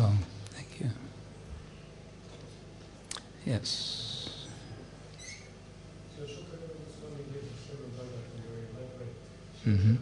[3.44, 4.02] Yes.
[9.68, 9.94] Mm-hmm.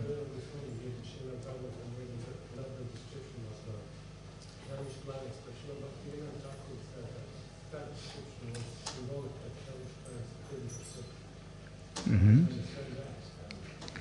[12.10, 12.46] Mm-hmm.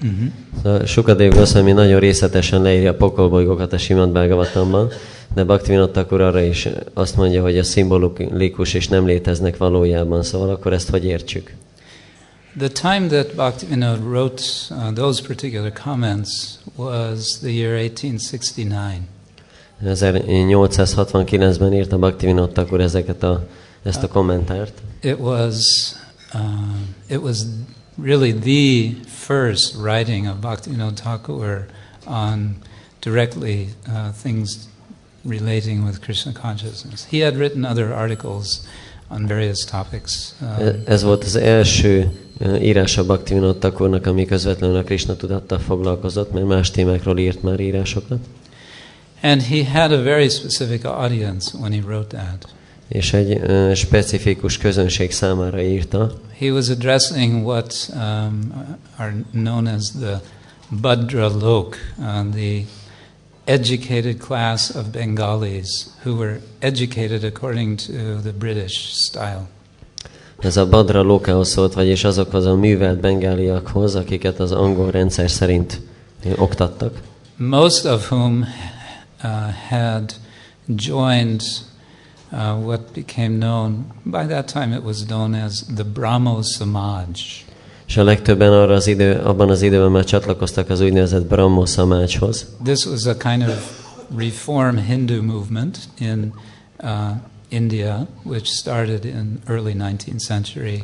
[0.06, 0.28] Mm-hmm.
[0.64, 4.90] Szóval Sukadev Goswami nagyon részletesen leírja a pokolbolygókat a Simad Bhagavatamban,
[5.34, 10.49] de Bhaktivinoda Thakur arra is azt mondja, hogy a szimbolikus és nem léteznek valójában, szóval
[10.49, 11.53] akkor ezt hogy értsük?
[12.57, 16.30] The time that Bhaktivinoda wrote uh, those particular comments
[16.76, 18.99] was the year 1869.
[19.85, 23.47] 1869-ben írta Bhaktivinoda Thakur ezeket a,
[23.84, 24.81] ezt a kommentárt.
[25.01, 25.56] It was,
[26.34, 26.41] uh,
[27.07, 27.45] it was
[28.03, 31.65] really the first writing of Bhaktivinoda Thakur
[32.06, 32.57] on
[32.99, 34.57] directly uh, things
[35.28, 37.06] relating with Krishna consciousness.
[37.10, 38.60] He had written other articles
[39.08, 40.14] on various topics.
[40.41, 45.60] E- Um, Ez volt az első e, írása Bhaktivinoda Thakurnak, ami közvetlenül a Krishna tudattal
[45.60, 48.20] foglalkozott, mert más témákról írt már írásokat.
[49.22, 52.48] and he had a very specific audience when he wrote that.
[52.88, 56.14] És egy e, specifikus közönség számára írta.
[56.40, 58.54] He was addressing what um,
[58.98, 60.22] are known as the
[60.82, 62.62] Badra Lok, uh, the
[63.50, 69.48] educated class of Bengalis who were educated according to the British style.
[70.40, 75.82] Ez a Badra Lókához szólt, vagyis azokhoz a művelt bengáliakhoz, akiket az angol rendszer szerint
[76.36, 77.02] oktattak.
[77.40, 78.46] most of whom
[79.24, 80.14] uh, had
[80.68, 81.44] joined
[82.32, 87.46] uh, what became known, by that time it was known as the Brahmo Samaj.
[87.90, 92.48] És a legtöbben arra az idő, abban az időben már csatlakoztak az úgynevezett Brahmo Szamácshoz.
[92.64, 93.82] This was a kind of
[94.18, 96.34] reform Hindu movement in
[96.84, 96.90] uh,
[97.48, 100.84] India, which started in early 19th century.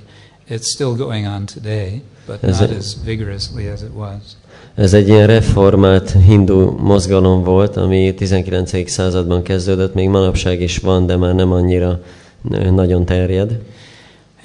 [0.49, 4.21] It's still going on today, but Is not as vigorously as it was.
[4.75, 8.89] Ez egy ilyen reformált hindu mozgalom volt, ami 19.
[8.89, 12.01] században kezdődött, még manapság is van, de már nem annyira
[12.71, 13.59] nagyon terjed.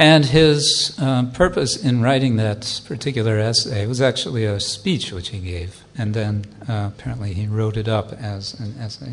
[0.00, 5.38] And his uh, purpose in writing that particular essay was actually a speech which he
[5.38, 9.12] gave, and then uh, apparently he wrote it up as an essay.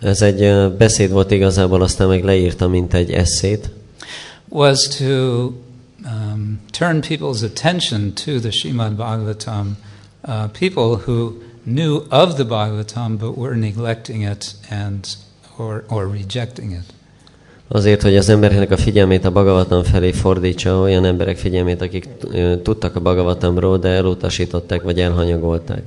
[0.00, 3.70] Ez egy ö, beszéd volt igazából, aztán meg leírta, mint egy eszét.
[4.48, 5.52] Was to
[6.04, 9.76] um, turn people's attention to the Shrimad Bhagavatam,
[10.24, 11.32] uh, people who
[11.64, 15.16] knew of the Bhagavatam but were neglecting it and
[15.58, 16.92] or, or rejecting it.
[17.74, 22.08] Azért, hogy az embereknek a figyelmét a Bhagavatam felé fordítsa, olyan emberek figyelmét, akik
[22.62, 25.82] tudtak a Bhagavatamról, de elutasították vagy elhanyagolták.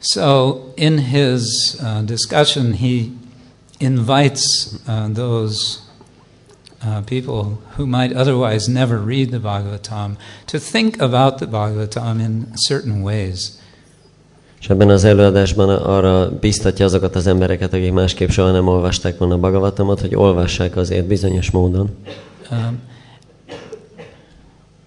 [0.00, 3.10] So, in his uh, discussion, he
[3.78, 5.78] invites uh, those
[6.84, 12.46] uh, people who might otherwise never read the Bhagavatam to think about the Bhagavatam in
[12.68, 13.58] certain ways.
[14.60, 19.34] És ebben az előadásban arra biztatja azokat az embereket, akik másképp soha nem olvasták volna
[19.34, 21.90] a Bhagavatamot, hogy olvassák azért bizonyos módon.
[22.50, 22.80] Um,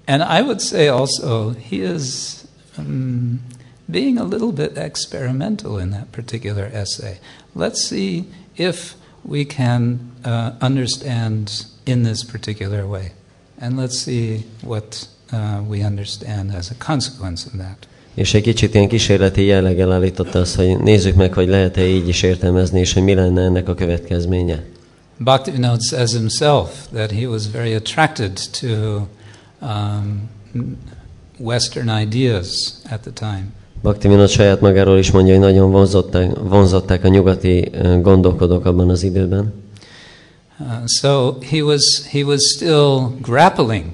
[0.06, 2.34] and I would say also, he is
[2.78, 3.42] um,
[3.86, 7.20] being a little bit experimental in that particular essay.
[7.56, 8.26] Let's see
[8.56, 13.12] if we can uh, understand in this particular way.
[13.60, 17.86] And let's see what uh, we understand as a consequence of that.
[18.20, 22.22] És egy kicsit ilyen kísérleti jelleggel állította azt, hogy nézzük meg, hogy lehet-e így is
[22.22, 24.64] értelmezni, és hogy mi lenne ennek a következménye.
[25.18, 28.68] Bhaktivinoda says himself that he was very attracted to
[29.62, 30.30] um,
[31.38, 33.46] Western ideas at the time.
[33.82, 37.72] Bhaktivinoda saját magáról is mondja, hogy nagyon vonzották, vonzották a nyugati
[38.02, 39.54] gondolkodók abban az időben.
[40.60, 43.86] Uh, so he was, he was still grappling.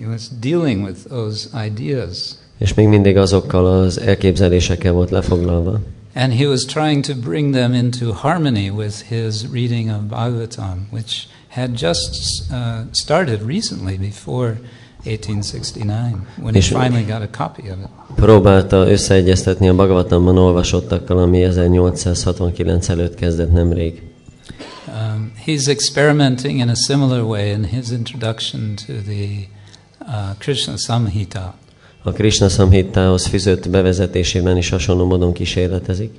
[0.00, 2.40] He was dealing with those ideas.
[2.62, 5.80] És még mindig azokkal az elképzelésekkel volt lefoglalva.
[6.14, 11.26] And he was trying to bring them into harmony with his reading of Bhagavatam, which
[11.48, 12.56] had just uh,
[12.92, 14.58] started recently before
[15.04, 17.88] 1869, when he finally got a copy of it.
[18.14, 24.02] Próbálta összeegyeztetni a Bhagavatamban olvasottakkal, ami 1869 előtt kezdett nemrég.
[24.86, 29.48] Um, he's experimenting in a similar way in his introduction to the
[30.00, 31.54] uh, Krishna Samhita.
[32.04, 36.10] A Krishna Samhittához fűzött bevezetésében is hasonló módon kísérletezik.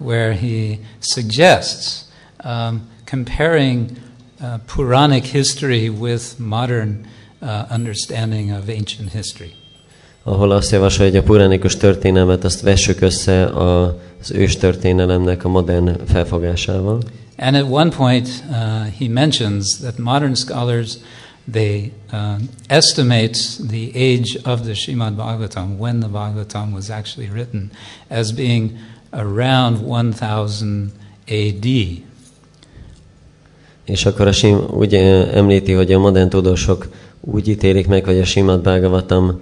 [0.00, 2.04] where he suggests
[2.44, 3.90] um, comparing
[4.40, 7.06] uh, Puranic history with modern
[7.42, 9.52] uh, understanding of ancient history.
[10.22, 16.06] ahol azt javasolja, hogy a puránikus történelmet azt vessük össze az ős történelemnek a modern
[16.06, 17.02] felfogásával.
[17.38, 18.56] And at one point, uh,
[18.98, 20.96] he mentions that modern scholars
[21.52, 27.70] they uh, estimate the age of the Srimad Bhagavatam when the Bhagavatam was actually written
[28.08, 28.78] as being
[29.12, 30.90] around 1000
[31.28, 31.66] A.D.
[33.84, 36.88] És akkor a Sim úgy említi, hogy a modern tudósok
[37.20, 39.40] úgy ítélik meg, hogy a Simad Bhagavatam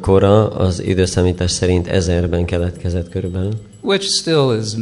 [0.00, 3.52] kora az időszámítás szerint ezerben keletkezett körülbelül.
[3.82, 4.76] which still is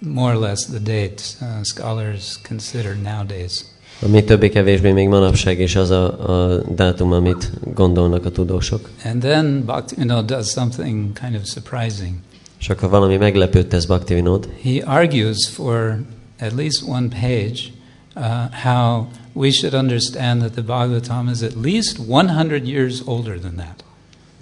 [0.00, 3.64] more or less the date uh, scholars consider nowadays.
[4.06, 8.88] Ami többé-kevésbé még manapság is az a, a dátum, amit gondolnak a tudósok.
[9.04, 12.12] And then Bhaktivinoda does something kind of surprising.
[12.60, 14.48] És akkor valami meglepőt tesz Bhaktivinod.
[14.62, 15.98] He argues for
[16.38, 17.60] at least one page
[18.16, 18.22] uh,
[18.62, 23.84] how we should understand that the Bhagavatam is at least 100 years older than that.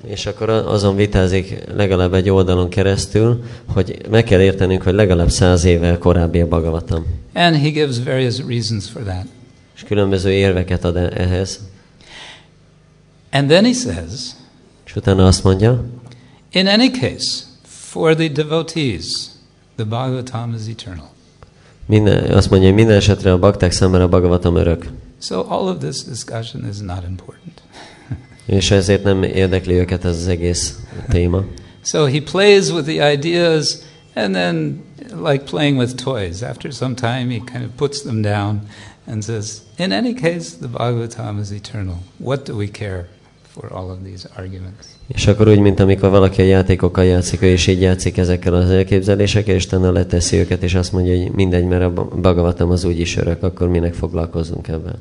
[0.07, 5.65] És akkor azon vitázik legalább egy oldalon keresztül, hogy meg kell értenünk, hogy legalább száz
[5.65, 7.07] évvel korábbi a Bhagavatam.
[7.35, 9.27] And he gives various reasons for that.
[9.81, 11.61] És különböző érveket ad e- ehhez.
[13.33, 14.31] And then he says,
[14.85, 15.85] És utána azt mondja,
[16.53, 19.05] in any case, for the devotees,
[19.77, 21.11] the Bhagavatam is eternal.
[21.87, 24.87] minden, azt mondja, hogy minden esetre a bakták számára a Bhagavatam örök.
[25.21, 27.63] So all of this discussion is not important.
[28.59, 30.79] És ezért nem érdekli őket ez az egész
[31.09, 31.45] téma.
[31.83, 33.79] So he plays with the ideas
[34.15, 34.83] And then,
[35.15, 38.69] like playing with toys, after some time he kind of puts them down
[39.11, 41.99] and says, In any case, the Bhagavatam is eternal.
[42.19, 43.09] What do we care
[43.43, 44.87] for all of these arguments?
[45.07, 48.71] És akkor úgy, mint amikor valaki a játékokkal játszik, ő is így játszik ezekkel az
[48.71, 53.17] elképzelésekkel, és utána leteszi őket, és azt mondja, hogy mindegy, mert a Bhagavatam az úgyis
[53.17, 54.97] örök, akkor minek foglalkozunk ebben.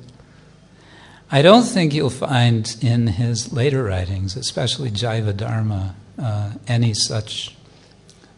[1.31, 6.25] I don't think you'll find in his later writings, especially Jaiva Dharma, uh,
[6.67, 7.51] any such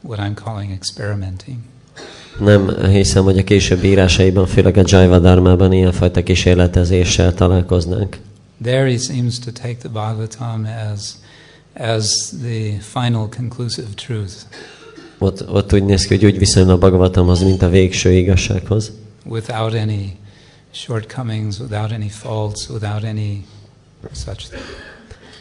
[0.02, 1.71] what I'm calling experimenting.
[2.40, 8.18] Nem hiszem, hogy a későbbi írásaiban, főleg a Jaiva Dharmában ilyenfajta kísérletezéssel találkoznánk.
[8.64, 11.12] There he seems to take the Bhagavatam as,
[11.74, 14.34] as the final conclusive truth,
[15.18, 18.92] Ott, ott úgy néz ki, hogy úgy viszonyul a Bhagavatamhoz, mint a végső igazsághoz.
[19.26, 20.18] without any
[20.72, 23.46] shortcomings, without any faults, without any
[24.14, 24.46] such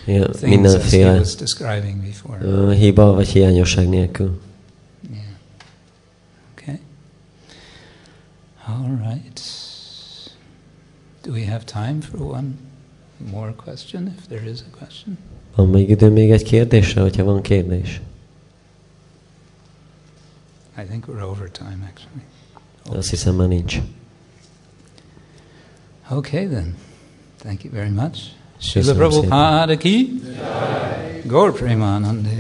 [0.06, 2.38] Ilyen, things as he was describing before.
[2.42, 4.38] ö, hiba vagy hiányosság nélkül.
[8.70, 9.38] All right.
[11.22, 12.56] Do we have time for one
[13.32, 15.18] more question, if there is a question?
[15.54, 18.00] Van még idő még egy kérdésre, hogyha van kérdés?
[20.78, 22.24] I think we're over time, actually.
[22.98, 23.80] Azt hiszem már nincs.
[26.10, 26.76] Okay, then.
[27.38, 28.18] Thank you very much.
[28.58, 30.20] Srila Prabhupada ki.
[31.26, 32.30] Gaur Premanande.